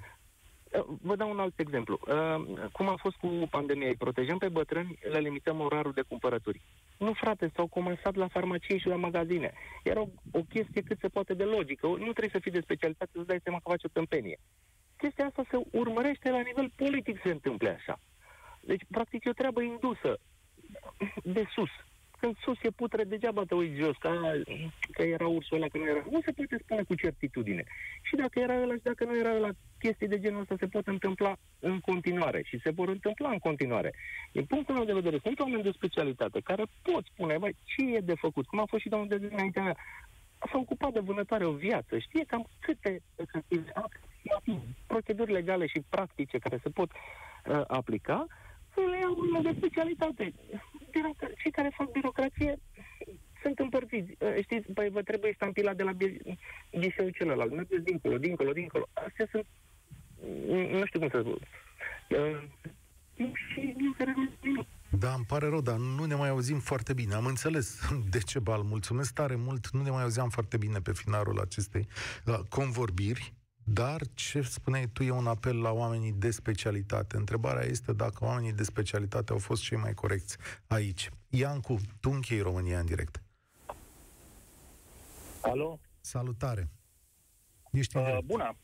Uh, 0.72 0.86
vă 1.02 1.16
dau 1.16 1.30
un 1.30 1.40
alt 1.40 1.60
exemplu. 1.60 2.00
Uh, 2.08 2.68
cum 2.72 2.90
a 2.90 2.96
fost 2.96 3.16
cu 3.16 3.48
pandemia? 3.50 3.88
Îi 3.88 3.96
protejăm 3.96 4.38
pe 4.38 4.50
bătrâni, 4.50 5.00
le 5.12 5.20
limităm 5.20 5.60
orarul 5.60 5.92
de 5.92 6.02
cumpărături. 6.02 6.62
Nu, 6.98 7.14
frate, 7.14 7.52
s-au 7.56 7.68
començat 7.68 8.14
la 8.14 8.28
farmacie 8.28 8.78
și 8.78 8.88
la 8.88 8.96
magazine. 8.96 9.54
Era 9.84 10.02
o, 10.02 10.08
o 10.32 10.42
chestie 10.42 10.82
cât 10.82 11.00
se 11.00 11.08
poate 11.08 11.34
de 11.34 11.44
logică. 11.44 11.88
Nu 11.88 11.96
trebuie 11.98 12.30
să 12.32 12.40
fii 12.40 12.52
de 12.52 12.60
specialitate 12.60 13.12
să-ți 13.14 13.28
dai 13.28 13.40
seama 13.44 13.60
că 13.64 13.70
faci 13.70 13.84
o 13.84 13.88
tâmpenie 13.88 14.40
chestia 15.02 15.26
asta 15.26 15.44
se 15.50 15.58
urmărește 15.72 16.30
la 16.30 16.42
nivel 16.42 16.72
politic 16.76 17.22
se 17.24 17.32
întâmple 17.32 17.70
așa. 17.70 18.00
Deci, 18.62 18.82
practic, 18.90 19.24
e 19.24 19.30
o 19.30 19.40
treabă 19.42 19.62
indusă 19.62 20.20
de 21.24 21.44
sus. 21.56 21.70
Când 22.22 22.38
sus 22.38 22.58
e 22.62 22.70
putre, 22.70 23.04
degeaba 23.04 23.44
te 23.44 23.56
uiți 23.56 23.80
jos, 23.80 23.98
ca, 24.00 24.12
că 24.92 25.02
era 25.02 25.28
ursul 25.28 25.58
ăla, 25.58 25.68
că 25.68 25.78
nu 25.78 25.88
era. 25.88 26.04
Nu 26.10 26.22
se 26.26 26.32
poate 26.32 26.58
spune 26.64 26.84
cu 26.84 26.96
certitudine. 26.96 27.64
Și 28.02 28.16
dacă 28.16 28.40
era 28.40 28.62
ăla 28.62 28.74
și 28.74 28.84
dacă 28.84 29.04
nu 29.04 29.18
era 29.18 29.36
ăla, 29.36 29.50
chestii 29.80 30.08
de 30.08 30.20
genul 30.20 30.42
ăsta 30.42 30.56
se 30.60 30.68
pot 30.68 30.88
întâmpla 30.88 31.36
în 31.60 31.80
continuare 31.80 32.42
și 32.46 32.60
se 32.64 32.70
vor 32.70 32.90
întâmpla 32.90 33.30
în 33.30 33.38
continuare. 33.38 33.94
Din 34.32 34.46
punctul 34.46 34.76
meu 34.76 34.84
de 34.84 34.94
vedere, 34.94 35.20
sunt 35.24 35.40
oameni 35.40 35.64
de 35.64 35.72
specialitate 35.72 36.40
care 36.40 36.64
pot 36.82 37.06
spune, 37.06 37.38
băi, 37.38 37.56
ce 37.64 37.96
e 37.96 38.00
de 38.00 38.16
făcut? 38.16 38.46
Cum 38.46 38.60
a 38.60 38.66
fost 38.66 38.82
și 38.82 38.90
domnul 38.90 39.08
de 39.08 39.28
dinaintea 39.28 39.64
mea. 39.64 39.78
S-a 40.52 40.58
ocupat 40.58 40.92
de 40.92 41.00
vânătoare 41.00 41.46
o 41.46 41.52
viață, 41.52 41.98
știe 41.98 42.24
cam 42.28 42.48
câte 42.60 43.02
proceduri 44.88 45.32
legale 45.32 45.66
și 45.68 45.84
practice 45.90 46.38
care 46.38 46.60
se 46.64 46.70
pot 46.70 46.92
uh, 46.92 47.62
aplica, 47.68 48.28
să 48.74 48.80
le 48.90 48.98
iau 49.02 49.18
în 49.20 49.42
de 49.42 49.54
specialitate. 49.58 50.34
Biroc- 50.92 51.36
cei 51.42 51.52
care 51.52 51.72
fac 51.78 51.92
birocrație 51.92 52.60
sunt 53.42 53.60
împărțiți. 53.60 54.12
Uh, 54.20 54.36
știți, 54.42 54.72
păi 54.72 54.90
vă 54.90 55.02
trebuie 55.02 55.32
stampila 55.36 55.74
de 55.74 55.84
la 55.84 55.94
ghișeul 56.72 57.10
celălalt. 57.10 57.52
Mergeți 57.52 57.84
dincolo, 57.84 58.18
dincolo, 58.18 58.52
dincolo. 58.52 58.88
Astea 58.94 59.28
sunt, 59.32 59.46
nu 60.72 60.86
știu 60.86 61.00
cum 61.00 61.10
să 61.10 61.20
spun. 61.20 61.40
Uh, 62.10 62.42
și 63.54 63.74
nu 63.78 63.94
se 63.98 64.04
da, 65.00 65.14
îmi 65.14 65.26
pare 65.26 65.48
rău, 65.48 65.62
dar 65.62 65.78
nu 65.78 66.06
ne 66.06 66.16
mai 66.16 66.30
auzim 66.30 66.60
foarte 66.60 66.94
bine. 66.94 67.14
Am 67.14 67.26
înțeles 67.26 67.80
Decebal. 68.10 68.62
Mulțumesc 68.62 69.14
tare 69.14 69.36
mult. 69.36 69.70
Nu 69.70 69.82
ne 69.82 69.90
mai 69.90 70.02
auzeam 70.02 70.30
foarte 70.30 70.58
bine 70.58 70.80
pe 70.80 70.92
finalul 70.94 71.40
acestei 71.40 71.88
uh, 72.26 72.40
convorbiri. 72.50 73.34
Dar, 73.74 74.02
ce 74.14 74.42
spuneai 74.42 74.88
tu, 74.94 75.04
e 75.04 75.12
un 75.12 75.28
apel 75.28 75.62
la 75.62 75.72
oamenii 75.72 76.12
de 76.12 76.32
specialitate. 76.32 77.18
Întrebarea 77.18 77.64
este 77.64 77.94
dacă 77.94 78.26
oamenii 78.26 78.54
de 78.54 78.64
specialitate 78.64 79.32
au 79.32 79.38
fost 79.38 79.64
cei 79.64 79.78
mai 79.78 79.94
corecți 79.94 80.38
aici. 80.68 81.10
Iancu, 81.30 81.80
tu 82.00 82.10
închei 82.10 82.40
România 82.40 82.80
în 82.80 82.86
direct. 82.86 83.24
Alo? 85.42 85.80
Salutare! 86.00 86.70
Ești 87.72 87.98
uh, 87.98 88.18
bună! 88.26 88.56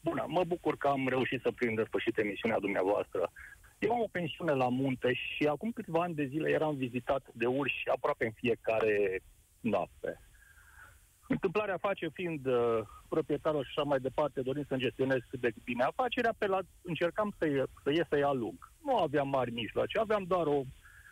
Bună! 0.00 0.24
Mă 0.28 0.44
bucur 0.44 0.76
că 0.76 0.88
am 0.88 1.08
reușit 1.08 1.40
să 1.40 1.50
prind 1.50 1.78
în 1.78 1.84
sfârșit 1.84 2.18
emisiunea 2.18 2.58
dumneavoastră. 2.58 3.32
Eu 3.78 3.92
am 3.92 4.00
o 4.00 4.08
pensiune 4.12 4.52
la 4.52 4.68
munte 4.68 5.12
și 5.12 5.46
acum 5.46 5.70
câțiva 5.72 6.02
ani 6.02 6.14
de 6.14 6.26
zile 6.26 6.50
eram 6.50 6.76
vizitat 6.76 7.26
de 7.32 7.46
urși 7.46 7.88
aproape 7.94 8.24
în 8.24 8.32
fiecare 8.32 9.20
noapte. 9.60 10.20
Întâmplarea 11.28 11.78
face 11.80 12.08
fiind 12.08 12.46
uh, 12.46 12.80
proprietarul 13.08 13.62
și 13.64 13.72
așa 13.76 13.88
mai 13.88 13.98
departe, 13.98 14.40
dorind 14.40 14.66
să 14.66 14.76
gestionez 14.76 15.18
cât 15.28 15.40
de 15.40 15.50
bine 15.64 15.82
afacerea, 15.82 16.34
pe 16.38 16.46
la, 16.46 16.58
încercam 16.82 17.34
să, 17.38 17.68
să 17.82 17.90
ies 17.90 18.06
să-i 18.08 18.22
alung. 18.22 18.72
Nu 18.84 18.96
aveam 18.96 19.28
mari 19.28 19.50
mijloace, 19.52 19.98
aveam 19.98 20.24
doar 20.24 20.46
o 20.46 20.62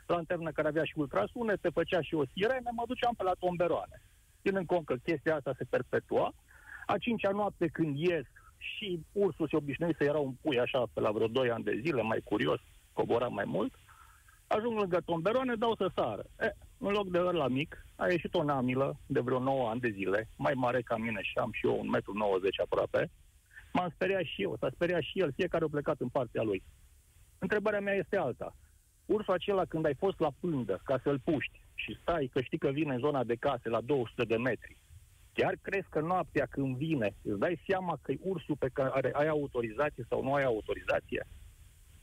lanternă 0.07 0.51
care 0.51 0.69
avea 0.69 0.85
și 0.85 0.93
ultrasunete, 0.97 1.69
făcea 1.69 2.01
și 2.01 2.15
o 2.15 2.27
sirene, 2.33 2.71
mă 2.73 2.83
duceam 2.87 3.15
pe 3.17 3.23
la 3.23 3.33
tomberoane. 3.39 4.03
Ținând 4.43 4.67
cont 4.67 4.87
că 4.87 4.95
chestia 4.95 5.35
asta 5.35 5.55
se 5.57 5.65
perpetua, 5.65 6.33
a 6.87 6.99
cincea 6.99 7.31
noapte 7.31 7.67
când 7.67 7.99
ies 7.99 8.27
și 8.59 9.01
ursul 9.13 9.49
se 9.49 9.57
obișnuit 9.57 9.97
să 9.97 10.05
era 10.05 10.19
un 10.19 10.33
pui 10.43 10.61
așa 10.61 10.83
pe 10.93 11.01
la 11.01 11.11
vreo 11.11 11.27
2 11.27 11.51
ani 11.51 11.65
de 11.65 11.81
zile, 11.85 12.03
mai 12.03 12.21
curios, 12.25 12.61
cobora 12.93 13.29
mai 13.29 13.45
mult, 13.45 13.75
ajung 14.47 14.79
lângă 14.79 15.01
tomberoane, 15.05 15.55
dau 15.55 15.75
să 15.75 15.91
sară. 15.95 16.25
E, 16.41 16.53
în 16.79 16.93
loc 16.93 17.09
de 17.09 17.19
ăla 17.19 17.49
mic, 17.49 17.87
a 17.97 18.09
ieșit 18.09 18.35
o 18.35 18.43
namilă 18.43 18.99
de 19.07 19.21
vreo 19.21 19.39
9 19.39 19.69
ani 19.69 19.81
de 19.81 19.91
zile, 19.91 20.29
mai 20.37 20.53
mare 20.55 20.83
ca 20.83 20.97
mine 20.97 21.23
și 21.23 21.39
am 21.39 21.51
și 21.53 21.67
eu 21.67 21.81
1,90 21.83 21.85
m 22.13 22.63
aproape. 22.63 23.11
M-am 23.73 23.91
speriat 23.95 24.23
și 24.23 24.43
eu, 24.43 24.57
s-a 24.61 24.69
speriat 24.75 25.03
și 25.03 25.21
el, 25.21 25.33
fiecare 25.33 25.65
a 25.65 25.69
plecat 25.69 26.01
în 26.01 26.09
partea 26.09 26.43
lui. 26.43 26.63
Întrebarea 27.39 27.81
mea 27.81 27.95
este 27.95 28.17
alta. 28.17 28.57
Ursul 29.07 29.35
acela 29.35 29.65
când 29.65 29.85
ai 29.85 29.95
fost 29.95 30.19
la 30.19 30.31
pândă 30.41 30.81
ca 30.85 31.01
să-l 31.03 31.21
puști 31.25 31.61
și 31.75 31.99
stai 32.01 32.31
că 32.33 32.41
știi 32.41 32.59
că 32.59 32.69
vine 32.71 32.95
în 32.95 33.01
zona 33.01 33.25
de 33.25 33.35
case 33.35 33.69
la 33.69 33.81
200 33.81 34.25
de 34.25 34.37
metri, 34.37 34.77
chiar 35.33 35.55
crezi 35.63 35.89
că 35.91 36.01
noaptea 36.01 36.47
când 36.51 36.77
vine 36.77 37.15
îți 37.23 37.39
dai 37.39 37.63
seama 37.67 37.99
că 38.03 38.13
e 38.13 38.19
ursul 38.21 38.57
pe 38.57 38.69
care 38.73 39.11
ai 39.13 39.29
autorizație 39.29 40.07
sau 40.09 40.23
nu 40.23 40.35
ai 40.35 40.45
autorizație? 40.45 41.27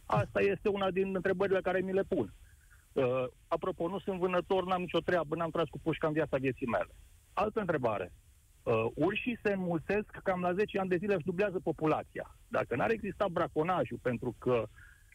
Asta 0.05 0.41
este 0.41 0.69
una 0.69 0.91
din 0.91 1.15
întrebările 1.15 1.61
care 1.61 1.79
mi 1.79 1.93
le 1.93 2.03
pun. 2.03 2.33
Uh, 2.93 3.25
apropo, 3.47 3.87
nu 3.87 3.99
sunt 3.99 4.19
vânător, 4.19 4.65
n-am 4.65 4.81
nicio 4.81 4.99
treabă, 4.99 5.35
n-am 5.35 5.49
tras 5.49 5.67
cu 5.69 5.79
pușca 5.79 6.07
în 6.07 6.13
viața 6.13 6.37
vieții 6.37 6.67
mele. 6.67 6.95
Altă 7.33 7.59
întrebare. 7.59 8.13
Uh, 8.63 8.85
urșii 8.95 9.39
se 9.43 9.53
înmulțesc 9.53 10.09
cam 10.23 10.41
la 10.41 10.53
10 10.53 10.79
ani 10.79 10.89
de 10.89 10.95
zile 10.95 11.17
și 11.17 11.25
dublează 11.25 11.59
populația. 11.59 12.35
Dacă 12.47 12.75
n-ar 12.75 12.91
exista 12.91 13.25
braconajul 13.31 13.99
pentru 14.01 14.35
că 14.37 14.67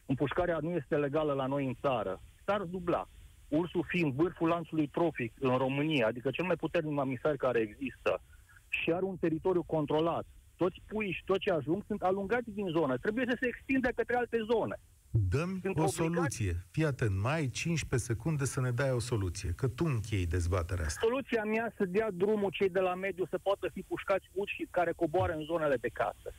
împușcarea 0.05 0.57
nu 0.61 0.71
este 0.71 0.95
legală 0.95 1.33
la 1.33 1.45
noi 1.45 1.65
în 1.65 1.75
țară, 1.81 2.21
s-ar 2.45 2.61
dubla. 2.61 3.07
Ursul 3.47 3.85
fiind 3.87 4.13
vârful 4.13 4.47
lanțului 4.47 4.87
trofic 4.87 5.33
în 5.39 5.57
România, 5.57 6.07
adică 6.07 6.29
cel 6.29 6.45
mai 6.45 6.55
puternic 6.55 6.93
mamisar 6.93 7.35
care 7.35 7.59
există, 7.59 8.21
și 8.67 8.91
are 8.91 9.03
un 9.03 9.17
teritoriu 9.17 9.63
controlat, 9.63 10.25
toți 10.61 10.79
puii 10.87 11.11
și 11.17 11.23
tot 11.25 11.39
ce 11.39 11.51
ajung 11.51 11.83
sunt 11.87 12.01
alungați 12.01 12.49
din 12.59 12.67
zonă. 12.77 12.97
Trebuie 12.97 13.25
să 13.29 13.37
se 13.39 13.47
extindă 13.47 13.89
către 13.95 14.15
alte 14.15 14.37
zone. 14.51 14.75
Dăm 15.11 15.49
Sunt 15.49 15.63
o 15.65 15.69
obligați... 15.69 15.95
soluție. 15.95 16.53
Fii 16.71 16.85
atent, 16.85 17.15
mai 17.21 17.33
ai 17.39 17.49
15 17.49 18.09
secunde 18.11 18.45
să 18.45 18.59
ne 18.61 18.71
dai 18.71 18.91
o 18.91 18.99
soluție, 18.99 19.49
că 19.59 19.67
tu 19.67 19.83
închei 19.85 20.25
dezbaterea 20.25 20.85
asta. 20.85 20.99
Soluția 21.03 21.43
mea 21.43 21.73
să 21.77 21.85
dea 21.85 22.07
drumul 22.13 22.51
cei 22.51 22.69
de 22.69 22.79
la 22.79 22.95
mediu 22.95 23.25
să 23.29 23.37
poată 23.37 23.69
fi 23.73 23.81
pușcați 23.81 24.27
uși 24.33 24.67
care 24.71 24.91
coboară 24.91 25.33
în 25.33 25.43
zonele 25.43 25.75
de 25.75 25.89
casă. 25.93 26.29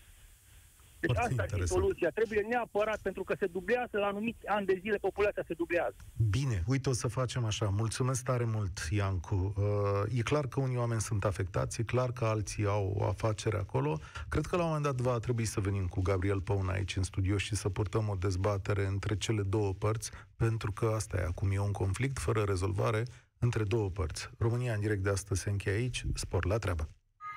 Deci 1.00 1.10
Foarte 1.12 1.30
asta 1.30 1.42
interesant. 1.42 1.78
e 1.78 1.80
soluția. 1.80 2.10
Trebuie 2.10 2.40
neapărat, 2.40 3.00
pentru 3.02 3.24
că 3.24 3.34
se 3.38 3.46
dublează 3.46 3.98
la 3.98 4.06
anumiți 4.06 4.46
ani 4.46 4.66
de 4.66 4.78
zile, 4.80 4.96
populația 4.96 5.44
se 5.46 5.54
dublează. 5.54 5.96
Bine, 6.30 6.62
uite, 6.66 6.88
o 6.88 6.92
să 6.92 7.08
facem 7.08 7.44
așa. 7.44 7.66
Mulțumesc 7.68 8.24
tare 8.24 8.44
mult, 8.44 8.88
Iancu. 8.90 9.54
Uh, 9.56 10.18
e 10.18 10.22
clar 10.22 10.46
că 10.46 10.60
unii 10.60 10.76
oameni 10.76 11.00
sunt 11.00 11.24
afectați, 11.24 11.80
e 11.80 11.84
clar 11.84 12.12
că 12.12 12.24
alții 12.24 12.66
au 12.66 12.94
o 12.98 13.04
afacere 13.04 13.56
acolo. 13.56 13.98
Cred 14.28 14.46
că 14.46 14.56
la 14.56 14.62
un 14.62 14.68
moment 14.68 14.84
dat 14.86 15.00
va 15.00 15.18
trebui 15.18 15.44
să 15.44 15.60
venim 15.60 15.86
cu 15.86 16.00
Gabriel 16.00 16.40
Păun 16.40 16.68
aici 16.68 16.96
în 16.96 17.02
studio 17.02 17.36
și 17.36 17.54
să 17.56 17.68
purtăm 17.68 18.08
o 18.08 18.14
dezbatere 18.14 18.86
între 18.86 19.16
cele 19.16 19.42
două 19.42 19.72
părți, 19.72 20.10
pentru 20.36 20.72
că 20.72 20.92
asta 20.96 21.16
e 21.16 21.24
acum, 21.24 21.50
e 21.52 21.58
un 21.58 21.72
conflict 21.72 22.18
fără 22.18 22.42
rezolvare 22.42 23.02
între 23.38 23.64
două 23.64 23.90
părți. 23.90 24.30
România 24.38 24.74
în 24.74 24.80
direct 24.80 25.02
de 25.02 25.10
astăzi 25.10 25.40
se 25.40 25.50
încheie 25.50 25.76
aici. 25.76 26.04
Spor 26.14 26.44
la 26.46 26.58
treabă! 26.58 26.88